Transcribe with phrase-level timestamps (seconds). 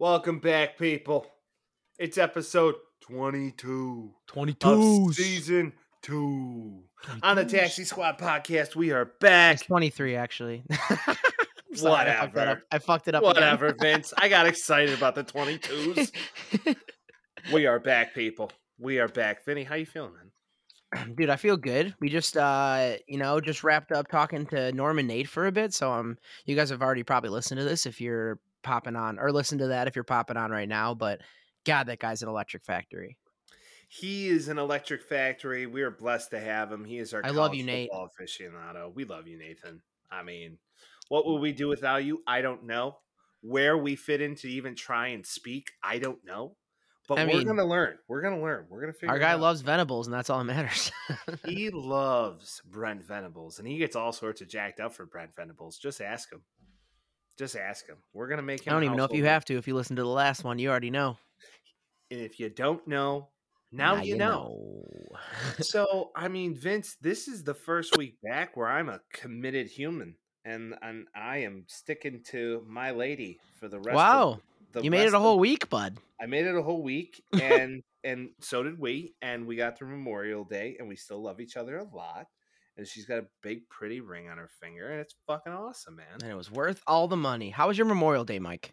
[0.00, 1.26] Welcome back, people.
[1.98, 5.12] It's episode 22 of 22.
[5.12, 6.84] season two.
[7.22, 9.56] On the Taxi Squad podcast, we are back.
[9.56, 10.64] It's 23, actually.
[11.74, 12.34] Sorry, I fucked.
[12.34, 12.62] Whatever.
[12.72, 13.22] I fucked it up.
[13.22, 14.14] Whatever, Vince.
[14.16, 16.76] I got excited about the 22s.
[17.52, 18.50] We are back, people.
[18.78, 19.44] We are back.
[19.44, 21.14] Vinny, how you feeling, man?
[21.16, 21.94] Dude, I feel good.
[22.00, 25.74] We just uh, you know, just wrapped up talking to Norman Nate for a bit.
[25.74, 29.32] So um you guys have already probably listened to this if you're popping on or
[29.32, 31.20] listen to that if you're popping on right now, but
[31.66, 33.16] God, that guy's an electric factory.
[33.88, 35.66] He is an electric factory.
[35.66, 36.84] We are blessed to have him.
[36.84, 37.90] He is our I love you, Nate.
[37.90, 38.94] aficionado.
[38.94, 39.82] We love you, Nathan.
[40.10, 40.58] I mean,
[41.08, 42.22] what would we do without you?
[42.26, 42.98] I don't know.
[43.42, 46.56] Where we fit in to even try and speak, I don't know.
[47.08, 47.96] But I we're mean, gonna learn.
[48.06, 48.66] We're gonna learn.
[48.68, 49.10] We're gonna figure.
[49.10, 50.92] Our guy loves Venables, and that's all that matters.
[51.44, 55.78] He loves Brent Venables, and he gets all sorts of jacked up for Brent Venables.
[55.78, 56.42] Just ask him.
[57.40, 57.96] Just ask him.
[58.12, 58.70] We're gonna make him.
[58.70, 59.56] I don't even know if you have to.
[59.56, 61.16] If you listen to the last one, you already know.
[62.10, 63.30] And if you don't know,
[63.72, 64.84] now, you know.
[65.60, 70.16] so I mean, Vince, this is the first week back where I'm a committed human,
[70.44, 73.96] and and I am sticking to my lady for the rest.
[73.96, 74.32] Wow.
[74.32, 74.40] of
[74.72, 75.96] the you made it a whole week, bud.
[76.20, 79.88] I made it a whole week, and and so did we, and we got through
[79.88, 82.26] Memorial Day, and we still love each other a lot.
[82.80, 86.06] And she's got a big, pretty ring on her finger, and it's fucking awesome, man.
[86.22, 87.50] And it was worth all the money.
[87.50, 88.72] How was your Memorial Day, Mike?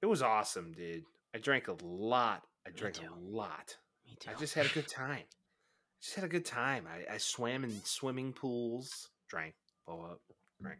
[0.00, 1.02] It was awesome, dude.
[1.34, 2.44] I drank a lot.
[2.64, 3.76] I drank a lot.
[4.06, 4.30] Me too.
[4.30, 5.24] I just had a good time.
[6.00, 6.84] Just had a good time.
[6.86, 9.54] I, I swam in swimming pools, drank,
[9.88, 10.20] blow up,
[10.60, 10.78] drank,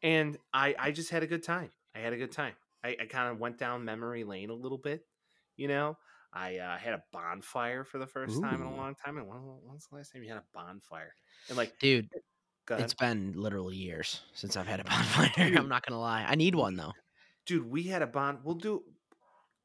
[0.00, 1.70] and I I just had a good time.
[1.92, 2.54] I had a good time.
[2.84, 5.04] I, I kind of went down memory lane a little bit,
[5.56, 5.98] you know.
[6.36, 9.16] I uh, had a bonfire for the first time in a long time.
[9.16, 11.14] And when, when's the last time you had a bonfire?
[11.48, 12.08] And like, Dude.
[12.68, 15.30] It's been literally years since I've had a bonfire.
[15.36, 15.56] Dude.
[15.56, 16.24] I'm not gonna lie.
[16.28, 16.92] I need one though.
[17.46, 18.40] dude we had a bon.
[18.42, 18.82] we'll do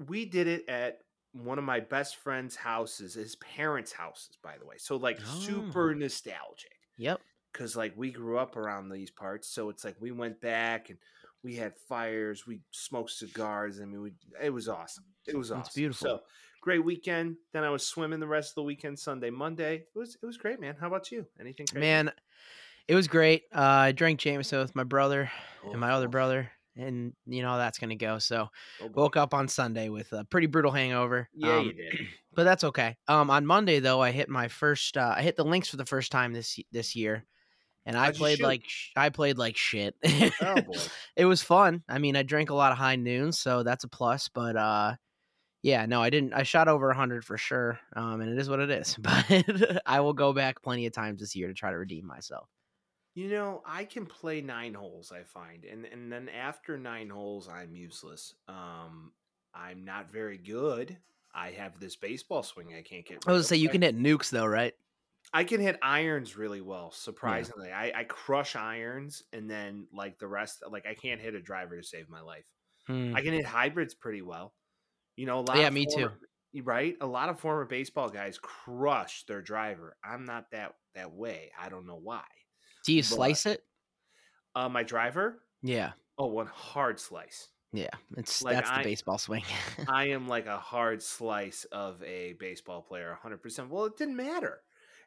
[0.07, 0.99] we did it at
[1.33, 5.39] one of my best friend's houses his parents houses by the way so like Oh.
[5.39, 7.21] super nostalgic Yep.
[7.51, 10.99] because like we grew up around these parts so it's like we went back and
[11.43, 14.11] we had fires we smoked cigars i mean we,
[14.43, 16.07] it was awesome it was awesome It's beautiful.
[16.07, 16.19] so
[16.61, 20.17] great weekend then i was swimming the rest of the weekend sunday monday it was
[20.21, 21.79] it was great man how about you anything crazy?
[21.79, 22.11] Man,
[22.87, 23.43] it was great.
[23.53, 25.31] Uh, I drank Jameson with my brother
[25.63, 28.17] Oh, and my other oh, brother, and you know that's gonna go.
[28.19, 28.49] So
[28.81, 31.29] oh woke up on Sunday with a pretty brutal hangover.
[31.33, 31.99] yeah um, you did
[32.35, 32.97] but that's okay.
[33.07, 34.97] Um, on Monday though, I hit my first.
[34.97, 37.25] Uh, I hit the links for the first time this this year,
[37.85, 38.63] and I How'd you played like
[38.95, 39.95] I played like shit.
[40.41, 40.79] oh boy
[41.15, 41.83] it was fun.
[41.87, 44.29] I mean, I drank a lot of high noon, so that's a plus.
[44.33, 44.95] But uh,
[45.63, 46.33] yeah, no, I didn't.
[46.33, 48.97] I shot over hundred for sure, um, and it is what it is.
[49.01, 52.49] But I will go back plenty of times this year to try to redeem myself.
[53.13, 55.65] You know, I can play nine holes, I find.
[55.65, 58.35] And and then after nine holes, I'm useless.
[58.47, 59.11] Um
[59.53, 60.97] I'm not very good.
[61.33, 63.97] I have this baseball swing I can't get I was gonna say you can hit
[63.97, 64.73] nukes though, right?
[65.33, 67.71] I can hit irons really well, surprisingly.
[67.71, 71.77] I, I crush irons and then like the rest like I can't hit a driver
[71.77, 72.45] to save my life.
[72.87, 73.13] Hmm.
[73.15, 74.53] I can hit hybrids pretty well.
[75.15, 76.09] You know, a lot Yeah, of me too.
[76.63, 76.97] Right?
[77.01, 79.95] A lot of former baseball guys crush their driver.
[80.03, 81.51] I'm not that that way.
[81.59, 82.23] I don't know why.
[82.85, 83.63] Do you but- slice it?
[84.55, 85.43] Uh my driver?
[85.61, 87.49] Yeah, Oh, one hard slice.
[87.71, 87.89] yeah.
[88.17, 89.43] It's Like, that's the baseball swing.
[89.87, 93.69] I am like a hard slice of a baseball player, 100%.
[93.69, 94.61] Well, it didn't matter.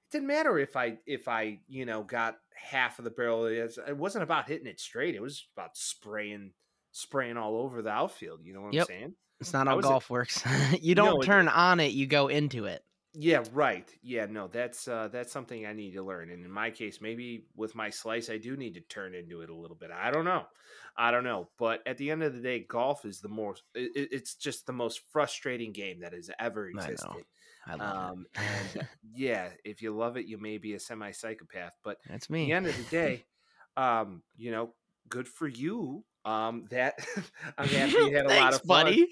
[0.06, 3.46] It didn't matter if I if I, you know, got half of the barrel.
[3.46, 5.14] It it wasn't about hitting it straight.
[5.14, 6.52] It was about spraying
[6.92, 8.82] spraying all over the outfield, you know what Yep.
[8.82, 9.14] I'm saying?
[9.44, 10.42] It's not how golf works.
[10.80, 12.82] you don't it- turn on it; you go into it.
[13.16, 13.88] Yeah, right.
[14.02, 16.30] Yeah, no, that's uh that's something I need to learn.
[16.30, 19.50] And in my case, maybe with my slice I do need to turn into it
[19.50, 19.90] a little bit.
[19.92, 20.42] I don't know.
[20.96, 21.48] I don't know.
[21.56, 24.66] But at the end of the day, golf is the most it, it- it's just
[24.66, 27.24] the most frustrating game that has ever I existed.
[27.68, 28.40] I love Um, it.
[28.76, 31.74] and yeah, if you love it, you may be a semi psychopath.
[31.84, 32.46] But That's at me.
[32.46, 33.24] the end of the day,
[33.76, 34.74] um, you know,
[35.08, 36.04] good for you.
[36.24, 36.98] Um, that
[37.58, 38.84] I'm happy you had a Thanks, lot of fun.
[38.86, 39.06] buddy.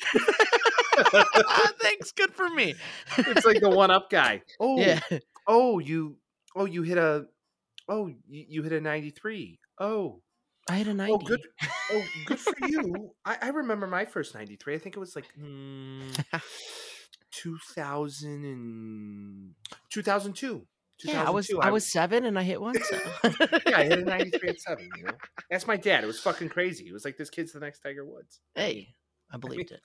[1.81, 2.13] Thanks.
[2.13, 2.75] Good for me.
[3.19, 4.43] it's like the one up guy.
[4.61, 5.01] Oh, yeah.
[5.47, 6.17] oh, you,
[6.55, 7.27] oh, you hit a,
[7.89, 8.17] oh, you,
[8.49, 9.59] you hit a 93.
[9.79, 10.23] Oh,
[10.71, 11.13] I had a ninety.
[11.13, 11.41] oh, good,
[11.93, 13.11] oh, good for you.
[13.25, 14.77] I, I remember my first 93.
[14.77, 16.11] I think it was like hmm,
[17.33, 19.55] 2000 and
[19.91, 20.67] 2002.
[21.05, 21.69] Yeah, I was 2002.
[21.69, 22.75] I was seven and I hit one.
[22.83, 22.99] So.
[23.25, 24.89] yeah, I hit a 93 at seven.
[24.97, 25.13] You know,
[25.51, 26.05] that's my dad.
[26.05, 26.89] It was fucking crazy.
[26.89, 28.41] It was like this kid's the next Tiger Woods.
[28.55, 28.95] hey,
[29.31, 29.81] I believed it.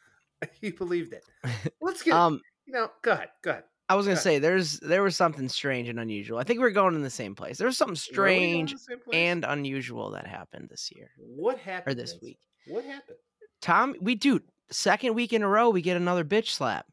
[0.62, 1.24] he believed it.
[1.82, 2.14] Let's get.
[2.14, 3.30] Um, you know, go ahead.
[3.44, 3.64] Go ahead.
[3.90, 6.38] I was gonna say there's there was something strange and unusual.
[6.40, 7.58] I think we are going in the same place.
[7.58, 9.16] There was something Were strange to the same place?
[9.16, 12.38] and unusual that happened this year what happened or this week.
[12.68, 13.18] What happened?
[13.62, 16.86] Tom, we dude, second week in a row we get another bitch slap.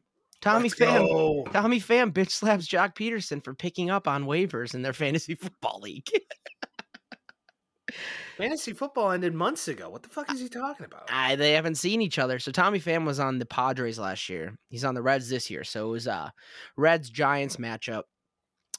[0.45, 1.45] Tommy Let's Pham, go.
[1.53, 5.81] Tommy Pham bitch slaps Joc Pederson for picking up on waivers in their fantasy football
[5.83, 6.07] league.
[8.37, 9.89] Fantasy football ended months ago.
[9.89, 11.09] What the fuck is he talking about?
[11.11, 12.39] I, they haven't seen each other.
[12.39, 14.59] So Tommy Pham was on the Padres last year.
[14.69, 15.65] He's on the Reds this year.
[15.65, 16.33] So it was a
[16.77, 18.03] Reds Giants matchup.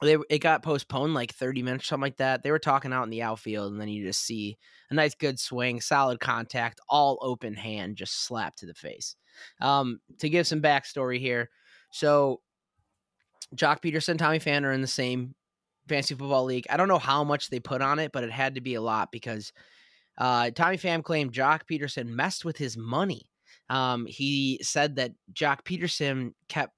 [0.01, 2.43] They it got postponed like 30 minutes, or something like that.
[2.43, 4.57] They were talking out in the outfield, and then you just see
[4.91, 9.15] a nice good swing, solid contact, all open hand, just slap to the face.
[9.61, 11.49] Um, to give some backstory here,
[11.91, 12.41] so
[13.55, 15.35] Joc Pederson, and Tommy Pham are in the same
[15.87, 16.65] fantasy football league.
[16.69, 18.81] I don't know how much they put on it, but it had to be a
[18.81, 19.53] lot because
[20.17, 23.29] uh, Tommy Pham claimed Joc Pederson messed with his money.
[23.69, 26.73] Um, he said that Joc Pederson kept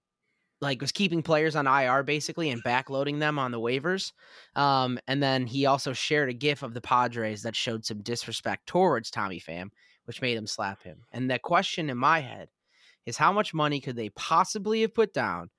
[0.60, 4.12] like was keeping players on IR basically and backloading them on the waivers.
[4.56, 8.66] Um, and then he also shared a gif of the Padres that showed some disrespect
[8.66, 9.70] towards Tommy Pham,
[10.08, 11.04] which made him slap him.
[11.12, 12.48] And the question in my head
[13.06, 15.50] is how much money could they possibly have put down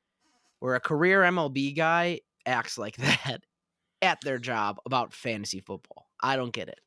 [0.59, 3.43] where a career MLB guy acts like that
[4.01, 6.07] at their job about fantasy football?
[6.19, 6.81] I don't get it.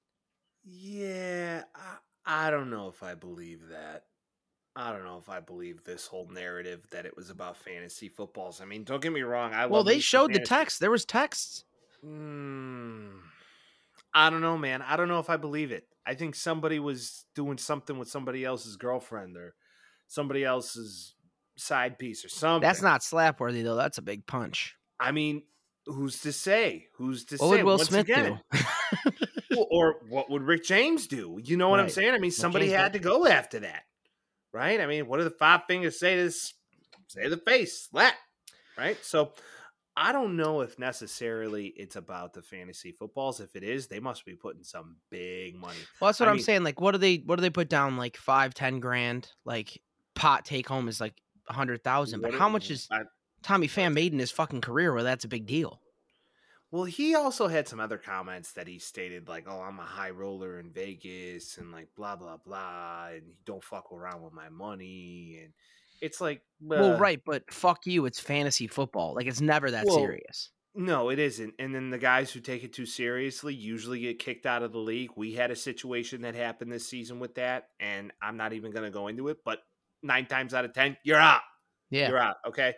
[0.63, 4.05] Yeah, I, I don't know if I believe that.
[4.75, 8.59] I don't know if I believe this whole narrative that it was about fantasy footballs.
[8.59, 9.53] I mean, don't get me wrong.
[9.53, 10.79] I Well, they showed the text.
[10.79, 11.65] There was texts.
[12.05, 13.19] Mm,
[14.13, 14.81] I don't know, man.
[14.81, 15.85] I don't know if I believe it.
[16.05, 19.53] I think somebody was doing something with somebody else's girlfriend or
[20.07, 21.15] somebody else's
[21.57, 22.67] side piece or something.
[22.67, 23.75] That's not slapworthy though.
[23.75, 24.75] That's a big punch.
[24.99, 25.43] I mean,
[25.85, 26.87] who's to say?
[26.95, 27.57] Who's to What say?
[27.57, 29.65] would Will Once Smith again, do?
[29.69, 31.39] Or what would Rick James do?
[31.43, 32.13] You know what I'm saying?
[32.13, 33.83] I mean, somebody had to go after that,
[34.53, 34.79] right?
[34.79, 36.53] I mean, what do the five fingers say to this?
[37.07, 38.13] Say the face, slap,
[38.77, 38.97] right?
[39.03, 39.33] So,
[39.95, 43.39] I don't know if necessarily it's about the fantasy footballs.
[43.41, 45.77] If it is, they must be putting some big money.
[45.99, 46.63] Well, that's what I am saying.
[46.63, 47.17] Like, what do they?
[47.17, 47.97] What do they put down?
[47.97, 49.29] Like five, ten grand.
[49.43, 49.81] Like
[50.15, 52.21] pot take home is like a hundred thousand.
[52.21, 53.01] But how much is I-
[53.43, 54.93] Tommy Pham made in his fucking career?
[54.93, 55.81] Where that's a big deal.
[56.71, 60.11] Well, he also had some other comments that he stated, like, "Oh, I'm a high
[60.11, 65.41] roller in Vegas," and like blah blah blah, and don't fuck around with my money,
[65.43, 65.51] and
[66.01, 68.05] it's like, well, uh, right, but fuck you.
[68.05, 69.15] It's fantasy football.
[69.15, 70.49] Like it's never that Well, serious.
[70.73, 71.53] No, it isn't.
[71.59, 74.79] And then the guys who take it too seriously usually get kicked out of the
[74.79, 75.11] league.
[75.15, 78.85] We had a situation that happened this season with that, and I'm not even going
[78.85, 79.59] to go into it, but
[80.01, 81.41] nine times out of 10, you're out.
[81.89, 82.07] Yeah.
[82.07, 82.37] You're out.
[82.47, 82.75] Okay.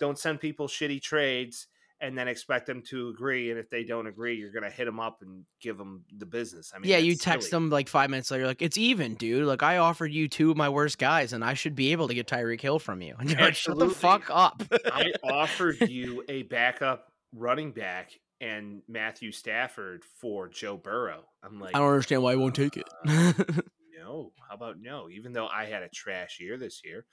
[0.00, 1.68] Don't send people shitty trades
[2.00, 3.50] and then expect them to agree.
[3.50, 6.26] And if they don't agree, you're going to hit them up and give them the
[6.26, 6.72] business.
[6.74, 7.62] I mean, yeah, you text silly.
[7.62, 9.46] them like five minutes later, like it's even, dude.
[9.46, 12.14] Like I offered you two of my worst guys, and I should be able to
[12.14, 13.14] get Tyreek Hill from you.
[13.26, 14.62] And you're like, shut the fuck up.
[14.92, 21.24] I offered you a backup running back and Matthew Stafford for Joe Burrow.
[21.42, 22.84] I'm like, I don't understand why I won't take it.
[23.06, 23.32] Uh,
[23.98, 25.08] no, how about no?
[25.10, 27.06] Even though I had a trash year this year,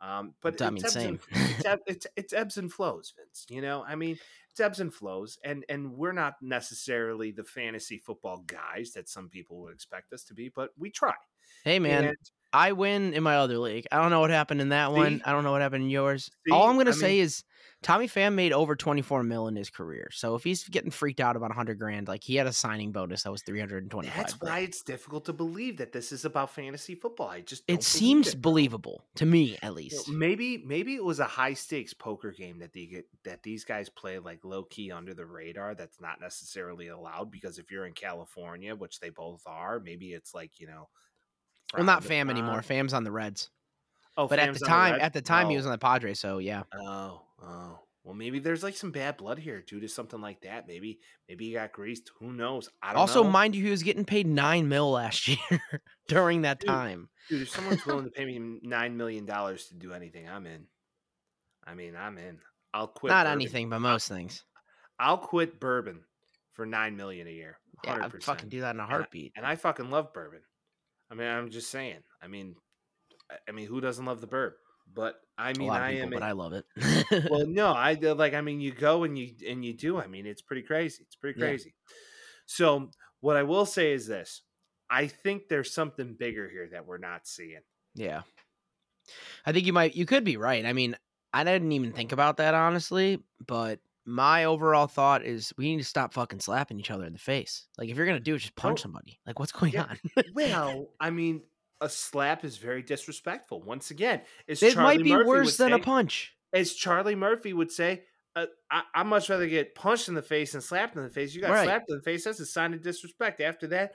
[0.00, 1.20] um, but I mean, it's ebbs same.
[1.32, 3.46] and- it's, it's it's ebbs and flows, Vince.
[3.50, 4.18] You know, I mean,
[4.50, 9.28] it's ebbs and flows, and and we're not necessarily the fantasy football guys that some
[9.28, 11.14] people would expect us to be, but we try.
[11.64, 12.16] hey man, And
[12.52, 13.86] I win in my other league.
[13.92, 15.20] I don't know what happened in that one.
[15.24, 16.30] I don't know what happened in yours.
[16.50, 17.44] All I'm gonna say mean- is
[17.82, 20.08] Tommy Pham made over 24 mil in his career.
[20.12, 23.22] So if he's getting freaked out about 100 grand, like he had a signing bonus
[23.22, 24.14] that was 325.
[24.16, 24.52] that's grand.
[24.52, 27.28] why it's difficult to believe that this is about fantasy football.
[27.28, 28.42] I just it seems it.
[28.42, 30.08] believable to me, at least.
[30.08, 34.18] maybe maybe it was a high stakes poker game that they that these guys play
[34.18, 35.76] like low key under the radar.
[35.76, 40.34] That's not necessarily allowed because if you're in California, which they both are, maybe it's
[40.34, 40.88] like you know.
[41.74, 42.60] Well, not Pham anymore.
[42.62, 43.50] Pham's on the Reds.
[44.18, 45.04] Oh, But at the time, Reds?
[45.04, 46.18] at the time, he Oh, was on the Padres.
[46.20, 46.64] So yeah.
[46.74, 47.78] Oh, oh.
[48.04, 50.66] Well, maybe there's like some bad blood here due to something like that.
[50.66, 50.98] Maybe,
[51.28, 52.10] maybe he got greased.
[52.20, 52.68] Who knows?
[52.82, 53.30] I don't Also, know.
[53.30, 55.60] mind you, he was getting paid nine mil last year
[56.08, 57.08] during that Dude, time.
[57.28, 60.66] Dude, if someone's willing to pay me nine million dollars to do anything, I'm in.
[61.66, 62.38] I mean, I'm in.
[62.72, 63.10] I'll quit.
[63.10, 63.40] Not bourbon.
[63.40, 64.42] anything, but most things.
[64.98, 66.00] I'll quit bourbon
[66.54, 67.58] for nine million a year.
[67.84, 68.22] Yeah, I'd 100%.
[68.24, 69.32] fucking do that in a heartbeat.
[69.36, 70.40] And I fucking love bourbon.
[71.10, 71.98] I mean, I'm just saying.
[72.22, 72.56] I mean,
[73.48, 74.52] I- mean, who doesn't love the burb?
[74.92, 76.10] But I mean, I people, am.
[76.10, 76.64] but a- I love it.
[77.30, 78.32] well, no, I like.
[78.34, 79.98] I mean, you go and you and you do.
[80.00, 81.02] I mean, it's pretty crazy.
[81.02, 81.46] It's pretty Yeah.
[81.46, 81.74] crazy.
[82.46, 84.42] So, what I will say is this:
[84.88, 87.60] I think there's something bigger here that we're not seeing.
[87.94, 88.22] yeah,
[89.44, 89.94] I think you might.
[89.94, 90.64] You could be right.
[90.64, 90.96] I mean,
[91.34, 95.84] I didn't even think about that honestly, but my overall thought is we need to
[95.84, 97.66] stop fucking slapping each other in the face.
[97.76, 98.82] Like, if you're gonna do it, just punch Oh.
[98.84, 99.20] somebody.
[99.26, 99.82] Like, what's going Yeah.
[99.82, 99.98] on?
[100.32, 101.42] Well, I mean,
[101.80, 103.62] a slap is very disrespectful.
[103.62, 106.34] Once again, it Charlie might be Murphy worse than a punch.
[106.52, 108.02] as Charlie Murphy would say,
[108.36, 111.34] uh, I, I'd much rather get punched in the face than slapped in the face.
[111.34, 111.64] You got Right.
[111.64, 112.24] slapped in the face.
[112.24, 113.40] That's a sign of disrespect.
[113.40, 113.92] After that,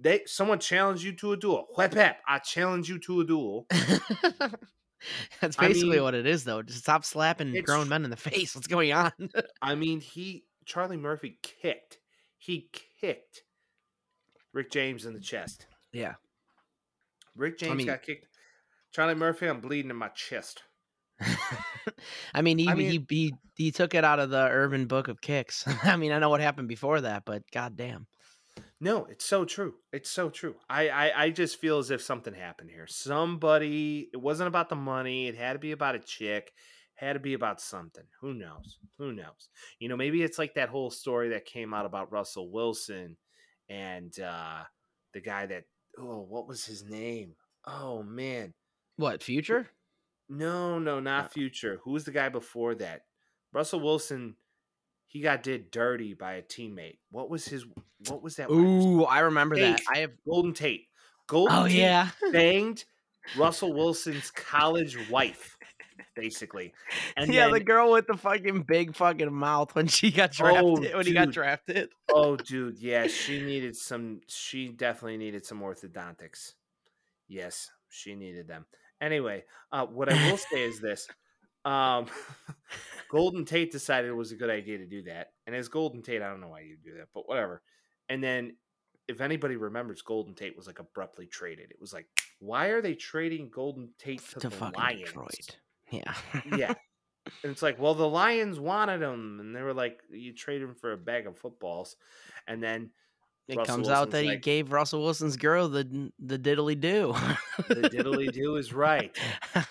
[0.00, 1.68] they someone challenged you to a duel.
[1.76, 1.94] Whip
[2.26, 3.66] I challenge you to a duel.
[5.40, 6.62] That's I basically mean, what it is, though.
[6.62, 8.54] Just stop slapping grown men in the face.
[8.54, 9.12] What's going on?
[9.62, 11.98] I mean, he Charlie Murphy kicked.
[12.38, 13.42] He kicked
[14.52, 15.66] Rick James in the chest.
[15.92, 16.14] yeah.
[17.36, 18.26] Rick James mean- got kicked.
[18.92, 20.62] Charlie Murphy, I'm bleeding in my chest.
[22.34, 25.08] I mean, he, I mean- he he he took it out of the Urban Book
[25.08, 25.64] of Kicks.
[25.84, 28.06] I mean, I know what happened before that, but goddamn.
[28.80, 29.74] No, it's so true.
[29.92, 30.56] It's so true.
[30.68, 32.86] I, I I just feel as if something happened here.
[32.88, 34.10] Somebody.
[34.12, 35.28] It wasn't about the money.
[35.28, 36.52] It had to be about a chick.
[36.96, 38.04] Had to be about something.
[38.20, 38.78] Who knows?
[38.98, 39.48] Who knows?
[39.78, 43.16] You know, maybe it's like that whole story that came out about Russell Wilson
[43.68, 44.64] and uh
[45.14, 45.64] the guy that.
[45.98, 47.34] Oh, what was his name?
[47.66, 48.54] Oh man.
[48.96, 49.68] What future?
[50.28, 51.28] No, no, not Uh.
[51.28, 51.80] future.
[51.84, 53.02] Who was the guy before that?
[53.52, 54.36] Russell Wilson.
[55.06, 56.98] He got did dirty by a teammate.
[57.10, 57.66] What was his?
[58.08, 58.50] What was that?
[58.50, 59.82] Ooh, I remember that.
[59.92, 60.12] I have.
[60.26, 60.86] Golden Tate.
[61.26, 62.08] Golden Oh Tate yeah.
[62.32, 62.84] banged
[63.36, 65.58] Russell Wilson's college wife,
[66.14, 66.72] basically.
[67.16, 70.76] And yeah, then, the girl with the fucking big fucking mouth when she got Oh,
[70.76, 70.94] drafted.
[70.96, 71.90] when he got drafted.
[72.12, 74.20] oh, dude, yeah, she needed some.
[74.28, 76.52] She definitely needed some orthodontics.
[77.28, 78.66] Yes, she needed them.
[79.00, 81.08] Anyway, uh, what I will say is this:
[81.64, 82.06] um,
[83.10, 86.22] Golden Tate decided it was a good idea to do that, and as Golden Tate,
[86.22, 87.62] I don't know why you do that, but whatever.
[88.08, 88.56] And then,
[89.08, 91.70] if anybody remembers, Golden Tate was like abruptly traded.
[91.70, 92.06] It was like,
[92.38, 95.00] why are they trading Golden Tate to, to the fucking Lions?
[95.04, 95.56] Detroit.
[95.92, 96.14] Yeah.
[96.56, 96.74] yeah.
[97.44, 100.74] And it's like, well, the Lions wanted him, and they were like, you trade him
[100.74, 101.96] for a bag of footballs,
[102.48, 102.90] and then
[103.46, 107.14] It Russell comes out Wilson's that he gave Russell Wilson's girl the the diddly do.
[107.68, 109.16] the diddly do is right.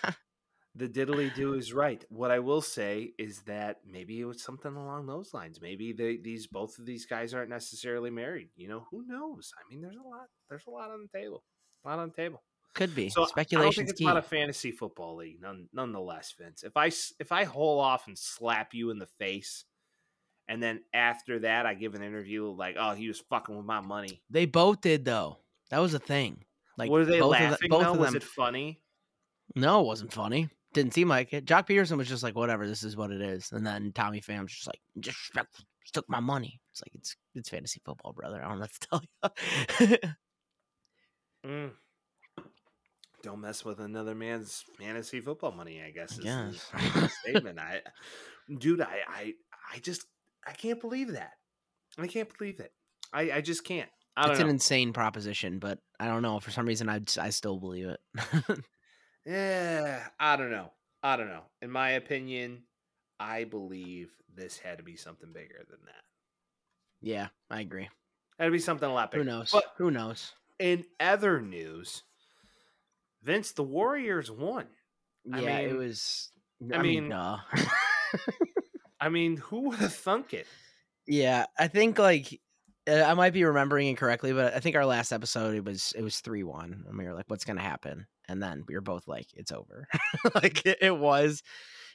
[0.74, 2.02] The diddly do is right.
[2.08, 5.60] What I will say is that maybe it was something along those lines.
[5.60, 8.48] Maybe they, these both of these guys aren't necessarily married.
[8.56, 9.52] You know, who knows?
[9.58, 10.28] I mean, there's a lot.
[10.48, 11.44] There's a lot on the table.
[11.84, 12.42] A lot on the table.
[12.74, 14.04] Could be So I don't think it's key.
[14.06, 16.62] not a fantasy football league, none, nonetheless, Vince.
[16.62, 16.86] If I
[17.20, 19.64] if I hole off and slap you in the face,
[20.48, 23.80] and then after that I give an interview like, "Oh, he was fucking with my
[23.80, 25.38] money," They both did though.
[25.70, 26.44] That was a thing.
[26.78, 27.68] Like were they both of the- laughing?
[27.68, 27.92] both though?
[27.92, 28.80] of Was them- it funny?
[29.54, 30.48] No, it wasn't funny.
[30.72, 31.44] Didn't seem like it.
[31.44, 33.52] Joc Pederson was just like, whatever, this is what it is.
[33.52, 35.18] And then Tommy Pham's just like, just
[35.92, 36.58] took my money.
[36.70, 38.42] It's like it's it's fantasy football, brother.
[38.42, 39.36] I don't know what to
[39.78, 39.98] tell you.
[41.44, 41.70] Mm.
[43.22, 45.80] Don't mess with another man's fantasy football money.
[45.80, 46.66] I guess is, guess.
[46.94, 47.58] the statement.
[47.58, 47.80] I,
[48.58, 49.32] dude, I, I,
[49.72, 50.04] I just,
[50.46, 51.32] I can't believe that.
[51.98, 52.72] I can't believe it.
[53.12, 53.88] I, I just can't.
[54.16, 54.46] I it's know.
[54.46, 56.40] an insane proposition, but I don't know.
[56.40, 58.60] For some reason, I I still believe it.
[59.24, 60.72] Yeah, I don't know.
[61.02, 61.42] I don't know.
[61.60, 62.64] In my opinion,
[63.20, 66.02] I believe this had to be something bigger than that.
[67.00, 67.88] yeah, I agree.
[68.38, 69.22] That'd be something a lot bigger.
[69.24, 69.50] Who knows?
[69.52, 70.32] But Who knows?
[70.58, 72.02] in other news,
[73.22, 74.66] Vince, the Warriors won.
[75.32, 76.30] I Yeah, it was.
[76.72, 77.38] I I, mean, mean- duh.
[79.00, 80.46] I mean, who would have thunk it?
[81.06, 82.40] Yeah, I think like
[82.88, 86.02] uh, I might be remembering incorrectly, but I think our last episode it was it
[86.02, 89.08] was three one, and we were like, "What's gonna happen?" And then we were both
[89.08, 89.88] like, "It's over."
[90.36, 91.42] like it, it was,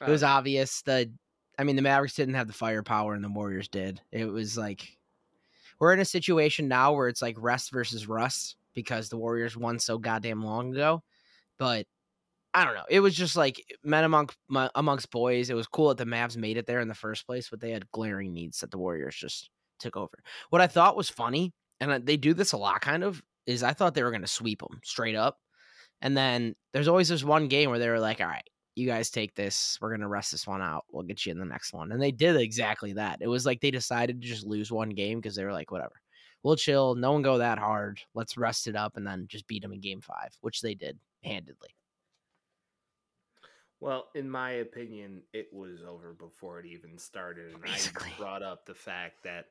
[0.00, 0.82] it was obvious.
[0.82, 1.10] The,
[1.58, 4.00] I mean, the Mavericks didn't have the firepower, and the Warriors did.
[4.12, 4.86] It was like
[5.80, 9.78] we're in a situation now where it's like rest versus rust because the Warriors won
[9.78, 11.02] so goddamn long ago.
[11.58, 11.86] But
[12.54, 12.84] I don't know.
[12.88, 14.30] It was just like men among
[14.74, 15.50] amongst boys.
[15.50, 17.70] It was cool that the Mavs made it there in the first place, but they
[17.70, 20.18] had glaring needs that the Warriors just took over.
[20.50, 23.62] What I thought was funny, and uh, they do this a lot, kind of, is
[23.62, 25.38] I thought they were going to sweep them straight up,
[26.02, 29.10] and then there's always this one game where they were like, "All right, you guys
[29.10, 29.78] take this.
[29.80, 30.84] We're going to rest this one out.
[30.92, 33.18] We'll get you in the next one," and they did exactly that.
[33.20, 36.00] It was like they decided to just lose one game because they were like, "Whatever."
[36.42, 36.94] We'll chill.
[36.94, 38.00] No one go that hard.
[38.14, 40.98] Let's rest it up and then just beat them in game five, which they did
[41.22, 41.70] handedly.
[43.80, 48.12] Well, in my opinion, it was over before it even started, and Basically.
[48.16, 49.46] I brought up the fact that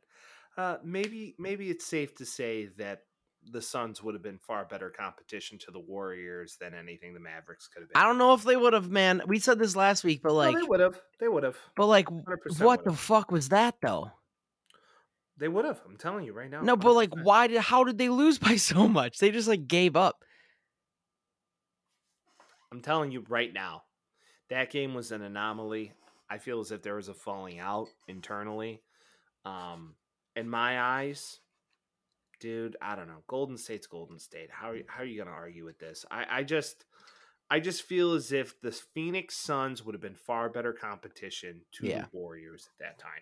[0.57, 3.03] uh, maybe maybe it's safe to say that
[3.51, 7.67] the Suns would have been far better competition to the Warriors than anything the Mavericks
[7.67, 8.01] could have been.
[8.01, 9.21] I don't know if they would have, man.
[9.27, 10.99] We said this last week, but No, like, they would have.
[11.19, 11.57] They would have.
[11.75, 12.09] but like,
[12.59, 14.11] what the fuck was that though?
[15.39, 15.81] They would have.
[15.87, 16.61] I'm telling you right now.
[16.61, 17.59] No, but like, why did?
[17.59, 19.19] How did they lose by so much?
[19.19, 20.23] They just like gave up.
[22.71, 23.83] I'm telling you right now,
[24.49, 25.93] that game was an anomaly.
[26.29, 28.81] I feel as if there was a falling out internally.
[29.45, 29.95] Um,
[30.35, 31.39] in my eyes,
[32.41, 33.23] dude, I don't know.
[33.27, 34.49] Golden State's Golden State.
[34.51, 36.05] How are you, how are you going to argue with this?
[36.11, 36.83] I, I just
[37.49, 41.87] I just feel as if the Phoenix Suns would have been far better competition to
[41.87, 42.01] Yeah.
[42.01, 43.21] the Warriors at that time.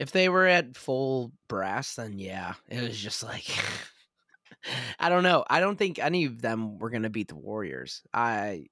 [0.00, 3.46] If they were at full brass, then yeah, it was just like
[4.98, 5.44] I don't know.
[5.48, 8.02] I don't think any of them were to beat the Warriors.
[8.12, 8.66] I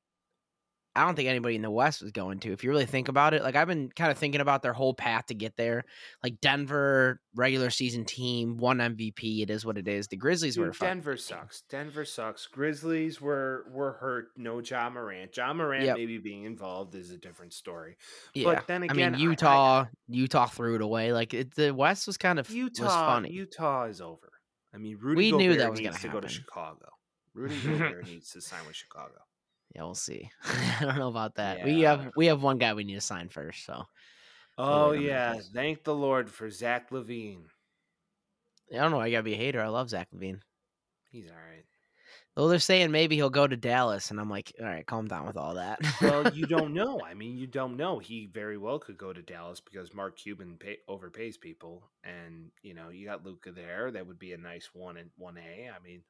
[0.94, 2.52] I don't think anybody in the West was going to.
[2.52, 4.92] If you really think about it, like I've been kind of thinking about their whole
[4.92, 5.84] path to get there.
[6.22, 9.40] Like Denver, regular season team, one MVP.
[9.42, 10.08] It is what it is.
[10.08, 11.62] The Grizzlies Dude, were Denver sucks.
[11.70, 12.46] Denver sucks.
[12.46, 14.26] Grizzlies were were hurt.
[14.36, 15.34] No Ja Morant.
[15.34, 15.96] Ja Morant Yep.
[15.96, 17.96] maybe being involved is a different story.
[18.34, 18.52] Yeah.
[18.52, 21.12] But then I again, mean, I- I- Utah, Utah threw it away.
[21.14, 23.30] Like it, the West was kind of Utah, was funny.
[23.32, 24.30] Utah is over.
[24.74, 26.28] I mean, Rudy We knew Gobert that was needs gonna to go to.
[26.28, 26.88] Chicago.
[27.34, 29.14] Rudy Gobert needs to sign with Chicago.
[29.74, 30.30] Yeah, we'll see.
[30.44, 31.64] I don't know about that.
[31.64, 33.64] We have we have one guy we need to sign first.
[33.64, 33.84] So
[34.58, 37.44] Oh yeah, thank the Lord for Zach LaVine.
[38.72, 39.00] I don't know.
[39.00, 39.60] I gotta be a hater.
[39.60, 40.40] I love Zach LaVine.
[41.10, 41.64] He's all right.
[42.34, 45.26] Though they're saying maybe he'll go to Dallas, and I'm like, all right, calm down
[45.26, 45.80] with all that.
[46.00, 46.98] Well, you don't know.
[47.04, 47.98] I mean, you don't know.
[47.98, 52.72] He very well could go to Dallas because Mark Cuban pay, overpays people, and you
[52.72, 53.90] know you got Luka there.
[53.90, 55.68] That would be a nice one and one A.
[55.68, 56.02] I mean,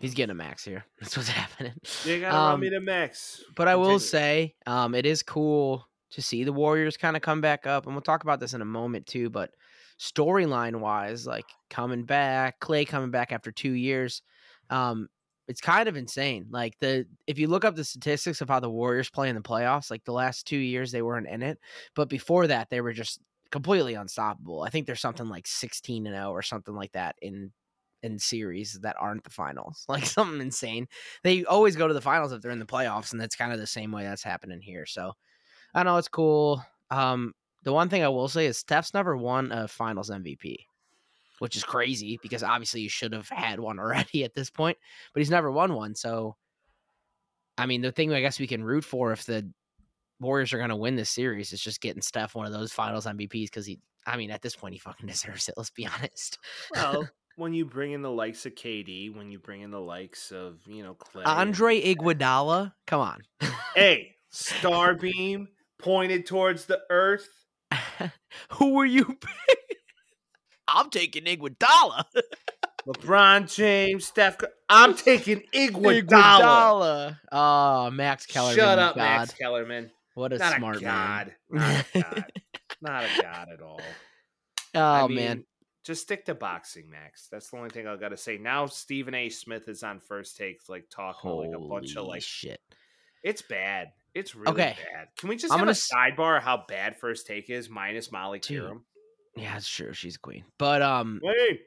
[0.00, 0.84] He's getting a max here.
[1.00, 1.72] That's what's happening.
[2.04, 3.42] They gotta run Um, me to max.
[3.54, 7.40] But I will say, um, it is cool to see the Warriors kind of come
[7.40, 9.30] back up, and we'll talk about this in a moment too.
[9.30, 9.50] But
[9.98, 14.22] storyline wise, like coming back, Clay coming back after two years,
[14.70, 15.08] um,
[15.48, 16.46] it's kind of insane.
[16.50, 19.42] Like the if you look up the statistics of how the Warriors play in the
[19.42, 21.58] playoffs, like the last two years they weren't in it,
[21.94, 23.20] but before that they were just
[23.52, 24.62] completely unstoppable.
[24.62, 27.52] I think there's something like 16 and 0 or something like that in
[28.02, 29.84] in series that aren't the finals.
[29.88, 30.88] Like something insane.
[31.22, 33.58] They always go to the finals if they're in the playoffs, and that's kind of
[33.58, 34.86] the same way that's happening here.
[34.86, 35.12] So
[35.74, 36.62] I know it's cool.
[36.90, 37.34] Um,
[37.64, 40.56] the one thing I will say is Steph's never won a finals MVP,
[41.38, 44.78] which is crazy because obviously you should have had one already at this point,
[45.12, 45.94] but he's never won one.
[45.94, 46.36] So
[47.58, 49.50] I mean, the thing I guess we can root for if the
[50.20, 53.06] Warriors are going to win this series is just getting Steph one of those finals
[53.06, 55.54] MVPs because he, I mean, at this point he fucking deserves it.
[55.56, 56.38] Let's be honest.
[56.74, 60.32] Well, when you bring in the likes of KD, when you bring in the likes
[60.32, 63.22] of you know Clay, Andre Iguodala, come on.
[63.74, 67.28] Hey, Starbeam pointed towards the earth.
[68.52, 69.18] Who are you?
[70.68, 72.04] I'm taking Iguodala.
[72.88, 74.38] LeBron James, Steph.
[74.70, 76.02] I'm taking Iguodala.
[76.02, 77.18] Iguodala.
[77.30, 78.56] Oh, Max Kellerman.
[78.56, 79.90] Shut up, Max Kellerman.
[80.14, 81.34] What a Not smart a god.
[81.50, 81.62] man.
[81.62, 82.32] Not a god.
[82.80, 83.80] Not a god at all.
[84.74, 85.44] oh I man.
[85.86, 87.28] Just stick to boxing, Max.
[87.30, 88.36] That's the only thing I've got to say.
[88.38, 89.28] Now Stephen A.
[89.28, 92.22] Smith is on first take, like talking like a bunch of like.
[92.22, 92.60] shit.
[93.22, 93.88] It's bad.
[94.14, 94.76] It's really Okay.
[94.92, 95.08] bad.
[95.16, 98.40] Can we just I'm have gonna a sidebar how bad first take is minus Molly
[98.40, 98.80] Qerim?
[99.36, 99.92] Yeah, it's true.
[99.92, 100.44] She's a queen.
[100.58, 101.60] But um, Hey,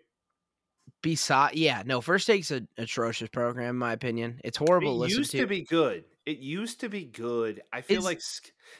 [1.01, 4.41] beside, yeah, no, first take's an atrocious program, in my opinion.
[4.43, 5.47] It's horrible to it used to.
[5.47, 6.03] be good.
[6.25, 7.61] It used to be good.
[7.71, 8.21] I feel It's- like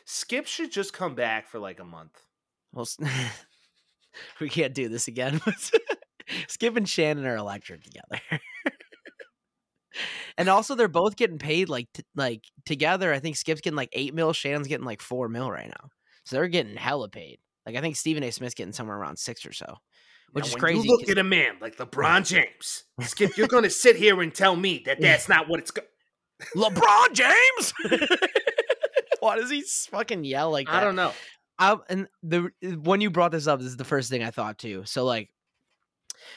[0.05, 2.19] Skip should just come back for like a month.
[2.73, 2.87] Well,
[4.41, 5.41] we can't do this again.
[6.47, 8.21] Skip and Shannon are electric together.
[10.37, 13.13] and also, they're both getting paid like t- like together.
[13.13, 15.89] I think Skip's getting like eight mil, Shannon's getting like four mil right now.
[16.25, 17.39] So they're getting hella paid.
[17.65, 18.31] Like I think Stephen A.
[18.31, 19.77] Smith's getting somewhere around six or so,
[20.31, 20.87] which Now, is crazy.
[20.87, 23.37] You look at a man like LeBron James, Skip.
[23.37, 25.71] You're going to sit here and tell me that that's not what it's.
[25.71, 25.81] Go-
[26.55, 27.73] LeBron James.
[29.19, 30.75] Why does he fucking yell like that?
[30.75, 31.11] I don't know.
[31.59, 32.49] I, and the
[32.81, 34.83] when you brought this up, this is the first thing I thought too.
[34.85, 35.29] So like,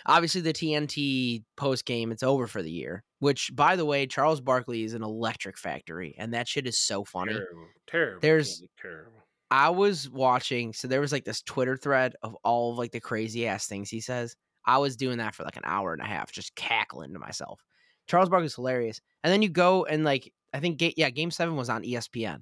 [0.07, 3.05] obviously the TNT post game, it's over for the year.
[3.21, 7.05] Which, by the way, Charles Barkley is an electric factory, and that shit is so
[7.05, 7.35] funny.
[7.35, 7.67] Terrible.
[7.87, 8.21] Terrible.
[8.21, 9.13] There's- terrible.
[9.49, 13.01] I was watching, so there was like this Twitter thread of all of like the
[13.01, 14.35] crazy ass things he says.
[14.65, 17.61] I was doing that for like an hour and a half, just cackling to myself.
[18.09, 21.69] Charles Barkley's hilarious, and then you go and like I think yeah, Game Seven was
[21.69, 22.41] on ESPN,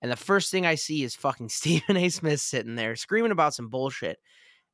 [0.00, 2.08] and the first thing I see is fucking Stephen A.
[2.08, 4.18] Smith sitting there screaming about some bullshit.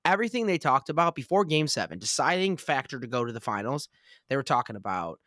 [0.04, 3.88] Everything they talked about before Game Seven, deciding factor to go to the finals,
[4.28, 5.18] they were talking about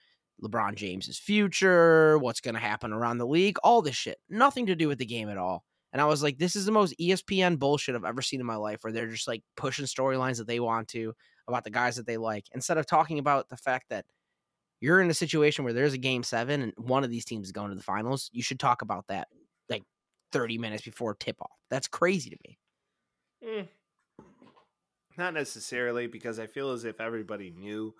[0.43, 4.19] LeBron James's future, what's going to happen around the league, all this shit.
[4.29, 5.63] Nothing to do with the game at all.
[5.93, 8.55] And I was like, this is the most ESPN bullshit I've ever seen in my
[8.55, 11.13] life, where they're just like pushing storylines that they want to
[11.47, 14.05] about the guys that they like, instead of talking about the fact that
[14.79, 17.51] you're in a situation where there's a game seven and one of these teams is
[17.51, 18.29] going to the finals.
[18.31, 19.27] You should talk about that
[20.31, 21.51] 30 minutes before tip off.
[21.69, 22.57] That's crazy to me.
[23.45, 23.67] Mm.
[25.17, 27.93] Not necessarily, because I feel as if everybody knew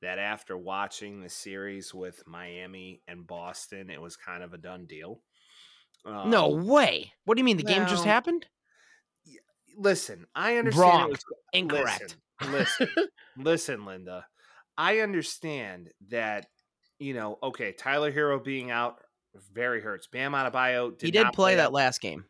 [0.00, 4.86] that after watching the series with Miami and Boston, it was kind of a done
[4.86, 5.20] deal.
[6.04, 7.12] no Um, way.
[7.24, 7.58] What do you mean?
[7.58, 8.46] The game just happened?
[9.76, 10.82] Listen, I understand.
[10.90, 11.10] Wrong.
[11.10, 12.16] Was, Incorrect.
[12.42, 12.52] Listen,
[12.88, 12.88] listen,
[13.36, 14.26] listen, Linda.
[14.76, 16.46] I understand that
[16.98, 17.38] you know.
[17.42, 19.00] Okay, Tyler Herro being out
[19.52, 20.06] very hurts.
[20.06, 22.24] Bam Adebayo did he did not play that up, last game.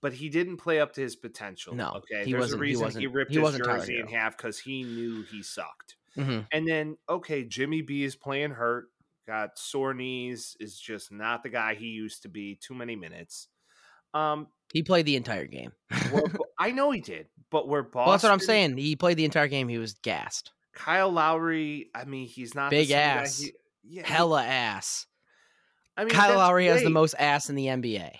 [0.00, 1.74] but he didn't play up to his potential.
[1.74, 4.06] No, okay, he there's wasn't- a he reason wasn't- he ripped he his jersey in
[4.08, 5.96] half because he knew he sucked.
[6.16, 6.46] Mhm.
[6.52, 8.88] And then, okay, Jimmy B is playing hurt,
[9.26, 12.56] got sore knees, is just not the guy he used to be.
[12.56, 13.48] Too many minutes.
[14.12, 15.72] Um, He played the entire game.
[16.58, 18.00] I know he did, but we're Boston.
[18.06, 18.76] Well, that's what I'm saying.
[18.76, 19.68] He played the entire game.
[19.68, 20.52] He was gassed.
[20.74, 21.90] Kyle Lowry.
[21.94, 23.38] I mean, he's not Big ass.
[23.40, 23.52] he-
[23.84, 25.06] yeah, he- Hella ass.
[25.96, 28.12] I mean, Kyle Lowry has the most ass in the NBA.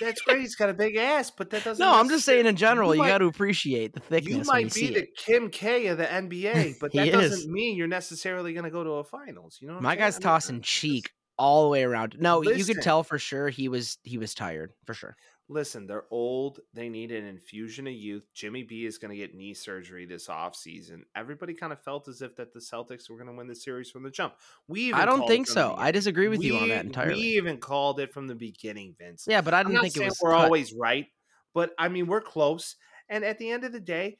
[0.00, 0.40] That's great.
[0.40, 1.84] He's got a big ass, but that doesn't.
[1.84, 4.76] no, I'm just saying in general, you, might- got to appreciate the thickness You might
[4.76, 5.16] you be the it.
[5.16, 8.90] Kim K of the NBA, but that doesn't mean you're necessarily going to go to
[8.90, 9.58] a finals.
[9.60, 12.16] You know, My guy's I mean, tossing cheek all the way around.
[12.18, 15.16] No, you could tell for sure he was he was tired for sure.
[15.48, 16.58] Listen, they're old.
[16.74, 18.24] They need an infusion of youth.
[18.34, 21.02] Jimmy B is going to get knee surgery this offseason.
[21.14, 23.88] Everybody kind of felt as if that the Celtics were going to win the series
[23.88, 24.34] from the jump.
[24.66, 25.76] We even I don't think so.
[25.78, 27.14] I disagree with you on that entirely.
[27.14, 29.24] We even called it from the beginning, Vince.
[29.28, 30.18] yeah, but I didn't think it was.
[30.20, 30.44] we're cut.
[30.44, 31.06] always right,
[31.54, 32.74] but I mean we're close.
[33.08, 34.18] And at the end of the day,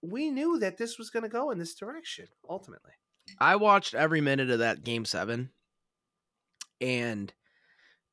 [0.00, 2.92] we knew that this was going to go in this direction ultimately.
[3.40, 5.50] I watched every minute of that game seven,
[6.80, 7.32] and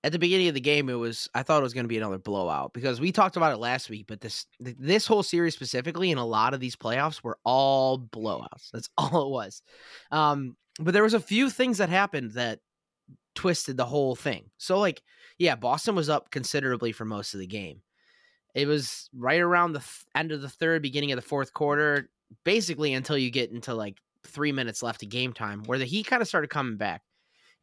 [0.05, 1.97] at the beginning of the game, it was I thought it was going to be
[1.97, 4.05] another blowout because we talked about it last week.
[4.07, 8.69] But this this whole series specifically, and a lot of these playoffs were all blowouts.
[8.71, 9.63] That's all it was.
[10.11, 12.59] Um, but there was a few things that happened that
[13.33, 14.51] twisted the whole thing.
[14.57, 15.01] So like,
[15.39, 17.81] yeah, Boston was up considerably for most of the game.
[18.53, 22.11] It was right around the th- end of the third, beginning of the fourth quarter,
[22.43, 26.05] basically until you get into like three minutes left of game time, where the Heat
[26.05, 27.01] kind of started coming back.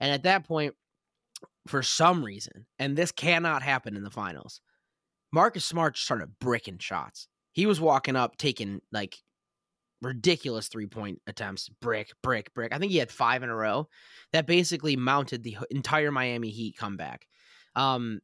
[0.00, 0.74] And at that point,
[1.66, 4.61] for some reason, and this cannot happen in the finals,
[5.33, 7.28] Marcus Smart started bricking shots.
[7.52, 9.16] He was walking up, taking like
[10.00, 12.74] ridiculous three point attempts, brick, brick, brick.
[12.74, 13.88] I think he had five in a row.
[14.33, 17.26] That basically mounted the entire Miami Heat comeback.
[17.76, 18.20] Um,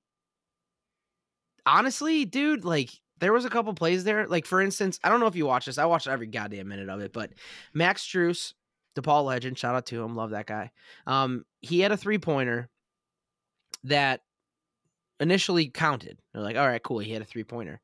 [1.65, 4.27] honestly, dude, like there was a couple plays there.
[4.27, 5.79] Like for instance, I don't know if you watched this.
[5.79, 7.31] I watched every goddamn minute of it, but
[7.73, 8.55] Max Strus,
[8.97, 10.71] DePaul legend, shout out to him, love that guy.
[11.07, 12.69] Um, he had a three pointer
[13.85, 14.21] that
[15.21, 16.19] initially counted.
[16.33, 17.81] They're like, all right, cool, he had a three pointer.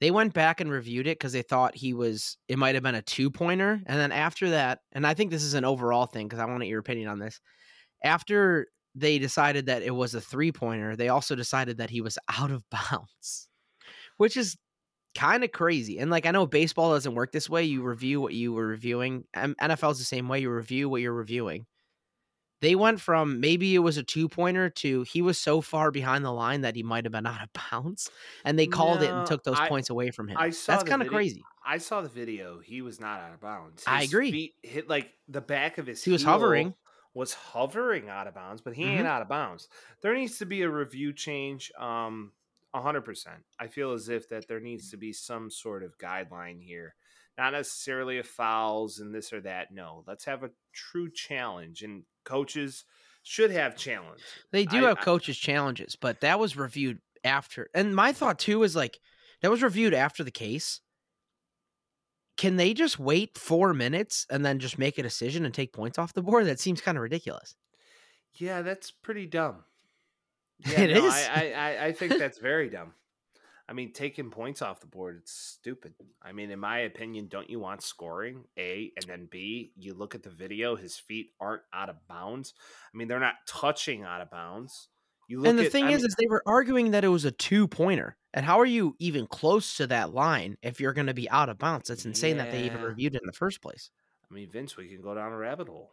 [0.00, 2.94] They went back and reviewed it because they thought he was it might have been
[2.94, 3.80] a two pointer.
[3.86, 6.66] And then after that, and I think this is an overall thing because I want
[6.66, 7.40] your opinion on this.
[8.04, 12.18] After they decided that it was a three pointer, they also decided that he was
[12.38, 13.48] out of bounds,
[14.18, 14.56] which is
[15.16, 15.98] kind of crazy.
[15.98, 17.64] And like I know baseball doesn't work this way.
[17.64, 19.24] You review what you were reviewing.
[19.34, 20.40] NFL's the same way.
[20.40, 21.66] You review what you're reviewing.
[22.60, 26.24] They went from maybe it was a two pointer to he was so far behind
[26.24, 28.10] the line that he might have been out of bounds,
[28.44, 30.36] and they called it and took those I- points away from him.
[30.38, 31.42] I saw That's kind of crazy.
[31.64, 32.60] I saw the video.
[32.60, 33.84] He was not out of bounds.
[33.86, 34.30] I agree.
[34.32, 36.02] Feet hit like the back of his.
[36.02, 36.74] He was hovering.
[37.14, 38.98] Was hovering out of bounds, but he Mhm.
[38.98, 39.68] ain't out of bounds.
[40.02, 41.72] There needs to be a review change.
[41.78, 42.32] Um,
[42.74, 43.44] hundred percent.
[43.58, 46.94] I feel as if that there needs to be some sort of guideline here,
[47.38, 49.68] not necessarily of fouls and this or that.
[49.72, 52.84] No, let's have a true challenge, and coaches
[53.22, 54.20] should have challenge.
[54.52, 57.70] They do I- have I- coaches challenges, but that was reviewed after.
[57.74, 58.98] And my thought too is like
[59.42, 60.80] that was reviewed after the case.
[62.36, 65.98] Can they just wait four minutes and then just make a decision and take points
[65.98, 66.46] off the board?
[66.46, 67.56] That seems kind of ridiculous.
[68.34, 69.64] Yeah, that's pretty dumb.
[70.64, 71.12] It no, is.
[71.14, 72.92] I, I, I- I think that's very dumb.
[73.68, 75.92] I mean, taking points off the board, it's stupid.
[76.22, 78.44] I mean, in my opinion, don't you want scoring?
[78.58, 82.54] A and then B, you look at the video, his feet aren't out of bounds.
[82.92, 84.88] I mean, they're not touching out of bounds.
[85.28, 87.08] You look and the at, thing I is, mean, is they were arguing that it
[87.08, 88.16] was a two pointer.
[88.32, 91.50] And how are you even close to that line if you're going to be out
[91.50, 91.90] of bounds?
[91.90, 93.90] It's insane that they even reviewed it in the first place.
[94.30, 95.90] I mean, Vince, we can go down a rabbit hole.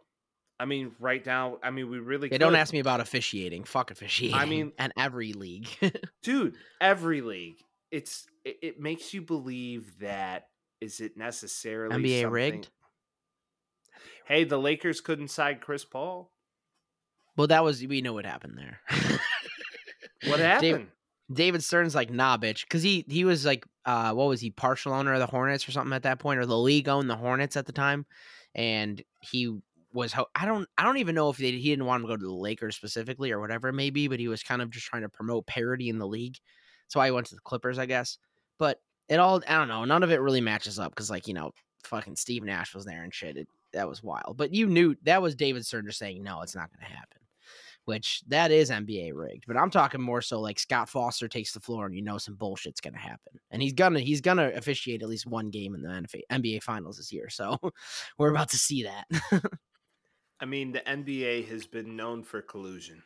[0.58, 3.64] I mean, right now, I mean, we really Hey, don't ask me about officiating.
[3.64, 4.38] Fuck officiating.
[4.38, 5.68] I mean- and every league.
[6.22, 7.58] dude every league
[7.90, 10.48] it's it, it makes you believe that
[10.80, 12.68] is it necessarily NBA something- rigged?
[14.26, 16.32] hey the lakers couldn't sign chris paul
[17.36, 18.80] well, that was we know what happened there.
[20.26, 20.88] what happened
[21.32, 24.92] David Stern's like, nah, bitch, because he he was like, uh, what was he, partial
[24.92, 27.56] owner of the Hornets or something at that point, or the league owned the Hornets
[27.56, 28.06] at the time,
[28.54, 29.58] and he
[29.92, 32.16] was, I don't, I don't even know if they, he didn't want him to go
[32.16, 34.86] to the Lakers specifically or whatever it may be, but he was kind of just
[34.86, 36.36] trying to promote parity in the league,
[36.88, 38.18] so I went to the Clippers, I guess,
[38.58, 41.34] but it all, I don't know, none of it really matches up because like you
[41.34, 41.52] know,
[41.84, 45.22] fucking Steve Nash was there and shit, it, that was wild, but you knew that
[45.22, 47.20] was David just saying, no, it's not going to happen
[47.86, 49.44] which that is NBA rigged.
[49.46, 52.34] But I'm talking more so like Scott Foster takes the floor and you know some
[52.36, 56.24] bullshit's gonna happen, and he's gonna he's gonna officiate at least one game in the
[56.30, 57.30] NBA Finals this year.
[57.30, 57.58] So
[58.18, 59.06] we're about to see that.
[60.38, 63.02] i mean the nba has been known for collusion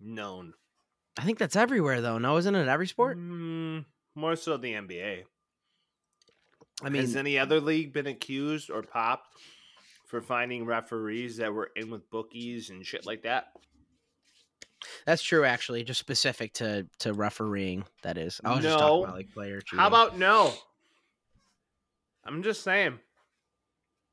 [0.00, 0.52] known
[1.20, 2.16] I think that's everywhere though.
[2.18, 3.18] No, isn't it every sport?
[3.18, 5.24] Mm, more so the nba
[6.82, 9.28] I mean, has any other league been accused or popped
[10.06, 13.48] for finding referees that were in with bookies and shit like that.
[15.04, 15.84] That's true, actually.
[15.84, 17.84] Just specific to to refereeing.
[18.02, 18.40] That is.
[18.42, 19.02] I was just talking No.
[19.04, 19.60] about like player.
[19.72, 20.54] How about no?
[22.24, 22.98] I'm just saying.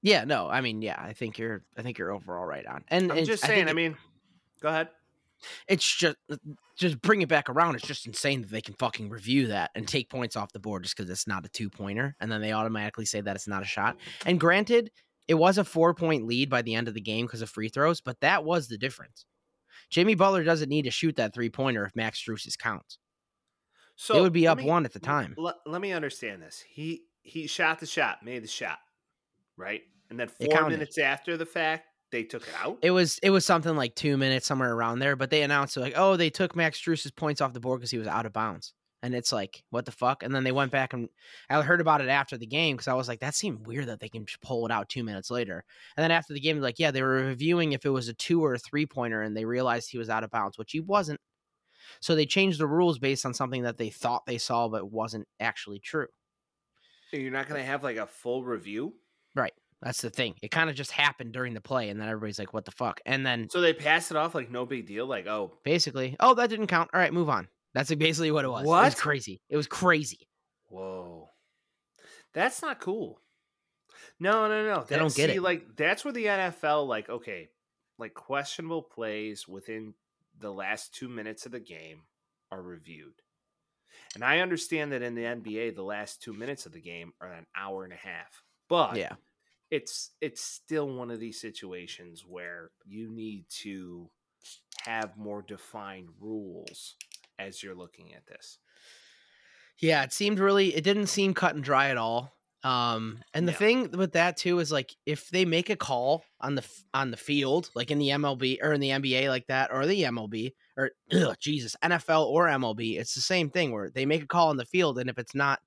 [0.01, 0.25] Yeah.
[0.25, 0.49] No.
[0.49, 0.97] I mean, yeah.
[0.99, 1.63] I think you're.
[1.77, 2.83] I think you're overall right on.
[2.89, 3.67] And I'm just saying.
[3.67, 3.95] I, it- mean,
[4.61, 4.89] go ahead.
[5.67, 6.17] It's just
[6.77, 7.75] just bring it back around.
[7.75, 10.83] It's just insane that they can fucking review that and take points off the board
[10.83, 13.61] just because it's not a two pointer, and then they automatically say that it's not
[13.61, 13.97] a shot.
[14.25, 14.91] And granted,
[15.27, 17.69] it was a four point lead by the end of the game because of free
[17.69, 19.25] throws, but that was the difference.
[19.89, 22.97] Jimmy Butler doesn't need to shoot that three pointer if Max Strus's counts.
[23.95, 25.33] So it would be up me- one at the time.
[25.37, 26.63] Let, let me understand this.
[26.67, 28.77] He he shot the shot, made the shot,
[29.57, 29.81] right?
[30.09, 32.77] And then four minutes after the fact, they took it out.
[32.81, 35.93] It was it was something like two minutes somewhere around there, but they announced like,
[35.95, 38.73] oh, they took Max Strus's points off the board because he was out of bounds,
[39.03, 40.23] and it's like, what the fuck?
[40.23, 41.09] And then they went back and
[41.49, 43.99] I heard about it after the game because I was like, that seemed weird that
[43.99, 45.63] they can just pull it out two minutes later.
[45.95, 48.43] And then after the game, like, yeah, they were reviewing if it was a two
[48.43, 51.19] or a three pointer, and they realized he was out of bounds, which he wasn't.
[52.01, 55.27] So they changed the rules based on something that they thought they saw but wasn't
[55.39, 56.07] actually true.
[57.13, 58.93] You're not going to have like a full review.
[59.81, 60.35] That's the thing.
[60.41, 62.99] It kind of just happened during the play, and then everybody's like, what the fuck?
[63.05, 65.05] And then So they pass it off like no big deal.
[65.05, 66.89] Like, oh, basically, oh, that didn't count.
[66.93, 67.47] All right, move on.
[67.73, 68.63] That's basically what it was.
[68.63, 69.41] It was crazy.
[69.49, 70.27] It was crazy.
[70.69, 71.29] whoa,
[72.33, 73.21] that's not cool.
[74.19, 74.83] No, no, no.
[74.87, 75.43] They don't get see, it.
[75.43, 77.49] Like that's where the NFL, like, okay,
[77.99, 79.93] like questionable plays within
[80.39, 82.01] the last two minutes of the game
[82.51, 83.13] are reviewed.
[84.15, 87.31] And I understand that in the NBA, the last two minutes of the game are
[87.31, 88.43] an hour and a half.
[88.69, 89.13] But Yeah.
[89.71, 94.09] It's it's still one of these situations where you need to
[94.85, 96.95] have more defined rules
[97.39, 98.59] as you're looking at this.
[99.79, 102.33] Yeah, it seemed really it didn't seem cut and dry at all.
[102.63, 103.53] Um and the No.
[103.53, 107.17] thing with that too is like if they make a call on the on the
[107.17, 110.91] field, like in the MLB or in the NBA like that or the MLB or
[111.13, 114.57] ugh, Jesus, NFL or MLB, it's the same thing where they make a call on
[114.57, 115.59] the field and if it's not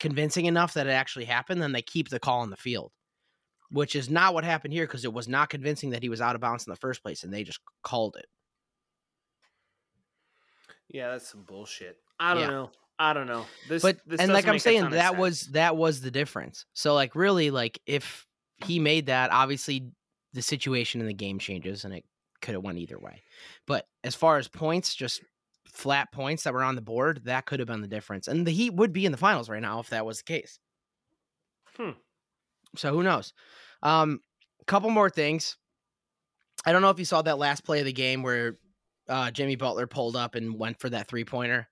[0.00, 2.92] convincing enough that it actually happened, then they keep the call on the field.
[3.72, 6.34] Which is not what happened here because it was not convincing that he was out
[6.34, 8.26] of bounds in the first place and they just called it.
[10.88, 11.98] Yeah, that's some bullshit.
[12.20, 12.50] I don't Yeah.
[12.50, 12.70] know.
[12.98, 13.46] I don't know.
[13.68, 16.66] This, but this and like I'm saying, that was that was the difference.
[16.74, 18.26] So like really, like if
[18.64, 19.90] he made that, obviously
[20.34, 22.04] the situation in the game changes, and it
[22.42, 23.22] could have went either way.
[23.66, 25.22] But as far as points, just
[25.66, 28.28] flat points that were on the board, that could have been the difference.
[28.28, 30.58] And the Heat would be in the finals right now if that was the case.
[31.76, 31.90] Hmm.
[32.76, 33.32] So who knows?
[33.82, 34.20] Um,
[34.66, 35.56] couple more things.
[36.64, 38.58] I don't know if you saw that last play of the game where
[39.08, 41.68] uh, Jimmy Butler pulled up and went for that three pointer.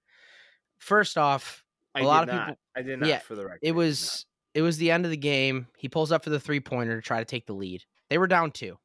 [0.79, 2.47] First off, I a lot of not.
[2.47, 3.09] people- I did not.
[3.09, 5.67] yeah, for the record, it was it was the end of the game.
[5.77, 7.85] He pulls up for the three pointer to try to take the lead.
[8.09, 8.79] They were down two.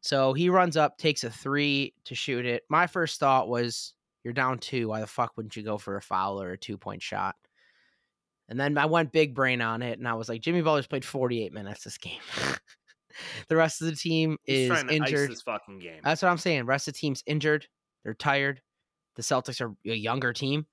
[0.00, 2.62] So he runs up, takes a three to shoot it.
[2.70, 3.92] My first thought was,
[4.24, 4.88] you're down two.
[4.88, 7.34] Why the fuck wouldn't you go for a foul or a two point shot?
[8.48, 11.04] And then I went big brain on it, and I was like, Jimmy Butler's played
[11.04, 12.20] 48 minutes this game.
[13.48, 14.38] the rest of the team.
[14.44, 15.30] He's is trying to ice injured.
[15.30, 16.00] this fucking game.
[16.02, 16.66] That's what I'm saying.
[16.66, 17.66] Rest of the team's injured.
[18.04, 18.60] They're tired.
[19.16, 20.66] The Celtics are a younger team.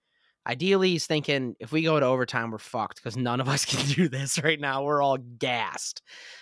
[0.47, 3.85] Ideally, he's thinking if we go to overtime, we're fucked because none of us can
[3.88, 4.83] do this right now.
[4.83, 6.01] We're all gassed.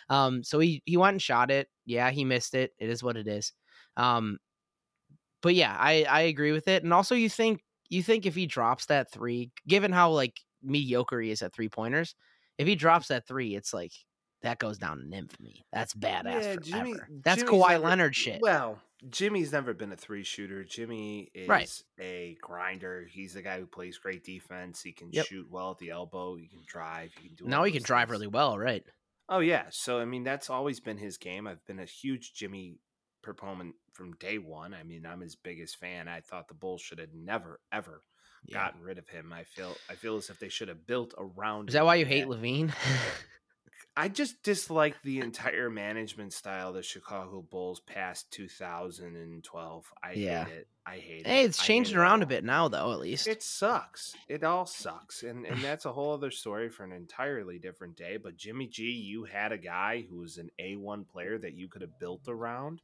[0.09, 1.69] Um, so he he went and shot it.
[1.85, 2.71] Yeah, he missed it.
[2.79, 3.53] It is what it is.
[3.95, 4.39] Um,
[5.41, 6.83] but yeah, I I agree with it.
[6.83, 11.19] And also, you think you think if he drops that three, given how like mediocre
[11.21, 12.15] he is at three pointers,
[12.58, 13.91] if he drops that three, it's like
[14.41, 15.65] that goes down in infamy.
[15.71, 16.56] That's badass Yeah.
[16.62, 18.41] Jimmy- That's Jimmy's Kawhi never- Leonard shit.
[18.41, 20.63] Well, Jimmy's never been a three shooter.
[20.63, 21.84] Jimmy is Right.
[21.99, 23.06] a grinder.
[23.10, 24.82] He's the guy who plays great defense.
[24.82, 25.26] He can Yep.
[25.28, 26.36] shoot well at the elbow.
[26.36, 27.13] He can drive.
[27.21, 27.45] He can do.
[27.45, 28.86] now he can those drive really well, right?
[29.30, 29.67] Oh yeah.
[29.71, 31.47] So I mean, that's always been his game.
[31.47, 32.80] I've been a huge Jimmy
[33.21, 34.73] proponent from day one.
[34.73, 36.08] I mean, I'm his biggest fan.
[36.10, 38.04] I thought the Bulls should have never ever
[38.45, 38.65] Yeah.
[38.65, 39.32] gotten rid of him.
[39.34, 41.69] I feel I feel as if they should have built around.
[41.69, 42.73] Is that why you hate LaVine?
[43.95, 49.93] I just dislike the entire management style of the Chicago Bulls past 2012.
[50.03, 50.45] I Yeah.
[50.45, 50.67] hate it.
[50.86, 51.27] I hate it.
[51.27, 52.91] hey, it's changing it around a bit now, though.
[52.91, 54.15] At least It sucks.
[54.27, 55.21] It all sucks.
[55.23, 58.17] And and that's a whole other story for an entirely different day.
[58.17, 61.82] But Jimmy G, you had a guy who was an A1 player that you could
[61.84, 62.82] have built around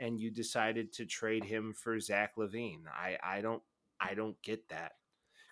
[0.00, 2.82] and you decided to trade him for Zach LaVine.
[2.92, 3.62] I, I don't
[4.00, 4.92] I don't get that.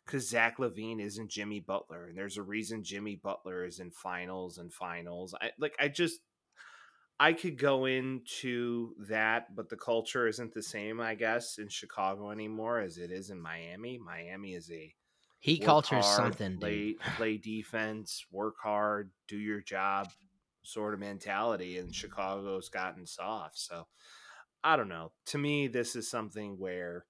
[0.04, 4.56] Because Zach LaVine isn't Jimmy Butler, and there's a reason Jimmy Butler is in finals
[4.56, 5.34] and finals.
[5.38, 6.20] I like I just
[7.20, 12.30] I could go into that, but the culture isn't the same, I guess, in Chicago
[12.30, 13.98] anymore as it is in Miami.
[13.98, 14.94] Miami is a
[15.40, 17.00] he work culture hard, something, play dude.
[17.16, 20.08] play defense, work hard, do your job,
[20.62, 23.58] sort of mentality, and Chicago's gotten soft.
[23.58, 23.86] So
[24.64, 25.12] I don't know.
[25.26, 27.04] To me, this is something where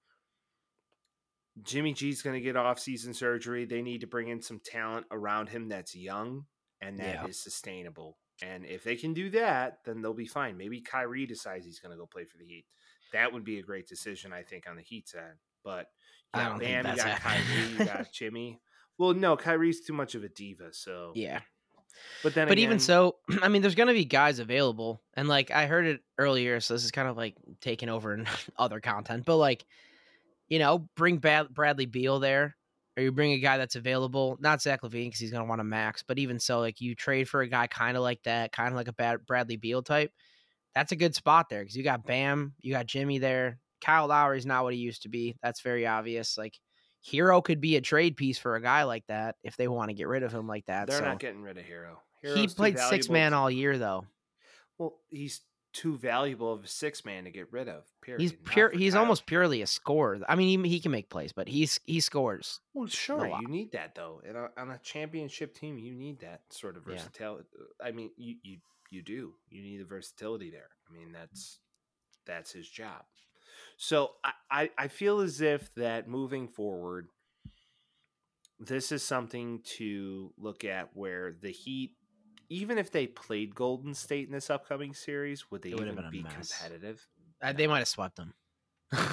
[1.63, 3.65] Jimmy G's going to get off-season surgery.
[3.65, 6.45] They need to bring in some talent around him that's young
[6.81, 7.25] and that Yeah.
[7.27, 8.17] is sustainable.
[8.41, 10.57] And if they can do that, then they'll be fine.
[10.57, 12.65] Maybe Kyrie decides he's going to go play for the Heat.
[13.11, 15.39] That would be a great decision, I think, on the Heat's end.
[15.63, 15.87] But
[16.35, 17.19] you got Bam, you got.
[17.19, 18.61] Kyrie, you got Jimmy.
[18.97, 20.71] Well, no, Kyrie's too much of a diva.
[20.73, 21.41] So, Yeah.
[22.23, 25.01] but then, But even so, I mean, there's going to be guys available.
[25.15, 28.25] And like I heard it earlier, so this is kind of like taking over in
[28.57, 29.25] other content.
[29.25, 29.65] But like,
[30.49, 32.55] you know, bring Bad- Bradley Beal there,
[32.97, 34.37] or you bring a guy that's available.
[34.39, 36.03] Not Zach LaVine because he's going to want a max.
[36.05, 38.75] But even so, like you trade for a guy kind of like that, kind of
[38.75, 40.11] like a bad Bradley Beal type.
[40.75, 43.59] That's a good spot there because you got Bam, you got Jimmy there.
[43.81, 45.35] Kyle Lowry's not what he used to be.
[45.41, 46.37] That's very obvious.
[46.37, 46.59] Like
[47.05, 49.95] Herro could be a trade piece for a guy like that if they want to
[49.95, 50.87] get rid of him like that.
[50.87, 51.05] they're so.
[51.05, 51.97] not getting rid of Herro.
[52.21, 54.05] he Herro's too played six man all year though.
[54.77, 57.83] Well, he's too valuable of a six man to get rid of.
[58.01, 58.21] Period.
[58.21, 58.71] He's pure.
[58.71, 59.01] He's Kyle.
[59.01, 60.19] almost purely a scorer.
[60.27, 62.59] I mean, he, he can make plays, but he's he scores.
[62.73, 64.21] Well, sure, you need that though.
[64.27, 66.95] And on- on a championship team, you need that sort of Yeah.
[66.95, 67.45] versatility.
[67.59, 68.57] Uh, I mean, you you
[68.89, 69.33] you do.
[69.49, 70.69] You need the versatility there.
[70.89, 71.59] I mean, that's
[72.25, 73.03] that's his job.
[73.77, 77.07] So I I, I feel as if that moving forward,
[78.59, 81.95] this is something to look at where the Heat,
[82.49, 86.51] even if they played Golden State in this upcoming series, would they even be mess.
[86.51, 87.07] competitive?
[87.41, 88.33] Uh, they might have swept them.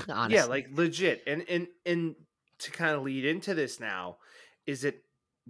[0.09, 0.35] Honestly.
[0.35, 1.23] Yeah, like legit.
[1.27, 2.15] And and and
[2.61, 4.17] to kind of lead into this now,
[4.67, 5.03] is it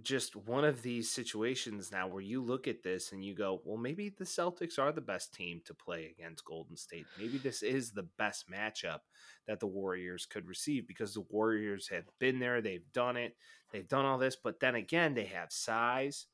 [0.03, 3.77] just one of these situations now where you look at this and you go, well,
[3.77, 7.07] maybe the Celtics are the best team to play against Golden State.
[7.17, 8.99] Maybe this is the best matchup
[9.47, 13.35] that the Warriors could receive because the Warriors have been there, they've done it,
[13.71, 16.27] they've done all this, but then again, they have size,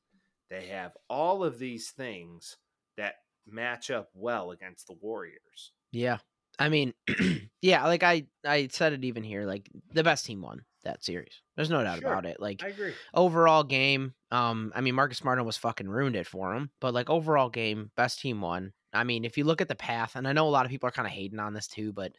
[0.54, 2.56] they have all of these things
[2.96, 3.14] that
[3.46, 5.72] match up well against the Warriors.
[5.92, 6.18] yeah.
[6.56, 6.94] I mean,
[7.62, 7.84] yeah.
[7.84, 9.44] Like I I said it even here.
[9.44, 11.42] Like the best team won that series.
[11.56, 12.06] There's no doubt Sure.
[12.12, 12.38] about it.
[12.38, 12.92] Like I agree.
[13.12, 16.70] overall game, um, I mean Marcus Smart was fucking ruined it for him.
[16.80, 18.72] But like overall game, best team won.
[18.92, 20.86] I mean, if you look at the path, and I know a lot of people
[20.88, 22.12] are kind of hating on this too, but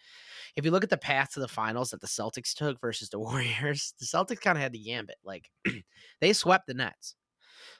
[0.57, 3.19] if you look at the path to the finals that the Celtics took versus the
[3.27, 5.15] Warriors, the Celtics kind of had the gambit.
[5.23, 5.49] Like
[6.19, 7.15] they swept the Nets.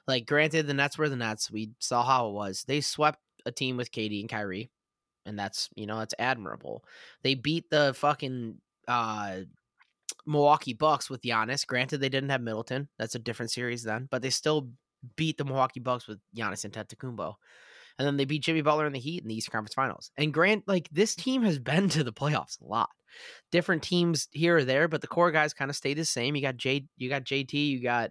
[0.06, 1.50] Like, granted, the Nets were the Nets.
[1.50, 2.64] We saw how it was.
[2.66, 4.70] They swept a team with KD and Kyrie,
[5.24, 6.84] and that's you know that's admirable.
[7.22, 9.40] They beat the fucking uh
[10.26, 11.66] Milwaukee Bucks with Giannis.
[11.66, 12.88] Granted, they didn't have Middleton.
[12.98, 14.70] That's a different series then, but they still
[15.16, 17.34] beat the Milwaukee Bucks with Giannis and Antetokounmpo.
[17.98, 20.10] And then they beat Jimmy Butler in the Heat in the Eastern Conference Finals.
[20.18, 22.90] And Grant, like this team has been to the playoffs a lot.
[23.50, 26.36] Different teams here or there, but the core guys kind of stay the same.
[26.36, 28.10] You got J, you got JT, you got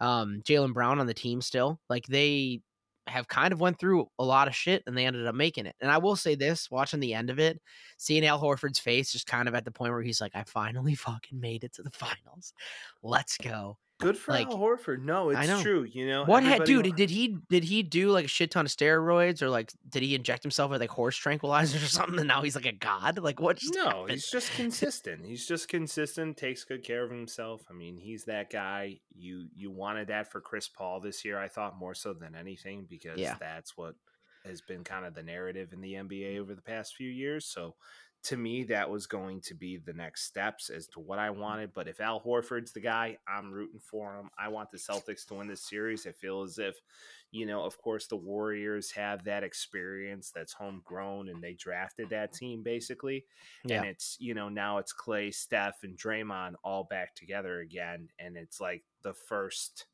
[0.00, 1.80] um, Jaylen Brown on the team still.
[1.88, 2.60] Like they
[3.06, 5.76] have kind of went through a lot of shit and they ended up making it.
[5.80, 7.60] And I will say this, watching the end of it,
[7.98, 10.94] seeing Al Horford's face just kind of at the point where he's like, I finally
[10.96, 12.52] fucking made it to the finals.
[13.02, 13.78] Let's go.
[13.98, 15.02] Good for Like, Al Horford.
[15.02, 15.84] No, it's true.
[15.90, 18.66] You know What had dude, wa- did he did he do like a shit ton
[18.66, 22.28] of steroids or like did he inject himself with like horse tranquilizers or something and
[22.28, 23.18] now he's like a god?
[23.18, 24.10] Like what No, happened?
[24.10, 25.24] he's just consistent.
[25.24, 26.36] He's just consistent.
[26.36, 27.62] Takes good care of himself.
[27.70, 29.00] I mean, he's that guy.
[29.14, 31.38] You you wanted that for Chris Paul this year.
[31.38, 33.36] I thought more so than anything because Yeah.
[33.40, 33.94] that's what
[34.44, 36.38] has been kind of the narrative in the NBA mm.
[36.40, 37.46] over the past few years.
[37.46, 37.74] So
[38.24, 41.72] to me, that was going to be the next steps as to what I wanted.
[41.74, 44.30] But if Al Horford's the guy, I'm rooting for him.
[44.38, 46.06] I want the Celtics to win this series.
[46.06, 46.76] I feel as if,
[47.30, 52.32] you know, of course, the Warriors have that experience that's homegrown and they drafted that
[52.32, 53.24] team basically.
[53.64, 53.78] Yeah.
[53.78, 58.08] And it's, you know, now it's Clay, Steph, and Draymond all back together again.
[58.18, 59.86] And it's like the first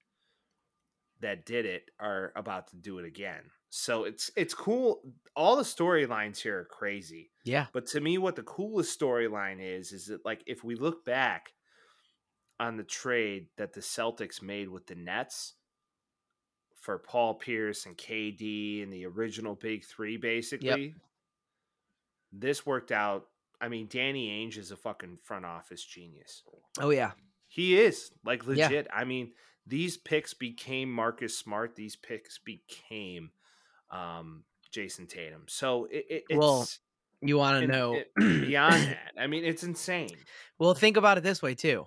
[1.21, 3.43] that did it are about to do it again.
[3.75, 5.01] So it's it's cool.
[5.35, 7.31] All the storylines here are crazy.
[7.43, 7.67] yeah.
[7.73, 11.55] But to me, what the coolest storyline is, is that like if we look back
[12.61, 15.55] on the trade that the Celtics made with the Nets
[16.83, 20.95] for Paul Pierce and KD and the original Big Three, basically,
[22.31, 23.27] this worked out.
[23.59, 26.43] I mean, Danny Ainge is a fucking front office genius.
[26.79, 27.13] Oh yeah.
[27.49, 28.67] He is like Yeah.
[28.67, 28.87] legit.
[28.93, 29.33] I mean,
[29.67, 31.75] these picks became Marcus Smart.
[31.75, 33.31] These picks became
[33.93, 34.43] um,
[34.75, 35.45] Jayson Tatum.
[35.49, 36.67] So it, it, it's Well,
[37.21, 39.13] You want to know it- beyond that.
[39.19, 40.17] I mean, it's insane.
[40.59, 41.87] Well, think about it this way too.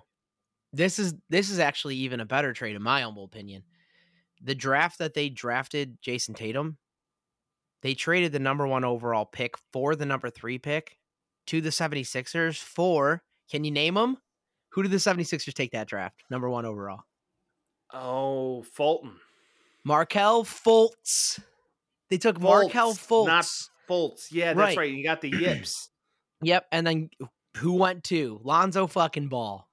[0.72, 3.62] This is this is actually even a better trade in my humble opinion.
[4.42, 6.76] The draft that they drafted Jayson Tatum,
[7.82, 10.98] they traded the number 1 overall pick for the number 3 pick
[11.46, 14.18] to the 76ers for, can you name them?
[14.70, 16.22] Who did the 76ers take that draft?
[16.28, 17.04] Number 1 overall.
[17.94, 19.12] Oh, Fulton.
[19.84, 21.40] Markelle Fultz.
[22.10, 23.26] They took Markelle Fultz.
[23.26, 23.44] not
[23.88, 24.26] Fultz.
[24.30, 24.76] Yeah, that's Right.
[24.78, 24.92] right.
[24.92, 25.90] You got the yips.
[26.42, 27.10] Yep, and then
[27.56, 29.66] who went to Lonzo fucking Ball?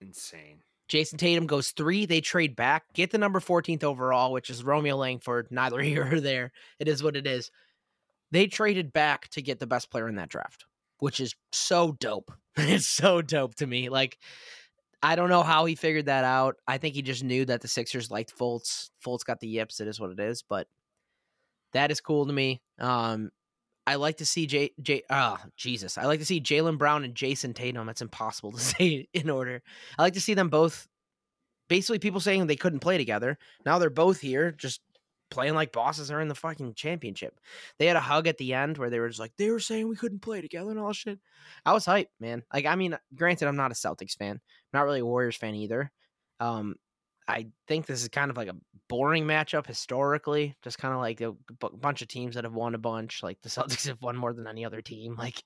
[0.00, 0.62] Insane.
[0.88, 2.06] Jayson Tatum goes three.
[2.06, 5.48] They trade back, get the number 14th overall, which is Romeo Langford.
[5.50, 6.52] Neither here or there.
[6.78, 7.50] It is what it is.
[8.30, 10.66] They traded back to get the best player in that draft,
[10.98, 12.30] which is so dope.
[12.56, 13.88] it's so dope to me.
[13.88, 14.18] Like,
[15.02, 16.56] I don't know how he figured that out.
[16.66, 18.90] I think he just knew that the Sixers liked Fultz.
[19.04, 19.80] Fultz got the yips.
[19.80, 20.42] It is what it is.
[20.42, 20.66] But
[21.72, 22.62] that is cool to me.
[22.78, 23.30] Um,
[23.86, 25.02] I like to see J J.
[25.10, 25.96] Ah, Jesus.
[25.96, 27.86] I like to see Jaylen Brown and Jayson Tatum.
[27.86, 29.62] That's impossible to say in order.
[29.98, 30.88] I like to see them both.
[31.68, 33.38] Basically, people saying they couldn't play together.
[33.64, 34.80] Now they're both here, just
[35.30, 37.38] playing like bosses are in the fucking championship.
[37.78, 39.88] They had a hug at the end where they were just like they were saying
[39.88, 41.18] we couldn't play together and all shit.
[41.64, 42.42] I was hyped, man.
[42.52, 44.32] Like, I mean, granted, I'm not a Celtics fan.
[44.32, 44.40] I'm
[44.72, 45.90] not really a Warriors fan either.
[46.40, 46.76] Um,
[47.28, 48.56] I think this is kind of like a
[48.88, 50.54] boring matchup historically.
[50.62, 53.22] Just kind of like a b- bunch of teams that have won a bunch.
[53.22, 55.16] Like the Celtics have won more than any other team.
[55.16, 55.42] Like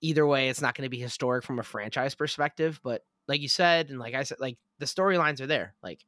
[0.00, 2.80] either way, it's not going to be historic from a franchise perspective.
[2.82, 5.74] But like you said, and like I said, like the storylines are there.
[5.82, 6.00] Like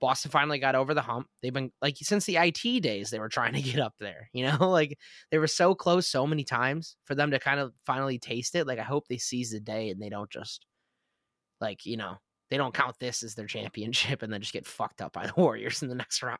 [0.00, 1.26] Boston finally got over the hump.
[1.42, 4.28] They've been like since the IT days, they were trying to get up there.
[4.32, 4.98] You know, like
[5.30, 8.66] they were so close so many times for them to kind of finally taste it.
[8.66, 10.64] Like I hope they seize the day and they don't just
[11.60, 12.16] like you know
[12.50, 15.34] they don't count this as their championship and then just get fucked up by the
[15.36, 16.38] Warriors in the next round.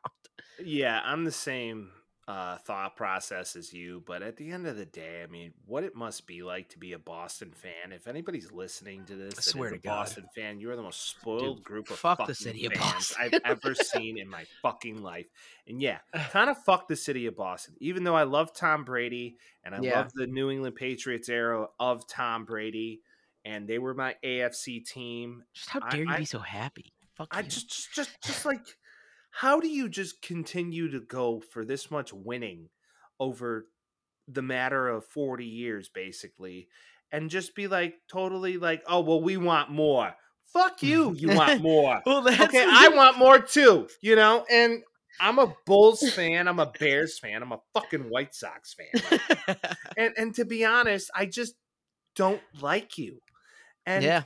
[0.63, 1.91] Yeah, I'm the same
[2.29, 5.83] uh, thought process as you, but at the end of the day, I mean, what
[5.83, 7.91] it must be like to be a Boston fan.
[7.91, 10.01] If anybody's listening to this, I swear to a God.
[10.01, 13.17] Boston fan, you are the most spoiled Dude, group of fuck the city of Boston.
[13.19, 15.25] I've ever seen in my fucking life.
[15.67, 15.97] And yeah,
[16.29, 17.73] kind of fuck the city of Boston.
[17.79, 19.95] Even though I love Tom Brady and I Yeah.
[19.97, 23.01] love the New England Patriots era of Tom Brady,
[23.43, 25.43] and they were my AFC team.
[25.55, 26.93] Just how I- dare you I- be so happy?
[27.15, 27.47] Fuck I you.
[27.47, 28.61] just, just, just like,
[29.31, 32.69] how do you just continue to go for this much winning
[33.19, 33.67] over
[34.27, 36.67] the matter of 40 years, basically,
[37.11, 40.13] and just be like totally like, oh, well, we want more.
[40.53, 42.01] Fuck you, you want more.
[42.05, 44.83] well, okay, I want more too, you know, and
[45.19, 49.19] I'm a Bulls fan, I'm a Bears fan, I'm a fucking White Sox fan.
[49.97, 51.55] and and to be honest, I just
[52.15, 53.19] don't like you.
[53.85, 54.23] And yeah,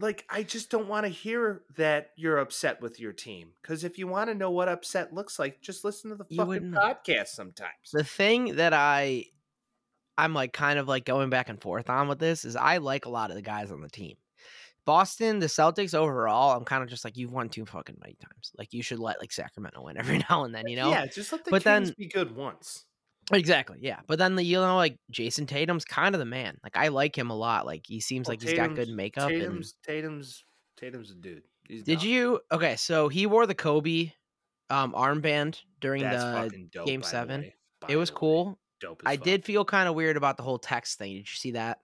[0.00, 3.50] like I just don't want to hear that you're upset with your team.
[3.62, 6.72] Because if you want to know what upset looks like, just listen to the fucking
[6.72, 7.70] podcast sometimes.
[7.92, 9.26] the thing that I
[10.18, 13.06] I'm like kind of like going back and forth on with this is I like
[13.06, 14.16] a lot of the guys on the team.
[14.86, 18.50] Boston, the Celtics overall, I'm kind of just like you've won too fucking many times.
[18.58, 20.90] Like you should let like Sacramento win every now and then, you know?
[20.90, 22.86] yeah, just let the But Kings then- be good once.
[23.32, 24.00] Exactly, yeah.
[24.06, 26.56] But then the you know like Jayson Tatum's kind of the man.
[26.62, 27.66] Like I like him a lot.
[27.66, 29.30] Like he seems Well, like he's got good Tatum's- makeup.
[29.30, 30.44] And Tatum's Tatum's
[30.78, 31.42] Tatum's a dude.
[31.68, 32.08] He's did dumb.
[32.08, 32.76] you okay?
[32.76, 34.12] So he wore the Kobe
[34.70, 37.52] um armband during That's the dope, game seven.
[37.88, 38.58] it was cool.
[38.80, 39.02] Dope.
[39.04, 39.24] As I fuck.
[39.24, 41.12] did feel kind of weird about the whole text thing.
[41.12, 41.78] Did you see that?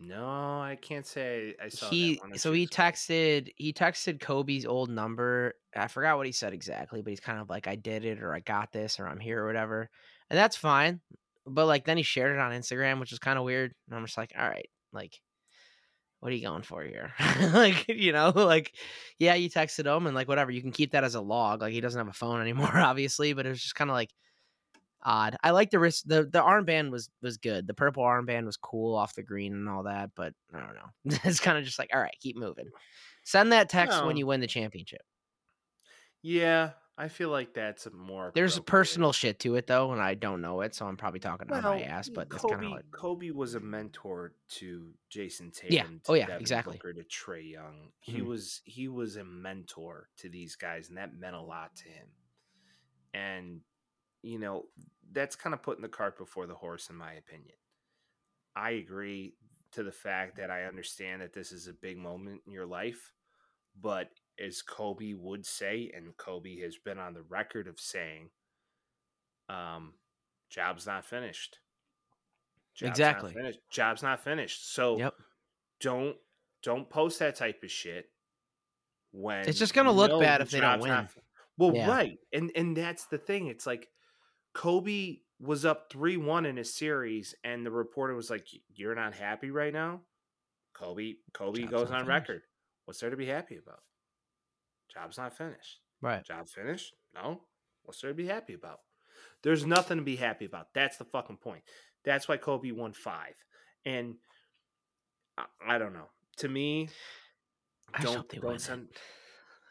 [0.00, 5.54] No, I can't say I saw he so he texted he texted Kobe's old number.
[5.74, 8.34] I forgot what he said exactly, but he's kind of like I did it or
[8.34, 9.88] I got this or I'm here or whatever.
[10.30, 11.00] And that's fine.
[11.46, 13.72] But like then he shared it on Instagram, which is kind of weird.
[13.88, 15.20] And I'm just like, all right, like
[16.20, 17.12] what are you going for here?
[17.52, 18.74] like, you know, like
[19.18, 21.60] yeah, you texted him and like whatever, you can keep that as a log.
[21.60, 24.10] Like he doesn't have a phone anymore, obviously, but it was just kind of like
[25.04, 25.36] odd.
[25.42, 27.66] I like the wrist the the armband was was good.
[27.66, 30.90] The purple armband was cool off the green and all that, but I don't know.
[31.24, 32.70] it's kind of just like, all right, keep moving.
[33.24, 35.02] Send that text when you win the championship.
[36.22, 38.30] Yeah, I feel like that's a more.
[38.34, 41.50] There's personal shit to it though, and I don't know it, so I'm probably talking
[41.50, 42.08] out my ass.
[42.08, 45.74] But that's Kobe, kind of like, Kobe was a mentor to Jayson Tatum.
[45.74, 45.86] Yeah.
[46.08, 46.76] Oh, yeah, Devin exactly.
[46.76, 47.92] Booker, to Trae Young.
[48.00, 48.26] He Mhm.
[48.28, 52.08] was he was a mentor to these guys, and that meant a lot to him.
[53.12, 53.62] And
[54.24, 54.64] you know
[55.12, 57.54] that's kind of putting the cart before the horse, in my opinion.
[58.56, 59.34] I agree
[59.72, 63.12] to the fact that I understand that this is a big moment in your life,
[63.80, 64.08] but
[64.44, 68.30] as Kobe would say, and Kobe has been on the record of saying,
[69.48, 69.94] um,
[70.50, 71.58] job's not finished.
[72.74, 73.30] Job's Exactly.
[73.30, 73.58] Not finished.
[73.70, 74.72] Job's not finished.
[74.74, 75.14] So yep.
[75.80, 76.16] don't
[76.62, 78.06] don't post that type of shit
[79.12, 81.24] when It's just gonna look bad if they don't job's not win.
[81.58, 81.88] well, Yeah.
[81.88, 83.46] right, and and that's the thing.
[83.48, 83.88] It's like
[84.54, 89.14] Kobe was up three one in a series, and the reporter was like, "You're not
[89.14, 90.00] happy right now."
[90.74, 92.08] Kobe Kobe Job's goes on finished.
[92.08, 92.42] record.
[92.84, 93.80] What's there to be happy about?
[94.92, 95.80] Job's not finished.
[96.00, 96.24] Right.
[96.24, 96.94] Job finished?
[97.14, 97.42] No.
[97.84, 98.80] What's there to be happy about?
[99.42, 100.68] There's nothing to be happy about.
[100.74, 101.62] That's the fucking point.
[102.04, 103.34] That's why Kobe won five.
[103.84, 104.16] And
[105.36, 106.08] I, I don't know.
[106.38, 106.88] To me,
[107.92, 108.98] I don't they don't win it.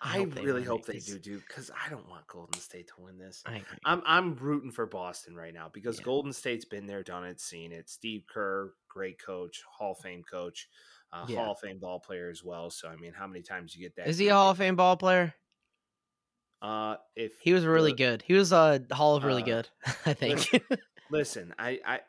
[0.03, 2.93] I, hope they really hope they do, dude, because I don't want Golden State to
[3.01, 3.41] win this.
[3.45, 3.77] I agree.
[3.85, 6.05] I'm I'm rooting for Boston right now because Yeah.
[6.05, 7.89] Golden State's been there, done it, seen it.
[7.89, 10.67] Steve Kerr, great coach, Hall of Fame coach,
[11.13, 11.37] uh, Yeah.
[11.43, 12.69] Hall of Fame ball player as well.
[12.69, 14.07] So I mean, how many times you get that?
[14.07, 15.33] Is he a Hall of- Fame ball player?
[16.61, 18.21] Uh, if He was really the- good.
[18.25, 19.69] He was a Hall of really Uh, good,
[20.05, 20.49] I think.
[21.11, 21.99] Listen, I, I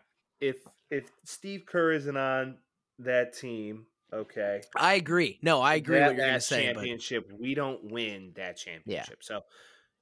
[0.41, 0.57] if
[0.91, 2.59] if Steve Kerr isn't on
[3.01, 5.39] that team, okay, I agree.
[5.43, 6.67] No, I agree that what you're last say.
[6.69, 9.23] But championship, we don't win that championship.
[9.23, 9.43] So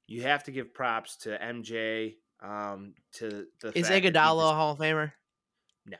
[0.06, 2.16] you have to give props to MJ.
[2.42, 5.12] Um, to the is Iguodala a Hall of Famer?
[5.86, 5.96] No.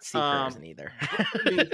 [0.00, 0.92] Steve Um, isn't either.
[1.00, 1.70] I mean,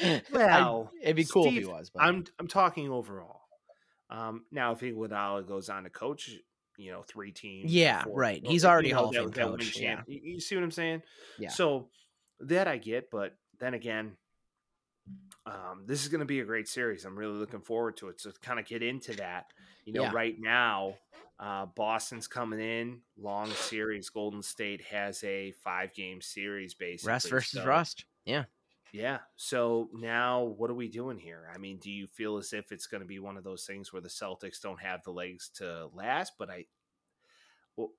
[0.02, 1.90] I- well, it'd be cool if he was.
[1.90, 3.42] But I'm I'm talking overall.
[4.10, 6.30] Um, now if Iguodala goes on to coach,
[6.76, 8.40] you know, three teams, Yeah, four- right.
[8.42, 11.02] well, He's you already know, Hall of Fame coach, You, you see what I'm saying?
[11.38, 11.48] Yeah.
[11.50, 11.88] So
[12.40, 14.12] that I get, but then again,
[15.46, 17.04] um, this is going to be a great series.
[17.04, 18.20] I'm really looking forward to it.
[18.20, 19.46] So to kind of get into that,
[19.84, 20.12] you know, Yeah.
[20.12, 20.94] right now,
[21.38, 24.08] uh, Boston's coming in, long series.
[24.10, 27.12] Golden State has a five game series basically.
[27.12, 28.04] rest versus so- rust.
[28.24, 28.44] Yeah.
[28.92, 29.18] yeah.
[29.36, 31.48] So now what are we doing here?
[31.54, 33.92] I mean, do you feel as if it's going to be one of those things
[33.92, 36.32] where the Celtics don't have the legs to last?
[36.38, 36.64] But I,
[37.76, 37.92] well,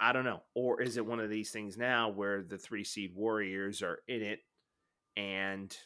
[0.00, 0.42] I don't know.
[0.54, 4.22] Or is it one of these things now where the three seed Warriors are in
[4.22, 4.40] it
[5.16, 5.76] and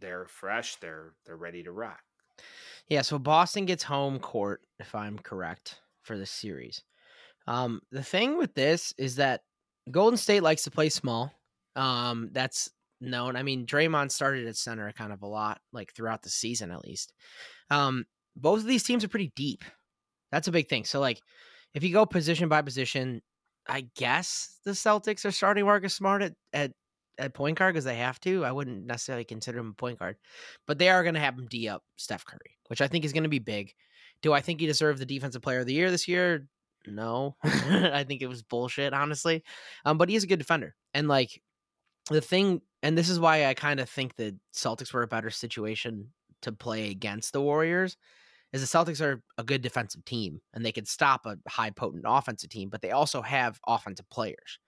[0.00, 2.00] they're fresh, they're they're ready to rock?
[2.88, 6.82] Yeah, so Boston gets home court, if I'm correct, for this series.
[7.46, 9.42] Um, the thing with this is that
[9.90, 11.32] Golden State likes to play small.
[11.76, 12.70] Um, that's
[13.00, 13.36] known.
[13.36, 16.84] I mean, Draymond started at center kind of a lot, like throughout the season at
[16.84, 17.12] least.
[17.70, 18.04] Um,
[18.36, 19.64] both of these teams are pretty deep.
[20.30, 20.84] That's a big thing.
[20.84, 21.20] So, like,
[21.74, 23.22] if you go position by position,
[23.68, 26.72] I guess the Celtics are starting Marcus Smart at at,
[27.18, 28.44] at point guard because they have to.
[28.44, 30.16] I wouldn't necessarily consider him a point guard,
[30.66, 33.12] but they are going to have him D up Steph Curry, which I think is
[33.12, 33.72] going to be big.
[34.22, 36.46] Do I think he deserved the Defensive Player of the Year this year?
[36.86, 39.42] No, I think it was bullshit, honestly.
[39.84, 41.40] Um, but he is a good defender, and like
[42.10, 45.30] the thing, and this is why I kind of think the Celtics were a better
[45.30, 46.08] situation
[46.42, 47.96] to play against the Warriors.
[48.52, 52.04] Is the Celtics are a good defensive team and they can stop a high potent
[52.06, 54.58] offensive team, but they also have offensive players.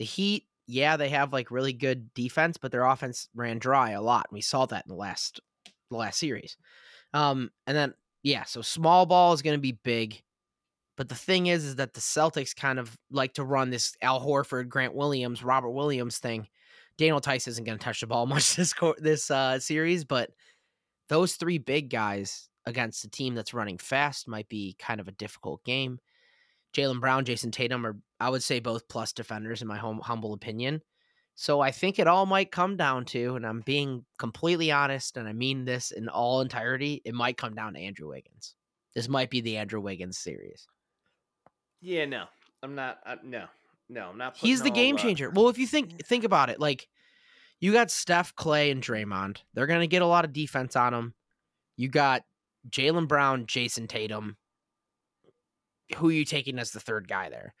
[0.00, 4.02] The Heat, yeah, they have like really good defense, but their offense ran dry a
[4.02, 4.26] lot.
[4.32, 5.40] We saw that in the last
[5.90, 6.56] the last series.
[7.14, 10.22] Um, and then yeah, so small ball is going to be big.
[10.96, 14.24] But the thing is, is that the Celtics kind of like to run this Al
[14.24, 16.48] Horford, Grant Williams, Robert Williams thing.
[16.96, 20.30] Daniel Theis isn't going to touch the ball much this co- this uh, series, but
[21.08, 25.12] those three big guys against a team that's running fast might be kind of a
[25.12, 26.00] difficult game.
[26.76, 30.34] Jaylen Brown, Jayson Tatum are, I would say, both plus defenders in my home, humble
[30.34, 30.82] opinion.
[31.34, 35.28] So I think it all might come down to, and I'm being completely honest, and
[35.28, 38.54] I mean this in all entirety, it might come down to Andrew Wiggins.
[38.94, 40.66] This might be the Andrew Wiggins series.
[41.80, 42.24] Yeah, no.
[42.62, 43.44] I'm not uh, no.
[43.88, 45.30] No, I'm not He's the game uh, changer.
[45.30, 46.88] Well, if you think think about it, like
[47.60, 49.38] you got Steph, Clay, and Draymond.
[49.54, 51.14] They're gonna get a lot of defense on them.
[51.76, 52.22] You got
[52.68, 54.36] Jaylen Brown, Jayson Tatum.
[55.96, 57.54] Who are you taking as the third guy there?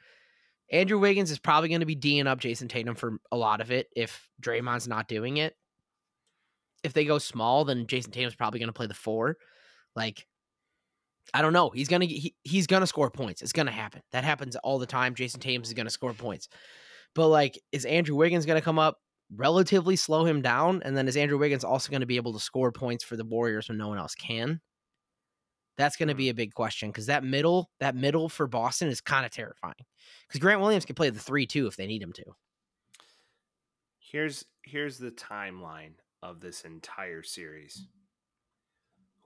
[0.70, 3.70] Andrew Wiggins is probably going to be D'ing up Jayson Tatum for a lot of
[3.70, 5.54] it if Draymond's not doing it.
[6.82, 9.36] If they go small, then Jayson Tatum's probably going to play the four.
[9.94, 10.26] Like,
[11.34, 11.70] I don't know.
[11.70, 13.42] He's gonna he, he's gonna score points.
[13.42, 14.02] It's gonna happen.
[14.12, 15.14] That happens all the time.
[15.14, 16.48] Jayson Tatum is gonna score points.
[17.14, 18.98] But like, is Andrew Wiggins gonna come up
[19.34, 20.82] relatively slow him down?
[20.84, 23.68] And then is Andrew Wiggins also gonna be able to score points for the Warriors
[23.68, 24.60] when no one else can?
[25.76, 29.26] That's gonna be a big question because that middle, that middle for Boston is kind
[29.26, 29.74] of terrifying.
[30.26, 32.24] Because Grant Williams can play the three too if they need him to.
[33.98, 37.86] Here's here's the timeline of this entire series.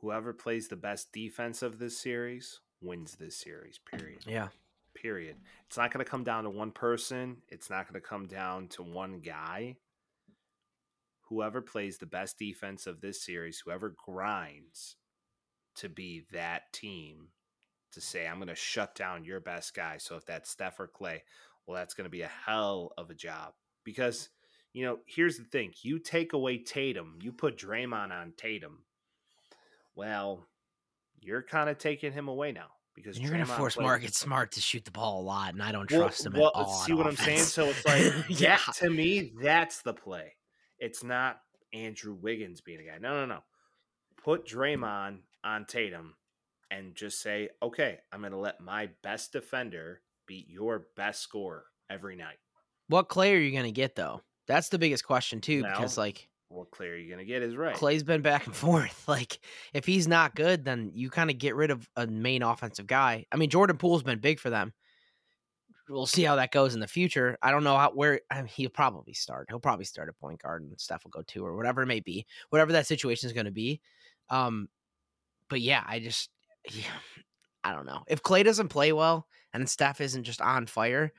[0.00, 3.78] Whoever plays the best defense of this series wins this series.
[3.78, 4.20] Period.
[4.26, 4.48] Yeah.
[4.94, 5.36] Period.
[5.66, 7.38] It's not going to come down to one person.
[7.48, 9.76] It's not going to come down to one guy.
[11.28, 14.96] Whoever plays the best defense of this series, whoever grinds
[15.80, 17.28] to be that team,
[17.92, 19.96] to say, I'm going to shut down your best guy.
[19.98, 21.22] So if that's Steph or Clay,
[21.66, 23.52] well, that's going to be a hell of a job.
[23.84, 24.28] Because,
[24.72, 28.84] you know, here's the thing you take away Tatum, you put Draymond on Tatum.
[29.94, 30.46] Well,
[31.20, 34.60] you're kind of taking him away now because You're gonna force played- Marcus Smart to
[34.60, 36.78] shoot the ball a lot, and I don't well, trust him well, at all.
[36.80, 37.40] See what I'm saying?
[37.40, 40.34] So it's like, yeah, that, to me, that's the play.
[40.78, 41.40] It's not
[41.72, 42.98] Andrew Wiggins being a guy.
[42.98, 43.40] No, no, no.
[44.22, 46.14] Put Draymond on Tatum
[46.70, 51.64] and just say, okay, I'm going to let my best defender beat your best scorer
[51.88, 52.36] every night.
[52.88, 54.20] What Clay are you gonna get though?
[54.48, 57.56] That's the biggest question too, because like what Clay are you going to get is
[57.56, 57.74] right.
[57.74, 59.06] Clay's been back and forth.
[59.06, 59.38] Like
[59.72, 63.26] if he's not good, then you kind of get rid of a main offensive guy.
[63.30, 64.72] I mean, Jordan Poole's been big for them.
[65.88, 67.38] We'll see how that goes in the future.
[67.42, 69.46] I don't know how where I mean, he'll probably start.
[69.48, 72.00] He'll probably start a point guard and Steph will go to or whatever it may
[72.00, 73.80] be, whatever that situation is going to be.
[74.28, 74.68] Um,
[75.50, 76.30] but yeah, I just
[76.70, 76.84] yeah,
[77.62, 81.12] I don't know if Clay doesn't play well and Steph isn't just on fire.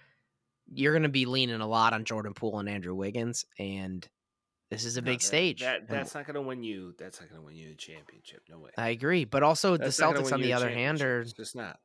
[0.74, 4.08] You're going to be leaning a lot on Jordan Poole and Andrew Wiggins, and
[4.70, 5.60] this is a No, big that- stage.
[5.62, 6.94] That, that's not going to win you.
[6.98, 8.44] That's not going to win you the championship.
[8.50, 8.72] No way.
[8.78, 11.80] I agree, but also That's the Celtics, on the other hand, are It's just not.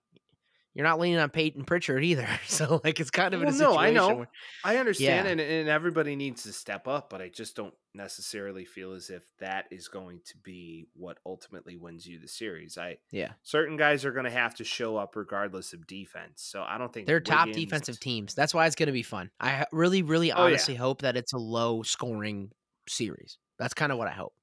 [0.77, 2.29] You're not leaning on Payton Pritchard either.
[2.47, 3.77] So like it's kind of Well, no.
[3.79, 4.15] I know.
[4.15, 4.29] where-
[4.63, 5.33] I understand, Yeah.
[5.33, 9.23] and, and everybody needs to step up, but I just don't necessarily feel as if
[9.39, 12.77] that is going to be what ultimately wins you the series.
[12.77, 16.43] I yeah, certain guys are going to have to show up regardless of defense.
[16.43, 18.35] So I don't think they're top defensive teams.
[18.35, 19.31] That's why it's going to be fun.
[19.41, 20.43] I really, really, Oh, yeah.
[20.45, 22.51] honestly hope that it's a low scoring
[22.87, 23.39] series.
[23.59, 24.35] That's kind of what I hope.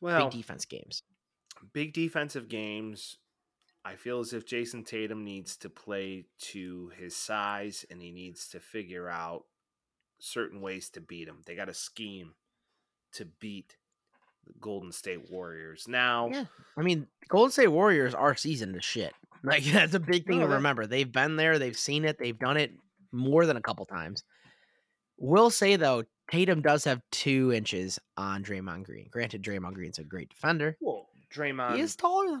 [0.00, 1.02] Well, Big defense games.
[1.72, 3.18] big defensive games.
[3.86, 8.48] I feel as if Jayson Tatum needs to play to his size and he needs
[8.48, 9.44] to figure out
[10.18, 11.42] certain ways to beat him.
[11.46, 12.32] They got a scheme
[13.12, 13.76] to beat
[14.44, 15.86] the Golden State Warriors.
[15.86, 16.44] Now, Yeah.
[16.76, 19.12] I mean, Golden State Warriors are seasoned to shit.
[19.44, 20.86] Like that's a big thing to remember.
[20.86, 22.72] They've been there, they've seen it, they've done it
[23.12, 24.24] more than a couple times.
[25.18, 29.06] Will say though, Tatum does have two inches on Draymond Green.
[29.08, 30.76] Granted, Draymond Green's a great defender.
[30.80, 32.40] well, Draymond he is taller.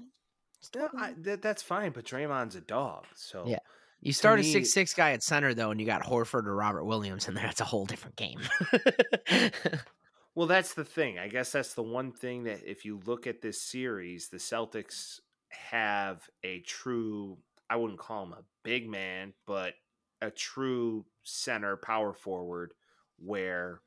[0.72, 3.04] Taller I, that's fine, but Draymond's a dog.
[3.14, 3.58] So Yeah.
[4.02, 6.84] You start a six six guy at center though, and you got Horford or Robert
[6.84, 7.46] Williams in there.
[7.46, 8.40] It's a whole different game.
[10.36, 11.18] Well, that's the thing.
[11.18, 15.20] I guess that's the one thing that if you look at this series, the Celtics
[15.48, 17.38] have a true,
[17.70, 19.72] I wouldn't call him a big man, but
[20.20, 22.74] a true center power forward
[23.18, 23.80] where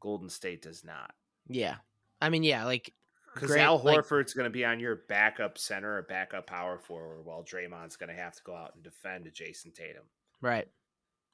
[0.00, 1.12] Golden State does not.
[1.48, 1.76] yeah.
[2.22, 2.92] I mean, yeah, like
[3.34, 7.24] Because Al like- Horford's going to be on your backup center or backup power forward
[7.24, 10.04] while Draymond's going to have to go out and defend a Jayson Tatum.
[10.40, 10.68] Right.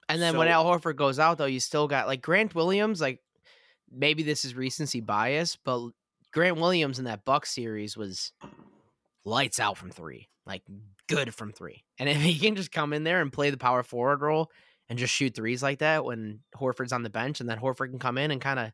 [0.09, 3.01] And then when Al Horford goes out, though, you still got like Grant Williams.
[3.01, 3.21] Like
[3.91, 5.91] maybe this is recency bias, but
[6.33, 8.33] Grant Williams in that Buck series was
[9.25, 10.63] lights out from three, like
[11.09, 11.85] good from three.
[11.99, 14.51] And if he can just come in there and play the power forward role
[14.89, 17.99] and just shoot threes like that when Horford's on the bench, and then Horford can
[17.99, 18.73] come in and kind of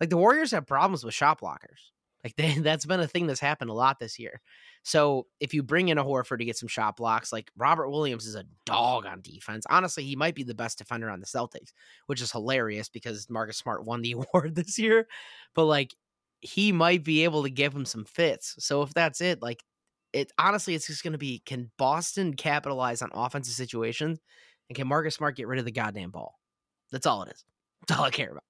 [0.00, 1.90] like the Warriors have problems with shot blockers.
[2.24, 4.40] Like they, that's been a thing that's happened a lot this year.
[4.82, 8.26] So if you bring in a Horford to get some shot blocks, like Robert Williams
[8.26, 9.66] is a dog on defense.
[9.68, 11.72] Honestly, he might be the best defender on the Celtics,
[12.06, 15.06] which is hilarious because Marcus Smart won the award this year.
[15.54, 15.94] But like
[16.40, 18.54] he might be able to give him some fits.
[18.58, 19.62] So if that's it, like
[20.12, 24.20] it honestly, it's just gonna be can Boston capitalize on offensive situations
[24.68, 26.38] and can Marcus Smart get rid of the goddamn ball?
[26.90, 27.44] That's all it is.
[27.86, 28.44] That's all I care about.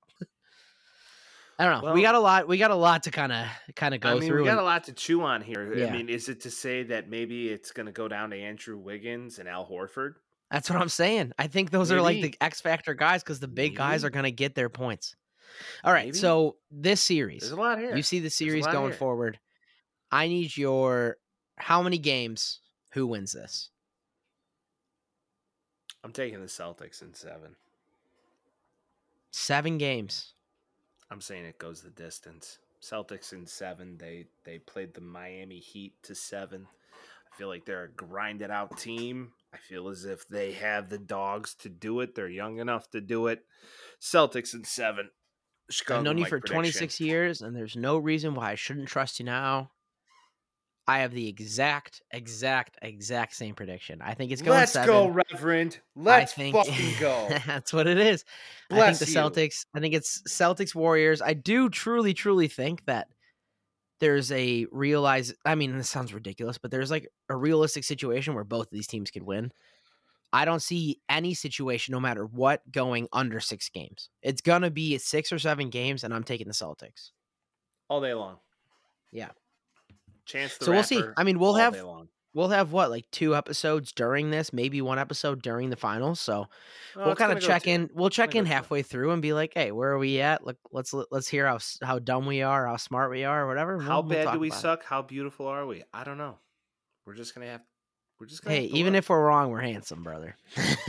[1.61, 1.93] I don't know.
[1.93, 2.47] we got a lot.
[2.47, 4.43] We got a lot to kind of kind of go I mean, through.
[4.43, 5.75] we got and- a lot to chew on here.
[5.77, 5.87] Yeah.
[5.89, 8.79] I mean, is it to say that maybe it's going to go down to Andrew
[8.79, 10.15] Wiggins and Al Horford?
[10.51, 11.33] That's what I'm saying.
[11.39, 14.25] I think those are like the X factor guys because the big guys are going
[14.25, 15.15] to get their points.
[15.85, 16.07] All right.
[16.07, 16.17] Maybe.
[16.19, 17.95] So this series, There's a lot here.
[17.97, 18.99] you see the series going here.
[18.99, 19.39] forward.
[20.13, 21.17] I need your
[21.57, 22.61] how many games?
[22.93, 23.69] Who wins this?
[26.05, 27.57] I'm taking the Celtics in seven.
[29.33, 30.33] Seven games.
[31.11, 32.59] I'm saying it goes the distance.
[32.83, 33.97] Celtics in seven.
[33.99, 36.67] They they played the Miami Heat to seven.
[37.33, 39.33] I feel like they're a grinded out team.
[39.53, 42.15] I feel as if they have the dogs to do it.
[42.15, 43.45] They're young enough to do it.
[44.01, 45.11] Celtics in seven.
[45.71, 46.55] Chicago I've known you for prediction.
[46.55, 49.71] 26 years, and there's no reason why I shouldn't trust you now.
[50.91, 54.01] I have the exact, exact, exact same prediction.
[54.01, 54.89] I think it's going Let's seven.
[54.89, 55.79] go, Reverend.
[55.95, 57.29] Let's think fucking go.
[57.47, 58.25] That's what it is.
[58.71, 59.19] Bless I think the you.
[59.49, 59.67] Celtics.
[59.75, 61.21] I think it's Celtics Warriors.
[61.21, 63.09] I do truly, truly think that
[64.01, 65.35] there's a realize.
[65.45, 68.87] I mean, this sounds ridiculous, but there's like a realistic situation where both of these
[68.87, 69.53] teams could win.
[70.33, 74.09] I don't see any situation, no matter what, going under six games.
[74.23, 77.11] It's gonna be six or seven games, and I'm taking the Celtics.
[77.91, 78.39] all day long.
[79.13, 79.31] Yeah.
[80.29, 81.03] Chance so we'll see.
[81.17, 81.77] I mean, we'll have
[82.35, 86.21] we'll have what like two episodes during this, maybe one episode during the finals.
[86.21, 86.47] So
[86.97, 87.89] Oh, we'll kind of check in.
[87.95, 90.45] We'll check in halfway through and be like, "Hey, where are we at?
[90.47, 93.81] Look, let's let's hear how how dumb we are, how smart we are, or whatever."
[93.81, 94.61] How we'll- we'll bad do we about it.
[94.61, 94.85] suck?
[94.85, 95.83] How beautiful are we?
[95.93, 96.39] I don't know.
[97.07, 97.63] We're just gonna have.
[98.21, 98.57] We're just gonna.
[98.57, 98.99] Hey, even look.
[98.99, 100.37] if we're wrong, we're handsome, brother.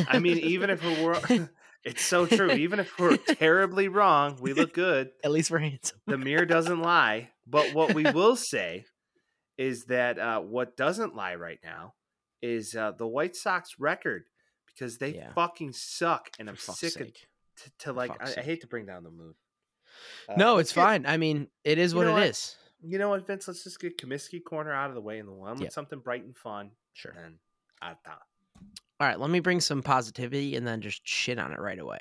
[0.07, 1.49] I mean, even if we're,
[1.83, 2.51] it's so true.
[2.51, 5.11] Even if we're terribly wrong, we look good.
[5.23, 5.99] at least we're handsome.
[6.07, 7.29] The mirror doesn't lie.
[7.47, 8.85] But what we will say
[9.59, 11.93] is that uh, what doesn't lie right now
[12.41, 14.23] is uh, the White Sox record
[14.67, 15.33] because they Yeah.
[15.33, 17.27] fucking suck, and I'm sick of sake.
[17.57, 18.11] to, to like.
[18.21, 19.35] I, I hate to bring down the mood.
[20.29, 21.05] Uh, no, it's get- fine.
[21.05, 22.23] I mean, it is what it what?
[22.23, 22.55] is.
[22.81, 23.45] You know what, Vince?
[23.49, 25.65] Let's just get Comiskey corner out of the way and we'll end Yeah.
[25.65, 26.71] with something bright and fun.
[26.93, 27.11] Sure.
[27.11, 27.35] And
[27.81, 28.19] out of town.
[29.01, 31.99] All right, let me bring some positivity and then just shit on it right away.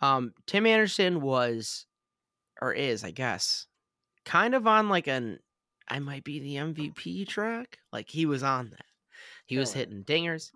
[0.00, 1.86] Um, Tim Anderson was,
[2.62, 3.66] or is, I guess,
[4.24, 5.40] kind of on like an
[5.88, 7.78] I might be the MVP track.
[7.92, 8.86] Like he was on that.
[9.46, 10.50] He was hitting dingers.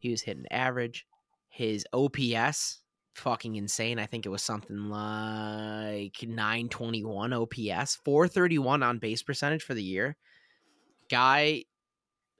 [0.00, 1.06] He was hitting average.
[1.48, 2.82] His OPS,
[3.14, 3.98] fucking insane.
[3.98, 10.16] I think it was something like 921 OPS, 431 on base percentage for the year.
[11.10, 11.64] Guy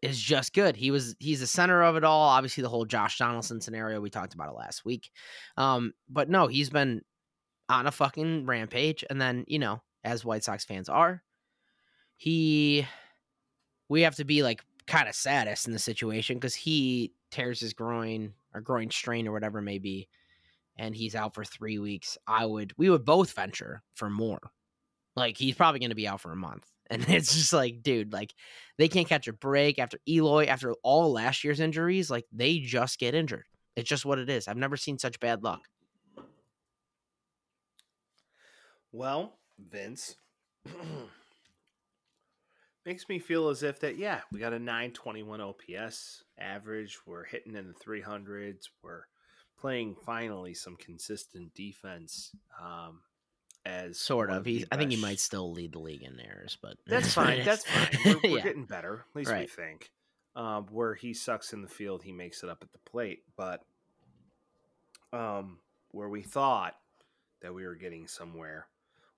[0.02, 0.76] is just good.
[0.76, 2.28] He was he's the center of it all.
[2.28, 5.10] Obviously, the whole Josh Donaldson scenario we talked about it last week.
[5.56, 7.02] Um, but no, he's been
[7.68, 9.04] on a fucking rampage.
[9.08, 11.22] And then you know, as White Sox fans are,
[12.16, 12.86] he
[13.88, 17.72] we have to be like kind of saddest in the situation because he tears his
[17.72, 20.08] groin or groin strain or whatever it may be,
[20.76, 22.16] and he's out for three weeks.
[22.26, 24.40] I would we would both venture for more.
[25.14, 26.64] Like he's probably going to be out for a month.
[26.88, 28.32] And it's just like, dude, like
[28.78, 32.10] they can't catch a break after Eloy, after all last year's injuries.
[32.12, 33.42] Like they just get injured.
[33.74, 34.46] It's just what it is.
[34.46, 35.62] I've never seen such bad luck.
[38.92, 40.14] Well, Vince,
[42.86, 46.98] makes me feel as if that yeah, we got a 921 OPS average.
[47.04, 48.68] We're hitting in the 300s.
[48.82, 49.02] We're
[49.58, 52.30] playing finally some consistent defense.
[52.62, 53.00] Um,
[53.64, 54.44] as Sort of.
[54.44, 54.64] He's.
[54.70, 57.44] I think he might still lead the league in errors, but That's fine.
[57.44, 57.88] That's fine.
[58.04, 58.44] We're, we're Yeah.
[58.44, 59.04] getting better.
[59.10, 59.90] At least we think.
[60.36, 63.22] Um, where he sucks in the field, he makes it up at the plate.
[63.36, 63.62] But
[65.12, 65.58] um,
[65.90, 66.74] where we thought
[67.42, 68.66] that we were getting somewhere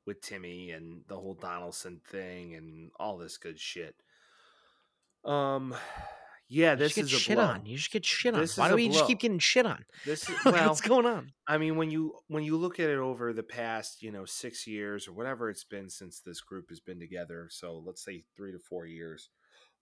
[0.08, 3.94] with Timmy and the whole Donaldson thing and all this good shit.
[5.24, 5.74] Um,
[6.48, 7.44] yeah, this is a shit blow.
[7.44, 7.66] on.
[7.66, 8.40] You just get shit on.
[8.40, 9.84] This Why do we just keep getting shit on?
[10.06, 11.32] This is well, What's going on?
[11.46, 14.66] I mean, when you when you look at it over the past, you know, six
[14.66, 18.52] years or whatever it's been since this group has been together, so let's say three
[18.52, 19.28] to four years,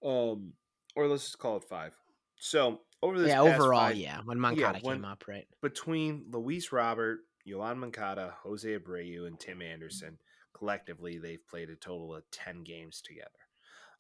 [0.05, 0.53] um,
[0.97, 1.95] or let's just call it five.
[2.39, 4.21] So over this, Yeah, overall, five- yeah.
[4.25, 5.47] When Moncada when- came up, right?
[5.63, 10.19] between Luis Robert, Yoan Moncada, Jose Abreu, and Tim Anderson,
[10.53, 13.31] collectively they've played a total of ten games together.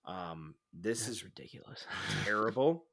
[0.04, 1.86] Um, this This is ridiculous.
[2.24, 2.84] terrible.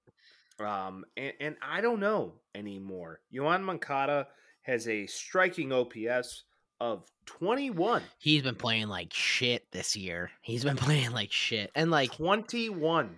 [0.59, 3.21] Um, and, and I don't know anymore.
[3.33, 4.27] Yoan Moncada
[4.61, 6.43] has a striking OPS
[6.79, 8.01] of 21.
[8.17, 10.31] He's been playing like shit this year.
[10.41, 13.15] He's been playing like shit, and like 21.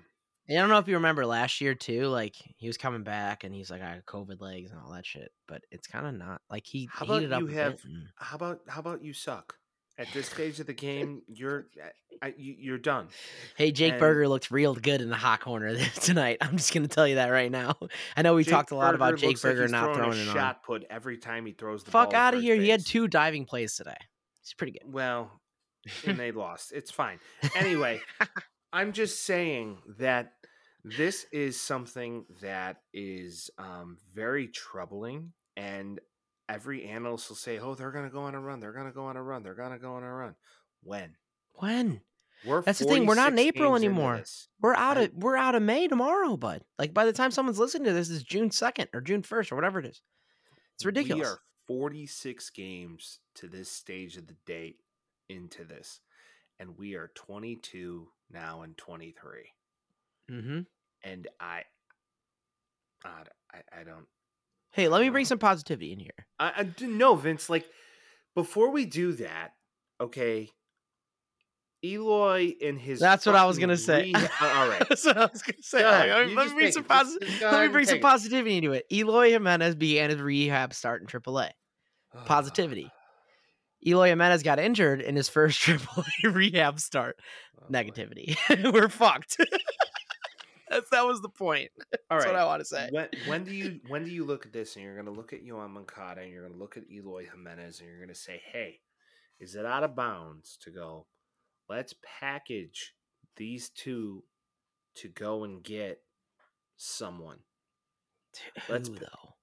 [0.49, 2.07] I don't know if you remember last year too.
[2.07, 5.05] Like he was coming back, and he's like, I got COVID legs and all that
[5.05, 5.31] shit.
[5.47, 8.79] But it's kind of not like he How about you have- and- How about how
[8.79, 9.55] about you suck?
[9.97, 11.67] At this stage of the game, you're
[12.21, 13.07] eh, you, you're done.
[13.55, 16.37] Hey, Jake and- Burger looked real good in the hot corner tonight.
[16.41, 17.75] I'm just gonna tell you that right now.
[18.17, 20.21] I know we Jake talked a lot about Jake looks like Burger not throwing a
[20.21, 21.91] it shot put every time he throws the.
[21.91, 22.55] Fuck out of here.
[22.55, 23.95] He had two diving plays today.
[24.41, 24.83] He's pretty good.
[24.93, 25.31] Well,
[26.05, 26.71] and they lost.
[26.73, 27.19] It's fine.
[27.55, 28.01] Anyway,
[28.73, 30.33] I'm just saying that
[30.85, 35.99] this is something that is um, very troubling, and
[36.47, 38.59] every analyst will say, "Oh, they're going to go on a run.
[38.59, 39.41] They're going to go on a run.
[39.41, 40.35] They're going to go on a run."
[40.83, 41.15] When?
[41.55, 42.01] When
[42.45, 44.21] We're That's the thing, we're not in April anymore.
[44.61, 46.61] we're out of we're out of May tomorrow, bud.
[46.77, 49.55] Like by the time someone's listening to this, is June second or June first or
[49.55, 50.01] whatever it is.
[50.75, 51.27] It's ridiculous.
[51.27, 54.77] We are 46 games to this stage of the date
[55.29, 56.01] into this,
[56.59, 59.53] and we are 22 now and 23.
[60.31, 60.59] Mm-hmm.
[61.05, 61.61] And I,
[63.05, 63.09] I,
[63.53, 64.05] I- I don't.
[64.71, 66.25] Hey, let me bring some positivity in here.
[66.39, 67.49] I, I know, Vince.
[67.49, 67.65] Like,
[68.35, 69.51] before we do that,
[70.01, 70.49] okay,
[71.83, 72.99] Eloy and his.
[72.99, 74.11] That's what I was gonna say.
[74.13, 74.83] reha- uh, all right.
[74.89, 75.83] That's what I was gonna say.
[75.83, 76.09] Ahead.
[76.09, 76.83] Let me- You let just me bring some.
[76.83, 78.01] Posi- let me bring some it.
[78.01, 78.85] positivity into it.
[78.91, 81.51] Eloy Jimenez began his rehab start in AAA.
[82.25, 82.91] Positivity.
[83.87, 87.17] Eloy Jimenez got injured in his first AAA rehab start.
[87.61, 87.71] Oh.
[87.71, 88.35] Negativity.
[88.73, 89.37] We're fucked.
[90.91, 91.69] That was the point.
[91.77, 92.33] All That's right.
[92.33, 92.89] what I want to say.
[92.91, 95.33] When when do you when do you look at this and you're going to look
[95.33, 98.15] at Yoan Moncada and you're going to look at Eloy Jimenez and you're going to
[98.15, 98.79] say, "Hey,
[99.39, 101.07] is it out of bounds to go?
[101.67, 102.93] Let's package
[103.37, 104.23] these two
[104.95, 106.01] to go and get
[106.77, 107.39] someone.
[108.69, 109.35] Let's though?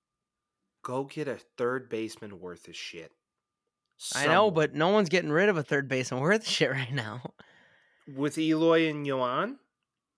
[0.83, 3.13] Go get a third baseman worth of shit.
[4.15, 7.35] I know, but no one's getting rid of a third baseman worth shit right now.
[8.17, 9.57] with Eloy and Yohan,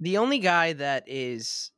[0.00, 1.70] The only guy that is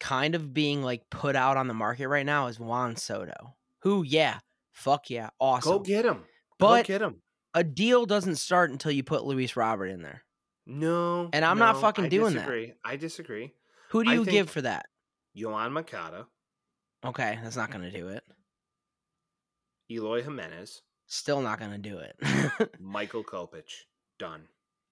[0.00, 3.56] kind of being like put out on the market right now is Juan Soto.
[3.80, 4.38] Who, yeah,
[4.72, 5.72] fuck yeah, awesome.
[5.72, 6.24] go get him.
[6.58, 7.22] But go get him.
[7.54, 10.22] a deal doesn't start until you put Luis Robert in there.
[10.66, 12.74] No, And I'm not fucking I doing that.
[12.84, 13.54] I disagree.
[13.90, 14.86] Who do you give for that?
[15.36, 16.26] Yoan Moncada,
[17.04, 18.22] Okay, that's not going to do it.
[19.90, 22.16] Eloy Jimenez, Still not gonna do it.
[22.80, 23.86] Michael Kopech,
[24.18, 24.42] done.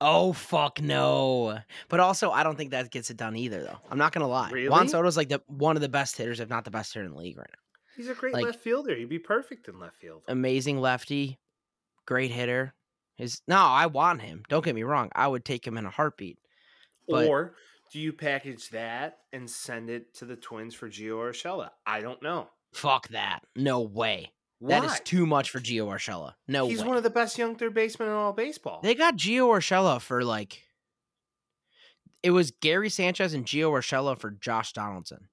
[0.00, 1.58] Oh fuck no!
[1.88, 3.78] But also, I don't think that gets it done either, though.
[3.90, 4.50] I'm not gonna lie.
[4.50, 4.68] Really?
[4.68, 7.12] Juan Soto's like the one of the best hitters, if not the best hitter in
[7.12, 7.80] the league right now.
[7.96, 8.94] He's a great Like- left fielder.
[8.94, 10.22] He'd be perfect in left field.
[10.28, 11.38] Amazing lefty,
[12.04, 12.74] great hitter.
[13.16, 14.42] His no, I want him.
[14.48, 15.10] Don't get me wrong.
[15.14, 16.38] I would take him in a heartbeat.
[17.08, 17.54] but- or
[17.92, 21.70] do you package that and send it to the Twins for Gio Urshela?
[21.86, 22.48] I don't know.
[22.72, 23.40] Fuck that.
[23.54, 24.32] No way.
[24.58, 24.80] Why?
[24.80, 26.32] That is too much for Gio Urshela.
[26.48, 26.88] No He's way.
[26.88, 28.80] one of the best young third basemen in all baseball.
[28.82, 30.62] They got Gio Urshela for like.
[32.22, 35.28] It was Gary Sanchez and Gio Urshela for Josh Donaldson.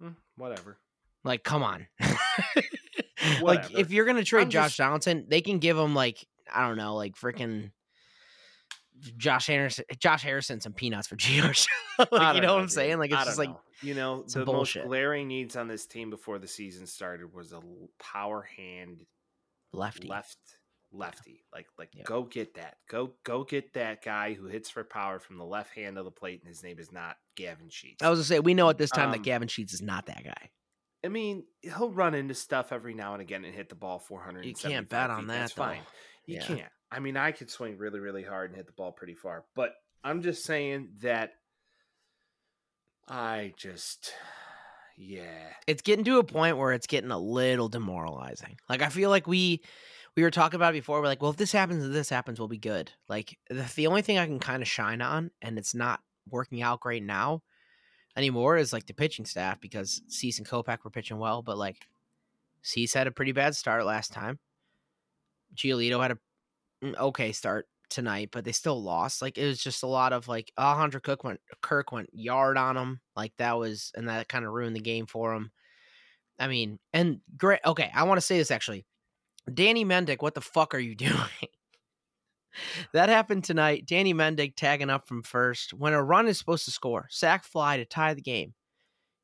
[0.00, 0.76] Hmm, whatever.
[1.24, 1.86] Like, come on.
[3.42, 6.66] like, if you're gonna trade I'm Josh just- Donaldson, they can give him like I
[6.68, 7.70] don't know, like freaking
[9.16, 11.42] Josh Harrison, Josh Harrison, some peanuts for Gio
[11.98, 12.72] like, you don't know what I'm dude.
[12.72, 12.98] saying?
[12.98, 14.82] Like, it's just don't like you know the bullshit.
[14.84, 17.60] most glaring needs on this team before the season started was a
[17.98, 19.04] power hand
[19.72, 20.08] lefty.
[20.08, 20.38] left
[20.92, 21.44] lefty.
[21.52, 22.04] Like like Yeah.
[22.04, 22.76] go get that.
[22.88, 26.10] Go go get that guy who hits for power from the left hand of the
[26.10, 28.02] plate, and his name is not Gavin Sheets.
[28.02, 30.06] I was gonna say we know at this time Um, that Gavin Sheets is not
[30.06, 30.50] that guy.
[31.04, 34.44] I mean, he'll run into stuff every now and again and hit the ball 400.
[34.44, 35.66] You can't bet on That's that, though.
[35.68, 35.82] fine.
[36.24, 36.46] You Yeah.
[36.46, 36.72] can't.
[36.90, 39.74] I mean, I could swing really, really hard and hit the ball pretty far, but
[40.04, 41.32] I'm just saying that
[43.08, 44.12] I just,
[44.96, 45.50] yeah.
[45.66, 48.58] it's getting to a point where it's getting a little demoralizing.
[48.68, 49.62] Like I feel like we
[50.16, 51.00] we were talking about before.
[51.00, 52.90] We're like, well, if this happens and this happens, we'll be good.
[53.08, 56.62] Like the, the only thing I can kind of shine on, and it's not working
[56.62, 57.42] out great now
[58.16, 61.86] anymore, is like the pitching staff because Cease and Kopech were pitching well, but like
[62.62, 64.38] Cease had a pretty bad start last time.
[65.54, 66.18] Giolito had a
[66.82, 69.22] okay start tonight, but they still lost.
[69.22, 72.76] Like it was just a lot of like Alejandro Cook went Kirk went yard on
[72.76, 73.00] him.
[73.14, 75.50] Like that was and that kind of ruined the game for him.
[76.38, 78.84] I mean, and great okay, I want to say this actually.
[79.52, 81.14] Danny Mendick, what the fuck are you doing?
[82.92, 83.86] that happened tonight.
[83.86, 87.06] Danny Mendick tagging up from first when a run is supposed to score.
[87.10, 88.54] Sac fly to tie the game.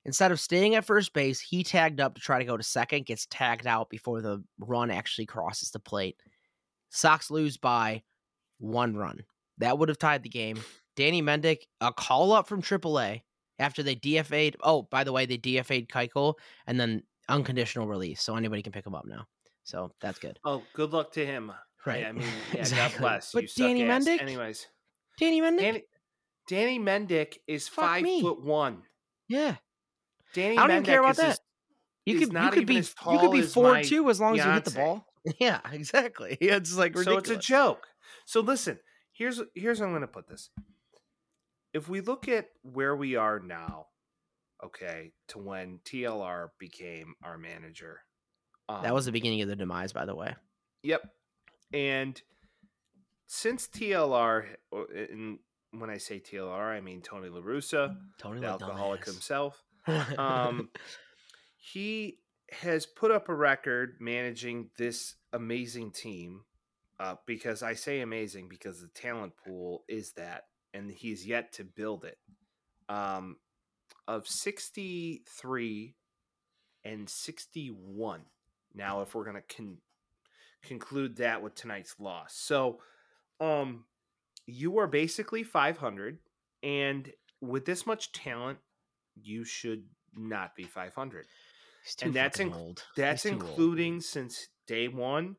[0.05, 3.07] Instead of staying at first base, he tagged up to try to go to second,
[3.07, 6.17] gets tagged out before the run actually crosses the plate.
[6.93, 8.03] Sox lose by
[8.59, 9.25] one run.
[9.59, 10.61] That would have tied the game.
[10.97, 13.23] Danny Mendick, a call up from AAA
[13.59, 14.57] after they DFA'd.
[14.63, 16.35] Oh, by the way, they DFA'd Keuchel
[16.67, 19.27] and then unconditional release, so anybody can pick him up now.
[19.65, 20.39] So that's good.
[20.45, 21.53] Oh, good luck to him.
[21.87, 22.05] Right.
[22.05, 23.01] I mean, yeah, Exactly.
[23.01, 23.33] God bless.
[23.33, 23.83] But you Danny.
[23.83, 24.21] Mendick?
[24.21, 24.67] Anyways,
[25.19, 25.61] Danny Mendick?
[25.61, 25.83] Danny,
[26.49, 28.21] Danny Mendick is Fuck five me.
[28.21, 28.83] foot one.
[29.29, 29.57] yeah.
[30.35, 31.41] Danny I don't even care about is as- that.
[32.07, 34.37] You could you could even be as you could be four my two as long
[34.39, 35.07] as you hit the ball.
[35.39, 36.37] Yeah, exactly.
[36.41, 37.87] It's like So it's a joke.
[38.27, 38.79] So listen,
[39.13, 40.51] here's here's how I'm going to put this.
[41.73, 43.87] If we look at where we are now,
[44.65, 48.01] okay, to when TLR became our manager,
[48.69, 50.35] that was um, the beginning of the demise, by the way.
[50.83, 51.03] Yep.
[51.73, 52.21] And
[53.27, 55.39] since TLR, and
[55.71, 59.63] when I say TLR, I mean Tony La Russa, Tony the the alcoholic himself.
[60.17, 60.71] Um,
[61.57, 62.19] he
[62.61, 66.43] has put up a record managing this amazing team.
[67.01, 71.65] Uh, because I say amazing because the talent pool is that, and he's yet to
[71.65, 72.19] build it.
[72.89, 73.39] Um,
[74.07, 75.95] of 63
[76.85, 78.21] and 61.
[78.75, 79.79] Now, if we're going to con-
[80.63, 82.35] conclude that with tonight's loss.
[82.35, 82.81] So,
[83.41, 83.85] um,
[84.47, 86.19] you are basically 500,
[86.63, 88.59] and with this much talent,
[89.21, 89.85] you should
[90.15, 91.27] not be 500.
[92.03, 92.85] And that's old.
[92.97, 95.37] That's He's including since day one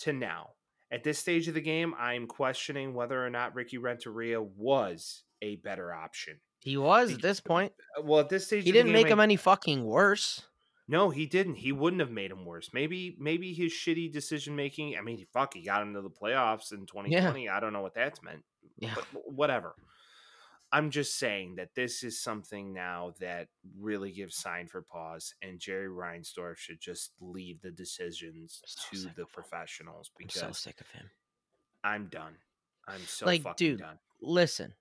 [0.00, 0.50] to now.
[0.90, 5.56] At this stage of the game, I'm questioning whether or not Ricky Renteria was a
[5.56, 6.40] better option.
[6.60, 7.72] He was at this point.
[7.98, 10.42] Uh, Well, at this stage, He didn't game, make I- him any fucking worse.
[10.90, 11.56] No, he didn't.
[11.56, 12.70] He wouldn't have made him worse.
[12.72, 14.96] Maybe, maybe his shitty decision making.
[14.96, 17.46] I mean, fuck, he got him to the playoffs in 2020.
[17.48, 18.42] I don't know what that's meant,
[18.78, 18.94] Yeah.
[18.94, 19.74] but whatever.
[20.70, 23.48] I'm just saying that this is something now that
[23.78, 29.14] really gives sign for pause, and Jerry Reinsdorf should just leave the decisions So to
[29.16, 31.10] the professionals I'm because so sick of him.
[31.82, 32.36] I'm done.
[32.86, 33.98] I'm so Like, fucking dude, done.
[34.20, 34.74] Listen,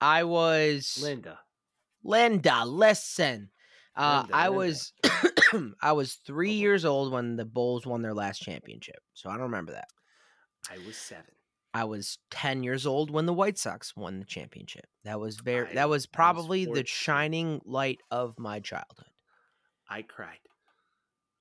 [0.00, 1.40] I was Linda,
[2.04, 2.64] Linda.
[2.64, 3.50] Listen,
[3.96, 4.56] uh, Linda, I Linda.
[4.58, 4.92] was
[5.82, 6.58] I was three Oh, boy.
[6.58, 9.88] years old when the Bulls won their last championship, so I don't remember that.
[10.70, 11.35] I was seven.
[11.76, 14.86] I was ten years old when the White Sox won the championship.
[15.04, 15.68] That was very.
[15.68, 19.10] I that was was probably the shining light of my childhood.
[19.86, 20.38] I cried.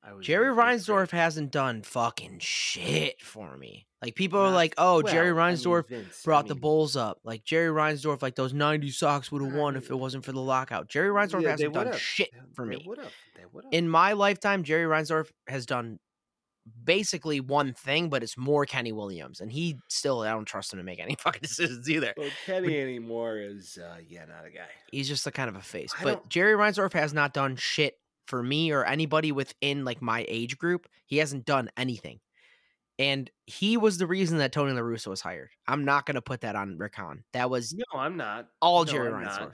[0.04, 0.54] I was Jerry.
[0.54, 3.88] Reinsdorf hasn't done fucking shit for me.
[4.02, 6.98] Like people are like, "Oh, Jerry well, I mean, Reinsdorf Vince, I brought the Bulls
[6.98, 10.34] up." Like Jerry Reinsdorf, like those '90 Sox would have won if it wasn't for
[10.34, 10.90] the lockout.
[10.90, 12.84] Jerry Reinsdorf yeah, hasn't done shit They- for they me.
[12.86, 13.14] would've.
[13.38, 13.70] They would've.
[13.72, 16.00] In my lifetime, Jerry Reinsdorf has done
[16.84, 20.78] basically one thing, but it's more Kenny Williams, and he still I don't trust him
[20.80, 22.14] to make any fucking decisions either.
[22.18, 24.68] Well, Kenny anymore is uh, yeah, not a guy.
[24.92, 25.94] He's just a kind of a face.
[26.00, 27.96] I But don't- Jerry Reinsdorf has not done shit
[28.28, 30.88] for me or anybody within like my age group.
[31.06, 32.20] He hasn't done anything.
[32.98, 35.50] And he was the reason that Tony La Russa was hired.
[35.68, 37.24] I'm not gonna put that on Rick Hahn.
[37.34, 38.48] That was No, I'm not.
[38.62, 39.52] all No, Jerry I'm not.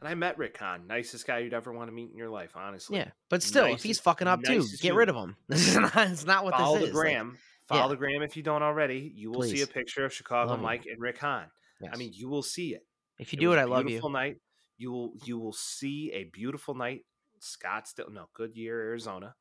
[0.00, 2.52] And I met Rick Hahn, nicest guy you'd ever want to meet in your life,
[2.56, 2.98] honestly.
[2.98, 5.36] Yeah, but still, if he's fucking up too, get rid of him.
[5.48, 6.94] This is not, it's not what Follow this the is.
[6.94, 7.38] like.
[7.66, 7.88] Follow yeah.
[7.88, 9.12] the gram if you don't already.
[9.14, 10.60] You will see a picture of Chicago Love.
[10.60, 11.46] Mike and Rick Hahn.
[11.92, 12.82] I mean, you will see it.
[13.18, 13.88] if you It do it, I love you.
[13.88, 14.36] Beautiful night.
[14.78, 17.00] You will you will see a beautiful night.
[17.40, 19.34] Scottsdale, no, Goodyear, Arizona.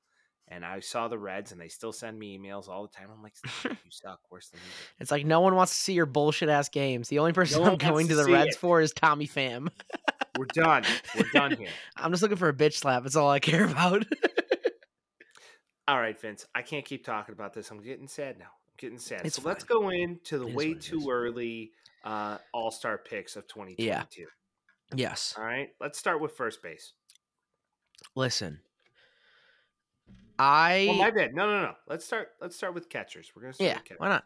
[0.49, 3.07] And I saw the Reds, and they still send me emails all the time.
[3.13, 3.33] I'm like,
[3.65, 4.19] you suck.
[4.29, 4.73] Where's the music?
[4.99, 7.09] It's like no one wants to see your bullshit ass games.
[7.09, 8.59] The only person one I'm going to to the Reds it.
[8.59, 9.67] for is Tommy Pham.
[10.37, 10.83] We're done.
[11.15, 11.69] We're done here.
[11.97, 13.03] I'm just looking for a bitch slap.
[13.03, 14.05] That's all I care about.
[15.87, 16.45] All right, Vince.
[16.53, 17.71] I can't keep talking about this.
[17.71, 18.45] I'm getting sad now.
[18.45, 19.21] I'm getting sad.
[19.23, 21.71] It's so let's go into the It way too early
[22.03, 24.25] uh, All Star picks of 2022.
[24.95, 25.33] yes.
[25.37, 25.69] All right.
[25.79, 26.93] Let's start with first base.
[28.15, 28.59] Listen.
[30.39, 31.33] I Well, my bad.
[31.33, 31.73] No, no, no.
[31.87, 32.29] Let's start.
[32.41, 33.31] Let's start with catchers.
[33.35, 33.73] We're gonna start yeah.
[33.75, 33.99] with catchers.
[33.99, 34.23] Why not?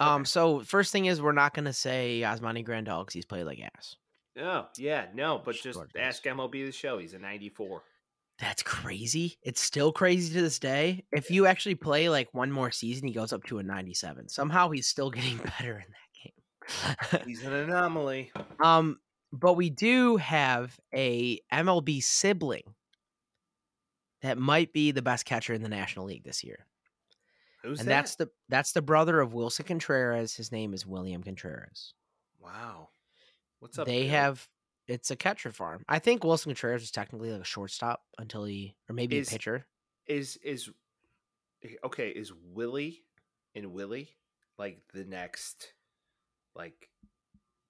[0.00, 0.24] Um.
[0.24, 3.96] So first thing is we're not gonna say Yasmani Grandal because he's played like ass.
[4.40, 6.98] Oh, yeah, no, but Just Gordon ask MLB the show.
[6.98, 7.82] He's a 94.
[8.38, 9.36] That's crazy.
[9.42, 11.04] It's still crazy to this day.
[11.10, 14.28] If you actually play like one more season, he goes up to a 97.
[14.28, 17.22] Somehow he's still getting better in that game.
[17.26, 18.30] He's an anomaly.
[18.62, 18.98] um,
[19.32, 22.62] but we do have a MLB sibling
[24.22, 26.64] that might be the best catcher in the National League this year.
[27.64, 27.92] Who's and that?
[27.92, 30.34] that's the that's the brother of Wilson Contreras.
[30.34, 31.92] His name is William Contreras.
[32.40, 32.88] wow.
[33.60, 33.86] What's up?
[33.86, 34.10] they Bill?
[34.10, 34.48] have
[34.86, 35.84] it's a catcher farm.
[35.88, 39.32] I think Wilson Contreras was technically like a shortstop until he or maybe Is- a
[39.32, 39.66] pitcher.
[40.06, 40.70] is is
[41.64, 42.08] eh, okay.
[42.08, 43.02] Is Willie
[43.54, 44.08] and Willie
[44.58, 45.72] like the next
[46.54, 46.88] like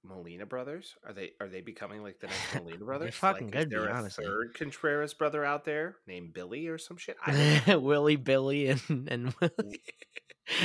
[0.05, 0.95] Molina brothers?
[1.05, 3.15] Are they are they becoming like the next Molina brothers?
[3.17, 4.25] fucking like, be, is there a honestly.
[4.25, 7.17] third Contreras brother out there named Billy or some shit?
[7.25, 7.75] I.
[7.81, 9.83] Willie, Billy, and and Willie.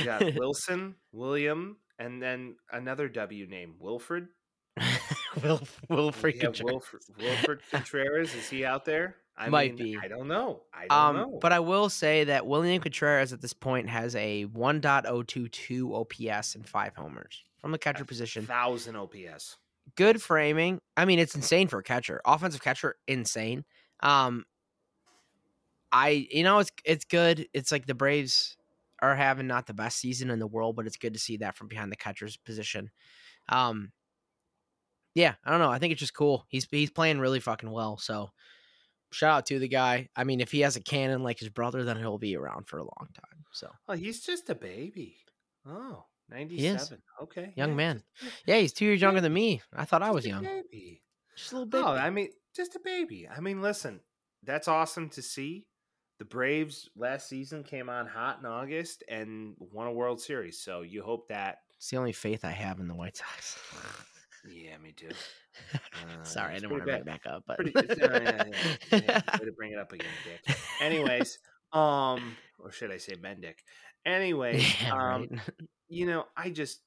[0.04, 4.28] Got Wilson, William, and then another W name, Wilfred.
[5.42, 6.72] Will Wilfred have Contreras.
[6.72, 8.34] Wilfred, Wilfred Contreras.
[8.34, 9.16] Is he out there?
[9.36, 9.98] I Might mean, be.
[10.00, 10.62] I don't know.
[10.72, 11.38] I don't Um, know.
[11.40, 16.68] but I will say that William Contreras at this point has a 1.022 OPS and
[16.68, 18.46] five homers from the catcher position.
[18.46, 19.56] thousand OPS.
[19.96, 20.80] Good framing.
[20.96, 22.20] I mean, it's insane for a catcher.
[22.24, 23.64] Offensive catcher, insane.
[24.00, 24.44] Um,
[25.92, 27.46] I you know it's it's good.
[27.52, 28.56] It's like the Braves
[29.02, 31.56] are having not the best season in the world, but it's good to see that
[31.56, 32.90] from behind the catcher's position.
[33.48, 33.92] Um,
[35.14, 35.70] yeah, I don't know.
[35.70, 36.44] I think it's just cool.
[36.48, 37.96] He's he's playing really fucking well.
[37.98, 38.30] So
[39.12, 40.08] shout out to the guy.
[40.16, 42.78] I mean, if he has a cannon like his brother, then he'll be around for
[42.78, 43.44] a long time.
[43.52, 45.16] So Oh, he's just a baby.
[45.66, 46.98] Oh, 97.
[47.22, 47.52] Okay.
[47.56, 48.02] Young yeah, man.
[48.46, 49.62] yeah, he's two years younger than me.
[49.74, 50.42] I thought I was a young.
[50.42, 51.02] Baby.
[51.36, 51.84] Just a little baby.
[51.86, 53.28] Oh, I mean, just a baby.
[53.28, 54.00] I mean, listen,
[54.42, 55.66] that's awesome to see.
[56.18, 60.60] The Braves last season came on hot in August and won a World Series.
[60.60, 61.58] So you hope that.
[61.76, 63.58] it's the only faith I have in the White Sox.
[64.50, 65.08] Yeah, me too.
[65.74, 68.52] Uh, Sorry, I didn't want to bring it back up, but Pretty, uh, yeah, yeah,
[68.90, 68.98] yeah.
[69.40, 70.56] Way to bring it up again, Dick.
[70.80, 71.38] Anyways,
[71.72, 73.54] um, or should I say Mendick?
[74.06, 75.40] Anyways, Yeah, um, right.
[75.88, 76.80] you know, I just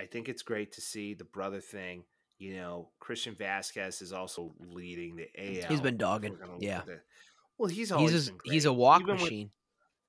[0.00, 2.04] I think it's great to see the brother thing.
[2.38, 5.68] You know, Christian Vasquez is also leading the AL.
[5.68, 6.82] He's been dogging, we're gonna look yeah.
[6.86, 7.00] the-
[7.58, 9.50] well, he's he's always a, been he's a walk even When, machine.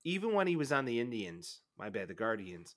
[0.04, 2.76] even when he was on the Indians, my bad, the Guardians,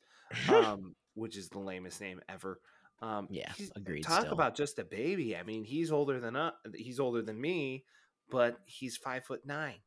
[0.48, 2.60] um, which is the lamest name ever.
[3.02, 4.32] Um, Yeah, he's- agreed Talk still.
[4.32, 5.36] about just a baby.
[5.36, 7.84] I mean, he's older than uh, he's older than me,
[8.30, 9.80] but he's five foot nine.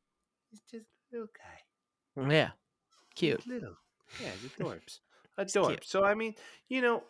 [0.51, 2.32] He's just a little guy.
[2.36, 2.51] yeah,
[3.15, 3.41] cute.
[3.41, 3.75] He's little.
[4.21, 4.99] Yeah, he's adorbs.
[5.39, 5.86] Adorbs.
[5.86, 6.36] So I mean,
[6.67, 7.03] you know,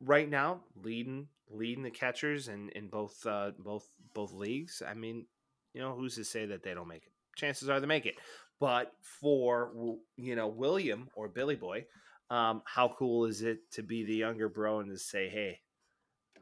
[0.00, 4.82] right now leading leading the catchers in, in both uh, both both leagues.
[4.86, 5.26] I mean,
[5.74, 7.12] you know, who's to say that they don't make it?
[7.36, 8.16] Chances are they make it.
[8.60, 9.70] But for
[10.16, 11.86] you know William or Billy Boy,
[12.30, 15.62] um, how cool is it to be the younger bro and to say, "Hey,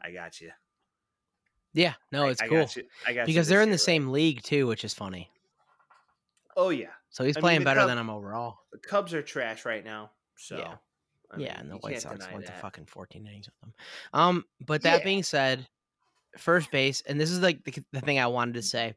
[0.02, 0.52] I got you."
[1.72, 2.88] Yeah, no, it's I cool got you.
[3.04, 5.30] I got you because they're in year, the right?" same league too, which is funny.
[6.56, 8.58] Oh yeah, So he's I playing the better Cub- than him overall.
[8.72, 10.12] the Cubs are trash right now.
[10.36, 10.76] So Yeah.
[11.30, 13.74] I yeah, mean, and the White Sox went to fucking 14 innings with them.
[14.12, 15.04] Um, but that Yeah.
[15.04, 15.68] being said,
[16.38, 18.94] first base, and this is like the, the thing I wanted to say.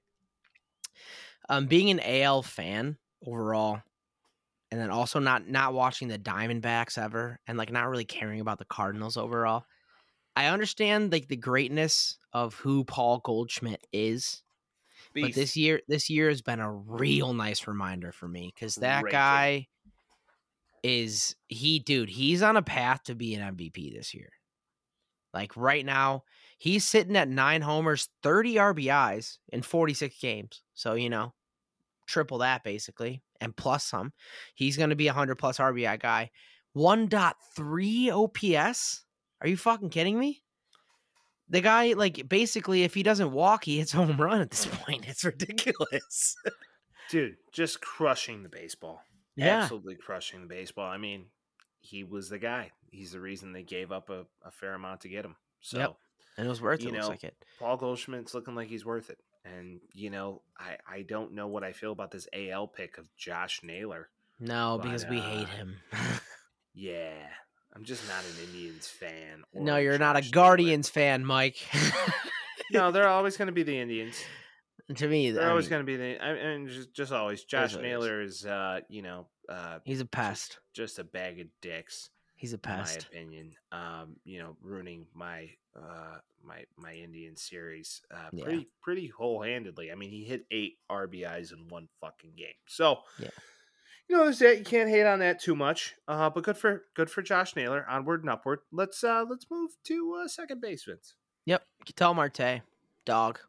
[1.50, 3.82] Um, being an AL fan overall,
[4.72, 8.60] and then also not not watching the Diamondbacks ever, and like not really caring about
[8.60, 9.64] the Cardinals overall.
[10.36, 14.44] I understand like the greatness of who Paul Goldschmidt is,
[15.24, 19.02] But this year, this year has been a real nice reminder for me because that
[19.04, 19.68] Great guy
[20.84, 22.10] is he, dude.
[22.10, 24.30] He's on a path to be an MVP this year.
[25.34, 26.24] Like right now,
[26.58, 30.62] he's sitting at nine homers, thirty RBIs in forty six games.
[30.74, 31.34] So you know,
[32.10, 34.12] triple that basically, and plus some.
[34.56, 36.32] He's going to be a hundred plus RBI guy.
[36.76, 39.04] 1.3 OPS.
[39.42, 40.42] Are you fucking kidding me?
[41.50, 45.08] The guy, like, basically, if he doesn't walk, he hits home run at this point.
[45.08, 46.36] It's ridiculous.
[47.10, 49.02] dude, just crushing the baseball.
[49.36, 49.62] yeah.
[49.62, 50.90] Absolutely crushing the baseball.
[50.90, 51.26] I mean,
[51.80, 52.72] he was the guy.
[52.92, 55.36] He's the reason they gave up a, a fair amount to get him.
[55.62, 55.96] So Yep.
[56.38, 57.36] And it was worth it, You looks know, like it.
[57.60, 59.20] Paul Goldschmidt's looking like he's worth it.
[59.58, 63.08] And you know, I I don't know what I feel about this AL pick of
[63.18, 64.10] Josh Naylor.
[64.40, 65.78] No, but, because we hate uh, him.
[66.76, 67.12] Yeah,
[67.76, 69.44] I'm just not an Indians fan.
[69.54, 70.46] no, you're not a Josh Naylor.
[70.46, 71.58] Guardians fan, Mike.
[72.72, 74.16] No, they're always going to be the Indians.
[74.96, 76.24] to me, They're I always going to be the.
[76.24, 77.44] I mean, just, just always.
[77.44, 77.92] Josh what it is.
[77.92, 80.60] Naylor is, uh, you know, uh, he's a pest.
[80.74, 82.10] just a bag of dicks.
[82.40, 83.52] He's a in my opinion.
[83.74, 88.46] Um, you know, ruining my uh my my Indian series uh Yeah.
[88.46, 89.92] pretty pretty whole handedly.
[89.92, 92.56] I mean, he hit eight RBIs in one fucking game.
[92.66, 93.28] So Yeah.
[94.08, 94.58] You know, there's that.
[94.58, 95.96] You can't hate on that too much.
[96.08, 97.86] Uh, but good for good for Josh Naylor.
[97.90, 98.60] Onward and upward.
[98.72, 101.00] Let's uh let's move to uh, second baseman.
[101.46, 101.62] Yep.
[101.86, 102.62] Ketel Marte,
[103.04, 103.40] dog.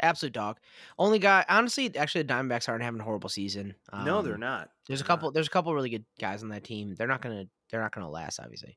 [0.00, 0.58] Absolute dog.
[0.98, 3.74] Only guy, honestly, actually, the Diamondbacks aren't having a horrible season.
[3.92, 4.70] no, they're Um, not.
[4.88, 5.28] There's a They're couple.
[5.28, 5.34] not.
[5.34, 6.94] There's a couple really good guys on that team.
[6.94, 7.44] They're not gonna.
[7.70, 8.40] They're not gonna last.
[8.40, 8.76] Obviously,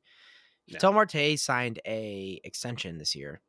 [0.67, 0.73] No.
[0.73, 3.41] Ketel Marte signed a extension this year,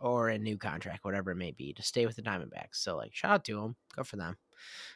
[0.00, 2.74] or a new contract, whatever it may be, to stay with the Diamondbacks.
[2.76, 3.76] So like, shout out to him.
[3.94, 4.36] Go for them.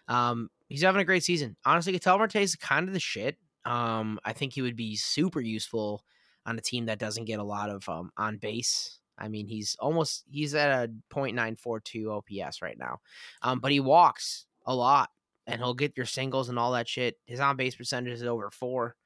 [0.08, 1.56] Um, he's having a great season.
[1.64, 3.38] Honestly, Ketel Marte is kind of the shit.
[3.64, 6.04] Um, I think he would be super useful
[6.46, 8.99] on a team that doesn't get a lot of um on base.
[9.20, 13.00] I mean, he's almost he's at a .942 OPS right now.
[13.42, 15.10] Um, but he walks a lot
[15.46, 17.16] and he'll get your singles and all that shit.
[17.26, 18.96] His on base percentage is over four.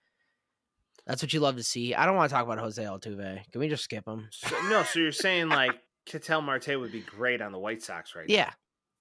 [1.06, 1.94] That's what you love to see.
[1.94, 3.50] I don't want to talk about Jose Altuve.
[3.50, 4.28] Can we just skip him?
[4.30, 8.14] So, no, so you're saying like Ketel Marte would be great on the White Sox
[8.14, 8.34] right now?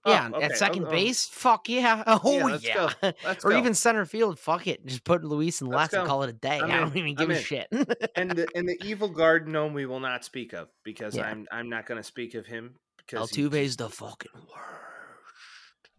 [0.05, 0.29] Yeah.
[0.33, 0.45] Oh, okay.
[0.45, 0.91] At second Oh, oh.
[0.91, 1.25] base?
[1.27, 2.03] Fuck yeah.
[2.23, 2.91] Oh yeah.
[3.23, 3.57] Let's or go.
[3.57, 4.37] even center field.
[4.39, 4.85] Fuck it.
[4.85, 6.59] Just put Luis and Let's and call it a day.
[6.59, 7.43] I'm I don't even give I'm a in.
[7.43, 7.67] shit.
[8.15, 11.23] and the and the evil guard gnome we will not speak of because Yeah.
[11.23, 15.89] I'm I'm not going to speak of him because Altuve's the fucking worst.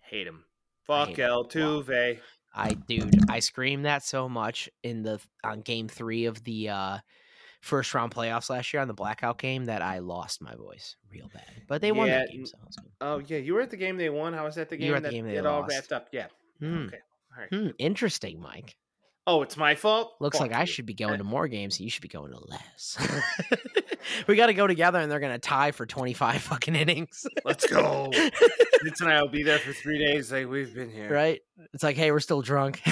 [0.00, 0.44] hate him.
[0.86, 1.30] Fuck hate him.
[1.30, 1.42] Wow.
[1.44, 2.18] Altuve.
[2.54, 6.98] I dude, I screamed that so much in the on game three of the uh
[7.62, 11.30] first round playoffs last year on the blackout game that I lost my voice real
[11.32, 11.62] bad.
[11.68, 12.58] But they won that game, so.
[13.00, 14.34] Oh yeah, you were at the game they won.
[14.34, 15.70] How was that the game You were at the that game they it all lost.
[15.74, 16.08] wrapped up?
[16.12, 16.26] Yeah.
[16.58, 16.86] Hmm.
[16.88, 16.98] Okay.
[17.34, 17.48] All right.
[17.48, 18.76] Hmm, interesting, Mike.
[19.24, 20.14] Oh, it's my fault.
[20.18, 21.80] Looks Fuck like I should be going to more games.
[21.80, 22.98] You should be going to less.
[24.26, 27.24] we got to go together, and they're gonna tie for twenty five fucking innings.
[27.44, 28.10] Let's go.
[28.82, 30.32] Vince and I will be there for three days.
[30.32, 31.40] Like we've been here, right?
[31.72, 32.82] It's like, hey, we're still drunk.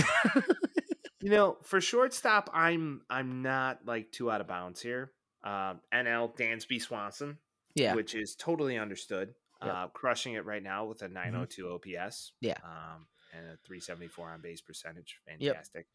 [1.21, 5.13] You know, for shortstop, I'm I'm not like too out of bounds here.
[5.45, 7.39] Um, NL Dansby Swanson,
[7.75, 9.35] yeah, which is totally understood.
[9.63, 9.75] Yep.
[9.75, 12.33] Uh, crushing it right now with a 902 OPS.
[12.41, 12.55] Yeah.
[12.65, 13.07] Um,
[13.37, 15.19] and a 374 on base percentage.
[15.29, 15.39] Yep.
[15.55, 15.87] Fantastic.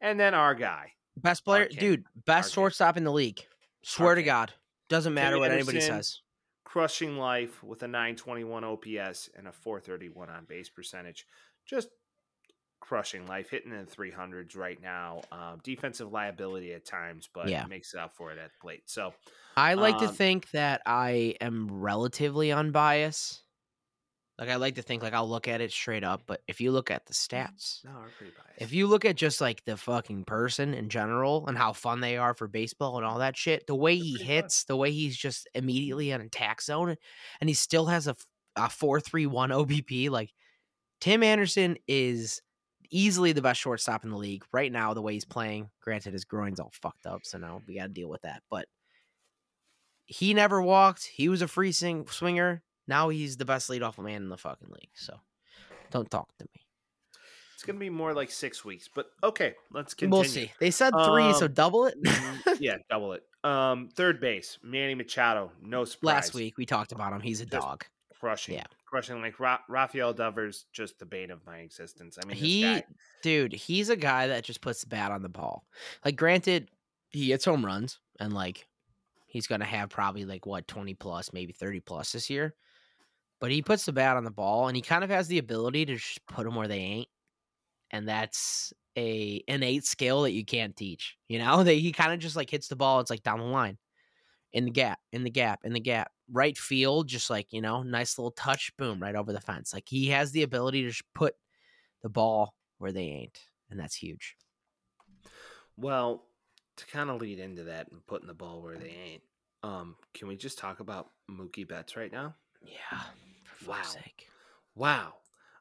[0.00, 1.78] And then our guy, best player, Arcane.
[1.78, 2.54] dude, best Arcane.
[2.54, 3.40] shortstop in the league.
[3.84, 4.52] Swear to God,
[4.88, 6.20] doesn't matter Timmy what anybody says.
[6.64, 11.24] crushing life with a 921 OPS and a 431 on base percentage.
[11.66, 11.88] Just
[12.84, 15.22] crushing life, hitting in the 300s right now.
[15.32, 17.66] Um, defensive liability at times, but Yeah.
[17.66, 18.90] makes up for it at the plate.
[18.90, 19.14] So,
[19.56, 23.44] I like to Um, think that I am relatively unbiased.
[24.38, 26.72] Like I like to think like I'll look at it straight up, but if you
[26.72, 28.58] look at the stats, no, we're pretty biased.
[28.58, 32.18] if you look at just like the fucking person in general and how fun they
[32.18, 34.50] are for baseball and all that shit, the way he pretty fun.
[34.50, 36.96] hits, the way he's just immediately in attack zone,
[37.40, 38.16] and he still has a
[38.56, 40.32] a four three one OBP, like
[41.00, 42.40] Tim Anderson is
[42.94, 44.94] easily the best shortstop in the league right now.
[44.94, 47.88] The way he's playing, granted his groin's all fucked up, so now we got to
[47.88, 48.42] deal with that.
[48.50, 48.66] But
[50.06, 51.04] he never walked.
[51.04, 52.62] He was a free sing- swinger.
[52.86, 54.90] Now he's the best leadoff man in the fucking league.
[54.94, 55.14] So
[55.90, 56.60] don't talk to me.
[57.54, 60.20] it's going to be more like six weeks, but okay, let's continue.
[60.20, 60.52] We'll see.
[60.60, 61.94] They said three, so Um, double it.
[62.60, 63.22] Yeah, double it.
[63.42, 65.50] Um, third base, Manny Machado.
[65.62, 66.14] No surprise.
[66.14, 67.20] Last week we talked about him.
[67.20, 67.84] He's a Just dog.
[68.20, 68.54] crushing.
[68.56, 68.64] Yeah.
[68.94, 72.16] Crushing like Ra- Rafael Devers, just the bane of my existence.
[72.22, 72.84] I mean, He, guy,
[73.24, 75.66] dude, he's a guy that just puts the bat on the ball.
[76.04, 76.68] Like, granted,
[77.10, 78.68] he hits home runs, and like,
[79.26, 82.54] he's gonna have probably like what twenty plus, maybe thirty plus this year.
[83.40, 85.86] But he puts the bat on the ball, and he kind of has the ability
[85.86, 87.08] to just put them where they ain't,
[87.90, 91.16] and that's a innate skill that you can't teach.
[91.26, 93.00] You know, that he kind of just like hits the ball.
[93.00, 93.76] It's like down the line,
[94.52, 97.82] in the gap, in the gap, in the gap, right field, just like you know,
[97.82, 99.72] nice little touch, boom, right over the fence.
[99.74, 101.36] Like he has the ability to just put
[102.02, 103.40] the ball where they ain't,
[103.70, 104.36] and that's huge.
[105.76, 106.26] Well,
[106.76, 109.22] to kind of lead into that and putting the ball where they ain't,
[109.62, 112.36] um, can we just talk about Mookie Betts right now?
[112.60, 113.04] Yeah,
[113.44, 113.92] for fuck's Wow.
[113.92, 114.32] sake.
[114.74, 115.14] Wow.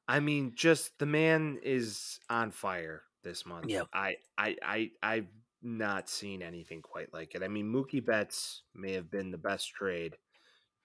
[0.08, 3.70] I mean, just the man is on fire this month.
[3.70, 3.86] Yeah.
[3.94, 5.30] I, I, I, I've
[5.62, 7.44] not seen anything quite like it.
[7.44, 10.18] I mean, Mookie Betts may have been the best trade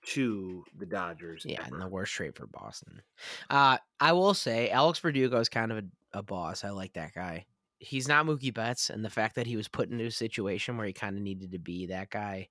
[0.07, 1.45] to the Dodgers.
[1.47, 3.03] Yeah, and the worst trade for Boston.
[3.51, 6.65] Uh, I will say Alex Verdugo is kind of a, a boss.
[6.65, 7.47] I like that guy.
[7.81, 10.87] He's not Mookie Betts, and the fact that he was put into a situation where
[10.87, 12.49] he kind of needed to be that guy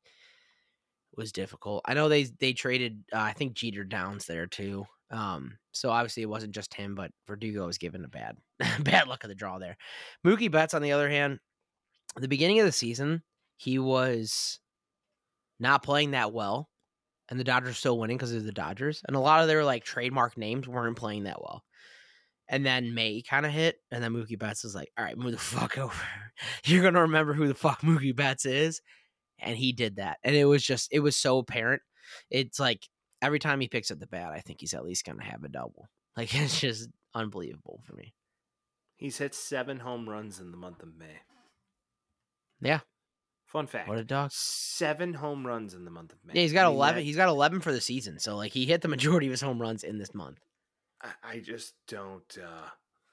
[1.15, 1.81] was difficult.
[1.85, 4.85] I know they they traded uh, I think Jeter Downs there too.
[5.09, 8.37] Um, so obviously it wasn't just him, but Verdugo was given a bad
[8.81, 9.77] bad luck of the draw there.
[10.25, 11.39] Mookie Betts, on the other hand,
[12.15, 13.23] the beginning of the season,
[13.57, 14.59] he was
[15.59, 16.69] not playing that well,
[17.29, 19.63] and the Dodgers were still winning because of the Dodgers, and a lot of their
[19.63, 21.63] like trademark names weren't playing that well.
[22.49, 25.31] And then May kind of hit, and then Mookie Betts was like, "All right, move
[25.31, 25.93] the fuck over.
[26.65, 28.81] You're gonna remember who the fuck Mookie Betts is."
[29.39, 31.81] And he did that, and it was just, it was so apparent.
[32.31, 32.87] It's like
[33.21, 35.49] every time he picks up the bat, I think he's at least gonna have a
[35.49, 35.89] double.
[36.15, 38.13] Like it's just unbelievable for me.
[38.95, 41.21] He's hit seven home runs in the month of May.
[42.61, 42.79] Yeah.
[43.47, 43.87] Fun fact.
[43.89, 44.31] What a dog!
[44.31, 46.33] Seven home runs in the month of May.
[46.35, 46.95] Yeah, he's got I mean, eleven.
[46.97, 49.41] that- He's got eleven for the season, so like he hit the majority of his
[49.41, 50.39] home runs in this month.
[51.01, 52.37] I, I just don't.
[52.37, 52.67] Uh,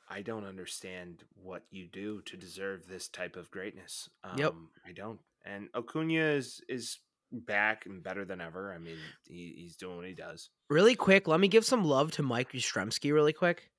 [0.08, 4.08] I don't understand what you do to deserve this type of greatness.
[4.22, 4.54] Um, Yep.
[4.86, 5.20] I don't.
[5.46, 6.98] And Acuna is is
[7.32, 8.72] back and better than ever.
[8.72, 8.96] I mean,
[9.28, 10.50] he, he's doing what he does.
[10.68, 13.70] Really quick, let me give some love to Mike Yastrzemski really quick.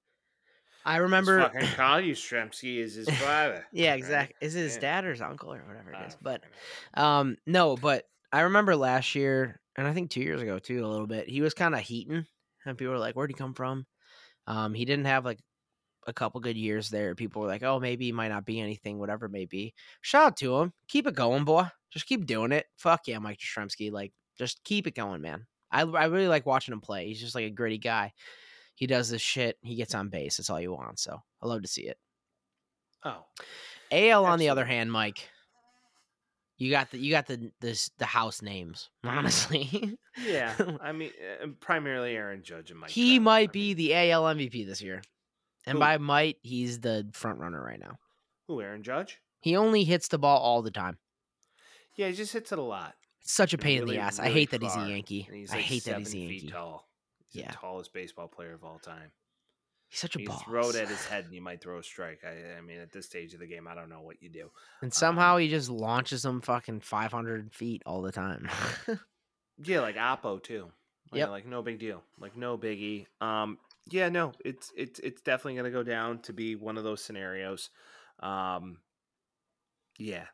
[0.85, 1.41] I remember.
[1.41, 3.65] Fucking Carl Yastrzemski is his father.
[3.71, 3.97] yeah, right?
[3.99, 4.35] exactly.
[4.41, 4.81] Is it his Yeah.
[4.81, 6.17] dad or his uncle or whatever it is?
[6.21, 6.43] But
[6.93, 10.87] um, no, but I remember last year, and I think two years ago too, a
[10.87, 11.27] little bit.
[11.27, 12.25] He was kind of heating,
[12.65, 13.85] and people were like, "Where'd he come from?"
[14.47, 15.39] Um, he didn't have like
[16.07, 17.15] a couple good years there.
[17.15, 20.27] People were like, "Oh, maybe he might not be anything, whatever it may be." Shout
[20.27, 20.73] out to him.
[20.87, 21.65] Keep it going, boy.
[21.91, 22.67] Just keep doing it.
[22.77, 23.91] Fuck yeah, Mike Yastrzemski.
[23.91, 25.47] Like, just keep it going, man.
[25.71, 27.07] I I really like watching him play.
[27.07, 28.13] He's just like a gritty guy.
[28.75, 29.57] He does this shit.
[29.63, 30.37] He gets on base.
[30.37, 30.99] That's all you want.
[30.99, 31.97] So I love to see it.
[33.03, 33.23] oh,
[33.91, 35.29] AL on the other hand, Mike,
[36.57, 38.89] you got the you got the this the house names.
[39.05, 40.53] Honestly, yeah.
[40.81, 41.11] I mean,
[41.43, 42.89] uh, primarily Aaron Judge and Mike.
[42.89, 43.23] he Trout.
[43.23, 45.01] might I be mean, the AL MVP this year,
[45.65, 45.79] and Who?
[45.79, 47.97] by might, he's the front runner right now.
[48.47, 49.19] who Aaron Judge.
[49.41, 50.97] He only hits the ball all the time.
[51.95, 52.95] Yeah, he just hits it a lot.
[53.21, 54.19] It's such a pain in the ass.
[54.19, 55.27] I hate that he's a Yankee.
[55.31, 56.49] He's I like hate that he's a Yankee.
[56.49, 56.87] tall.
[57.27, 57.51] He's Yeah.
[57.51, 59.11] the tallest baseball player of all time.
[59.87, 60.43] He's such a You boss.
[60.43, 62.23] throw it at his head and you might throw a strike.
[62.23, 64.51] I, I mean, at this stage of the game, I don't know what you do.
[64.81, 68.49] and somehow um, he just launches them fucking 500 feet all the time.
[69.63, 70.71] Yeah, like Oppo too.
[71.11, 71.29] Like, Yep.
[71.29, 72.03] like no big deal.
[72.19, 73.05] Like no biggie.
[73.21, 73.57] Um,
[73.89, 77.69] yeah, no, it's it's it's definitely gonna go down to be one of those scenarios.
[78.19, 78.79] Um,
[79.97, 80.25] yeah,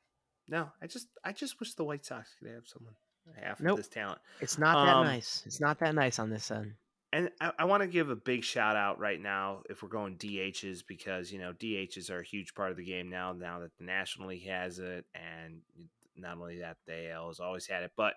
[0.48, 2.96] no, I just I just wish the White Sox could have someone
[3.40, 3.72] half Nope.
[3.72, 4.20] of this talent.
[4.40, 5.44] it's not that Um, nice.
[5.46, 6.74] It's not that nice on this end.
[7.14, 10.16] And I, I want to give a big shout out right now if we're going
[10.18, 13.34] DHs because you know DHs are a huge part of the game now.
[13.34, 15.62] Now that the National League has it, and
[16.16, 17.92] not only that, the AL has always had it.
[17.98, 18.14] But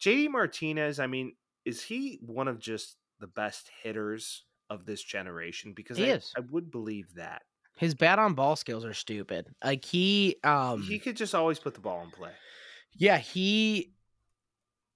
[0.00, 5.72] JD Martinez, I mean, is he one of just the best hitters of this generation?
[5.72, 6.32] Because He I, is.
[6.36, 7.42] I would believe that
[7.76, 9.48] His bat on ball skills are stupid.
[9.64, 12.30] Like he um he could just always put the ball in play.
[12.96, 13.90] Yeah, he.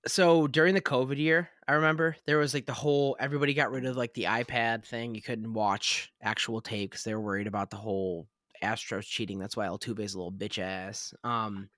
[0.06, 3.86] So during the COVID year, I remember there was like the whole everybody got rid
[3.86, 5.14] of like the iPad thing.
[5.14, 8.26] You couldn't watch actual tape because they were worried about the whole
[8.62, 9.38] Astros cheating.
[9.38, 11.14] That's why Altuve's a little bitch ass.
[11.22, 11.68] Um,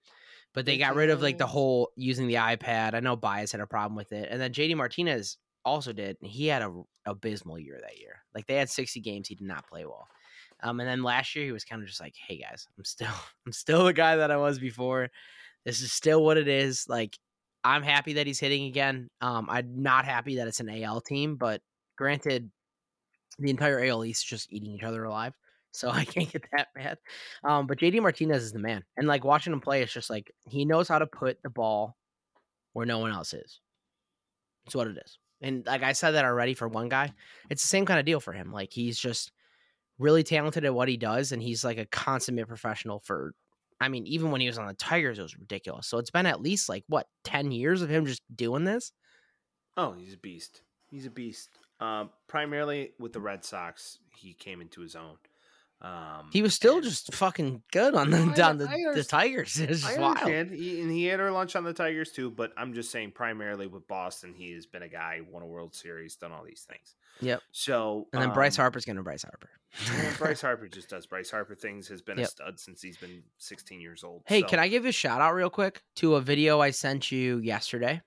[0.54, 2.94] but they got rid of like the whole using the iPad.
[2.94, 6.16] I know Báez had a problem with it, and then JD Martinez also did.
[6.22, 8.22] And he had a abysmal year that year.
[8.34, 10.06] Like they had sixty games, he did not play well.
[10.62, 13.08] Um, and then last year he was kind of just like, "Hey guys, I'm still,
[13.46, 15.10] I'm still the guy that I was before.
[15.64, 16.86] This is still what it is.
[16.88, 17.18] Like,
[17.64, 19.08] I'm happy that he's hitting again.
[19.20, 21.62] Um, I'm not happy that it's an AL team, but
[21.96, 22.50] granted,
[23.38, 25.34] the entire AL East is just eating each other alive,
[25.72, 26.98] so I can't get that mad.
[27.42, 30.30] Um, but JD Martinez is the man, and like watching him play, it's just like
[30.48, 31.96] he knows how to put the ball
[32.74, 33.60] where no one else is.
[34.66, 35.18] It's what it is.
[35.40, 37.12] And like I said that already for one guy,
[37.50, 38.52] it's the same kind of deal for him.
[38.52, 39.32] Like he's just
[39.98, 43.34] really talented at what he does, and he's like a consummate professional for.
[43.80, 45.86] I mean, even when he was on the Tigers, it was ridiculous.
[45.86, 48.92] So it's been at least like what ten years of him just doing this.
[49.76, 50.62] Oh, he's a beast.
[50.90, 51.50] He's a beast.
[51.80, 55.16] Um, primarily with the Red Sox, he came into his own.
[55.84, 59.04] Um, He was still and- just fucking good on the I- down the, I the
[59.04, 59.56] Tigers.
[59.60, 60.16] It's just I wild.
[60.16, 62.30] understand, he, and he had our lunch on the Tigers too.
[62.30, 65.74] But I'm just saying, primarily with Boston, he has been a guy won a World
[65.74, 66.94] Series, done all these things.
[67.20, 67.42] Yep.
[67.52, 69.50] So And then Bryce um, Harper's gonna Bryce Harper.
[70.18, 71.86] Bryce Harper just does Bryce Harper things.
[71.88, 74.22] Has been a stud since he's been 16 years old.
[74.26, 76.70] Hey, So- can I give you a shout out real quick to a video I
[76.70, 78.00] sent you yesterday?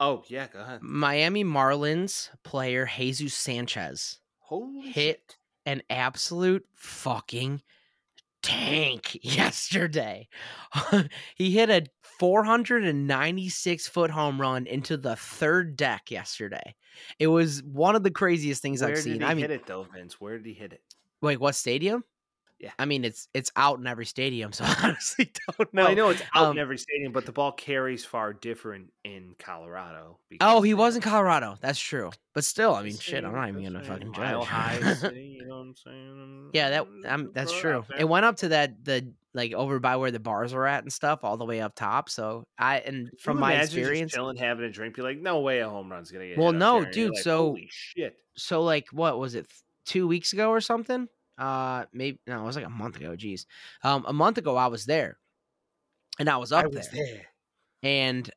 [0.00, 0.82] Oh yeah, go ahead.
[0.82, 5.36] Miami Marlins player Jesus Sanchez Holy hit shit.
[5.66, 7.60] An absolute fucking
[8.42, 10.28] tank yesterday.
[11.34, 11.84] he hit a
[12.18, 16.74] 496 foot home run into the third deck yesterday.
[17.18, 19.22] It was one of the craziest things Where I've seen.
[19.22, 20.18] I mean, hit it though, Vince?
[20.20, 20.80] Where did he hit it?
[21.20, 22.04] wait, what stadium?
[22.58, 22.70] Yeah.
[22.78, 25.82] I mean, it's it's out in every stadium, so I honestly don't know.
[25.82, 28.92] Well, I know it's out um, in every stadium, but the ball carries far different
[29.04, 30.18] in Colorado.
[30.40, 31.56] Oh, he was in Colorado.
[31.60, 32.10] That's true.
[32.34, 34.44] But still, I mean, shit, I'm not even gonna fucking judge.
[34.46, 36.50] High City, you know what I'm saying?
[36.54, 37.84] yeah, that Mm, um, that's true.
[37.98, 40.92] It went up to that the like over by where the bars were at and
[40.92, 42.08] stuff, all the way up top.
[42.08, 45.60] So I and Can from my experience, chilling, having a drink, be like, "No way,
[45.60, 48.16] a home run's gonna get." Well, no, there," dude, like, so- holy shit.
[48.36, 49.46] so like what was it
[49.84, 51.08] two weeks ago or something
[51.38, 53.46] uh maybe no it was like a month ago jeez
[53.82, 55.18] um a month ago i was there
[56.18, 57.26] and i was up I was there, there.
[57.82, 58.30] and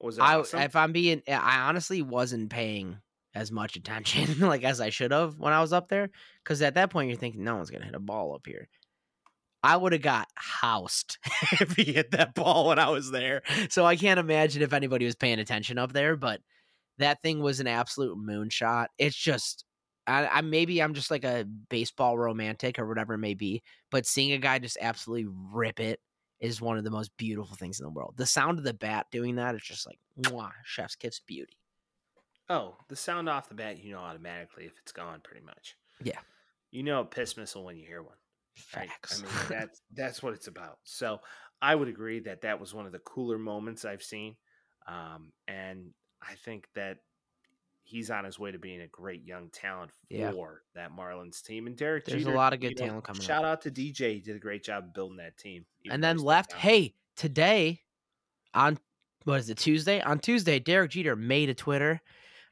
[0.00, 0.60] Was i awesome?
[0.60, 2.98] if i'm being i honestly wasn't paying
[3.34, 6.10] as much attention like as i should have when i was up there
[6.42, 8.68] because at that point you're thinking no one's gonna hit a ball up here
[9.62, 11.18] I would have got housed
[11.60, 13.42] if he hit that ball when I was there.
[13.68, 16.40] So I can't imagine if anybody was paying attention up there, but
[16.98, 18.86] that thing was an absolute moonshot.
[18.98, 19.64] It's just
[20.10, 24.06] I, I maybe I'm just like a baseball romantic or whatever it may be, but
[24.06, 26.00] seeing a guy just absolutely rip it
[26.40, 28.14] is one of the most beautiful things in the world.
[28.16, 31.56] The sound of the bat doing that is just like mwah, chef's kiss beauty.
[32.48, 35.76] Oh, the sound off the bat, you know automatically if it's gone, pretty much.
[36.02, 36.18] Yeah.
[36.70, 38.16] You know a piss missile when you hear one.
[38.76, 38.88] right?
[38.88, 39.22] Facts.
[39.22, 40.78] I mean, that's that's what it's about.
[40.84, 41.20] So
[41.62, 44.36] I would agree that that was one of the cooler moments I've seen,
[44.86, 45.90] um, and
[46.22, 46.98] I think that
[47.90, 50.32] he's on his way to being a great young talent for Yeah.
[50.74, 51.66] that Marlins team.
[51.66, 53.26] And Derek, There's a lot of you good know, talent coming up.
[53.26, 55.66] Shout out to DJ, he did a great job building that team.
[55.90, 56.50] and then left.
[56.50, 56.60] down.
[56.60, 57.80] Hey, today
[58.54, 58.78] on
[59.24, 60.00] what is it Tuesday?
[60.00, 62.00] On Tuesday, Derek Jeter made a Twitter.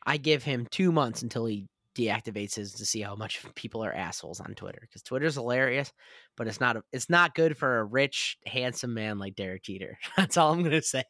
[0.05, 1.67] I give him two months until he
[1.97, 5.93] deactivates his to see how much people are assholes on Twitter because Twitter's hilarious,
[6.37, 9.99] but it's not a, it's not good for a rich, handsome man like Derek Jeter.
[10.17, 11.05] That's all I'm gonna say.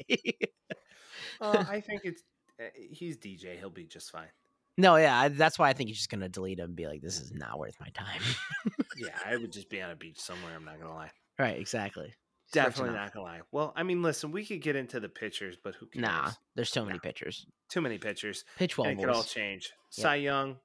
[1.40, 2.22] Uh, I think it's
[2.60, 3.58] Uh, he's DJ.
[3.58, 4.28] He'll be just fine.
[4.76, 7.20] no, yeah, that's why I think he's just gonna delete him and be like, "This
[7.20, 8.20] is not worth my time."
[8.96, 10.56] Yeah, I would just be on a beach somewhere.
[10.56, 11.12] I'm not gonna lie.
[11.38, 11.56] right?
[11.56, 12.12] Exactly.
[12.52, 13.40] Definitely not gonna lie.
[13.52, 16.02] Well, I mean, listen, we could get into the pitchers, but who cares?
[16.02, 17.00] Nah, there's so many Nah.
[17.02, 17.46] pitchers.
[17.68, 18.44] Too many pitchers.
[18.56, 19.70] Pitch well, it could all change.
[19.96, 20.02] Yep.
[20.02, 20.56] Cy Young,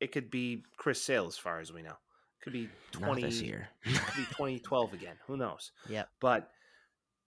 [0.00, 1.96] it could be Chris Sale as far as we know.
[2.42, 3.68] Could be Not twenty this year.
[3.84, 5.16] could be twenty twelve again.
[5.26, 5.72] Who knows?
[5.88, 6.04] Yeah.
[6.20, 6.50] But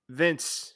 [0.09, 0.73] Vince,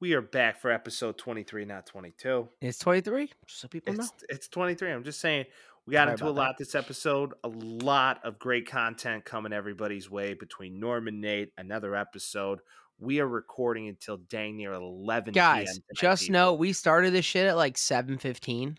[0.00, 2.48] we are back for episode twenty three, not twenty two.
[2.60, 4.02] It's 23, so people know.
[4.02, 4.90] It's it's twenty three.
[4.90, 5.46] I'm just saying
[5.86, 6.40] we got Sorry into a about that.
[6.48, 7.34] lot this episode.
[7.44, 11.52] A lot of great content coming everybody's way between Norm and Nate.
[11.58, 12.60] Another episode.
[12.98, 15.32] We are recording until dang near eleven.
[15.32, 16.32] Guys, PM tonight, just people.
[16.32, 18.76] know we started this shit at like 7:15.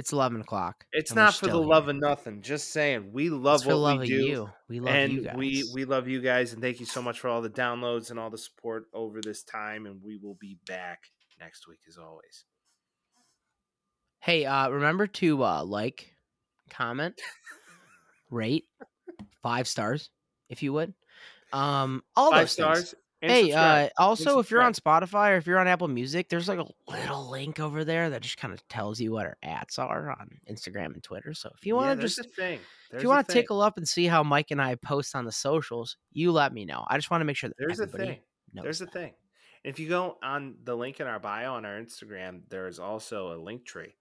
[0.00, 0.86] It's 11 o'clock.
[0.92, 1.90] It's not for the still love here.
[1.90, 2.40] of nothing.
[2.40, 4.50] Just saying, we love what love we do, you.
[4.66, 5.36] We love and you guys.
[5.36, 8.18] we we love you guys, and thank you so much for all the downloads and
[8.18, 9.84] all the support over this time.
[9.84, 11.02] And we will be back
[11.38, 12.46] next week as always.
[14.20, 16.14] hey, uh, remember to uh, like,
[16.70, 17.20] comment,
[18.30, 18.64] rate,
[19.42, 20.08] five stars,
[20.48, 20.94] if you would.
[21.52, 22.94] Um, all Five those things.
[23.22, 23.90] And Hey, subscribe.
[23.98, 26.66] uh, also, if you're on Spotify or if you're on Apple Music, there's like a
[26.90, 30.40] little link over there that just kind of tells you what our ads are on
[30.50, 31.34] Instagram and Twitter.
[31.34, 34.06] So if you want to there's just if you want to tickle up and see
[34.06, 36.84] how Mike and I post on the socials, you let me know.
[36.88, 38.18] I just want to make sure that there's a thing.
[38.52, 38.92] There's a that.
[38.92, 39.12] thing.
[39.62, 43.34] If you go on the link in our bio on our Instagram, there is also
[43.34, 43.94] a link tree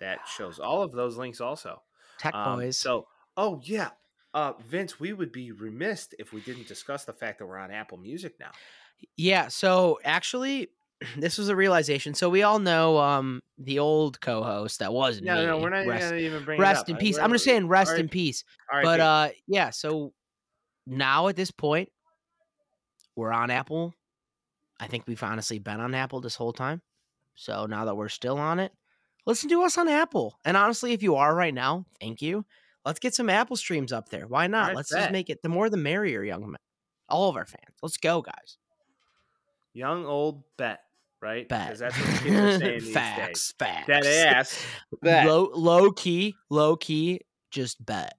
[0.00, 1.80] that shows all of those links also.
[2.18, 2.76] Tech Um, boys.
[2.78, 3.06] So,
[3.36, 3.90] oh yeah,
[4.34, 7.70] uh, Vince, we would be remiss if we didn't discuss the fact that we're on
[7.70, 8.50] Apple Music now.
[9.16, 10.68] Yeah, so actually
[11.16, 12.14] this was a realization.
[12.14, 15.46] So we all know um the old co-host that wasn't No, me.
[15.46, 16.58] no, we're not rest, even bring.
[16.58, 17.14] it rest in peace.
[17.16, 18.44] we're- I'm just saying rest in peace.
[18.72, 20.12] right, But uh yeah, so
[20.86, 21.90] now at this point
[23.16, 23.94] we're on Apple.
[24.80, 26.82] I think we've honestly been on Apple this whole time.
[27.36, 28.72] So now that we're still on it,
[29.26, 30.38] listen to us on Apple.
[30.44, 32.44] And honestly, if you are right now, thank you.
[32.84, 34.26] Let's get some Apple streams up there.
[34.26, 34.68] Why not?
[34.68, 35.00] right, Let's bet.
[35.02, 36.58] just make it the more the merrier, young men.
[37.08, 37.74] All of our fans.
[37.82, 38.58] Let's go, guys.
[39.72, 40.80] young old bet,
[41.22, 41.48] right?
[41.48, 41.66] Bet.
[41.66, 43.54] Because that's what kids are saying these facts, days.
[43.58, 43.86] facts.
[43.86, 44.66] That ass
[45.02, 45.26] bet.
[45.26, 47.20] Low, low key, low key,
[47.50, 48.14] just bet.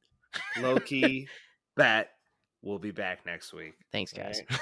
[0.59, 1.27] Low key
[1.75, 2.09] bet.
[2.61, 3.73] We'll be back next week.
[3.91, 4.41] Thanks, guys.
[4.51, 4.57] All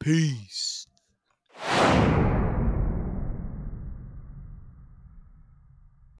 [0.00, 0.86] Peace.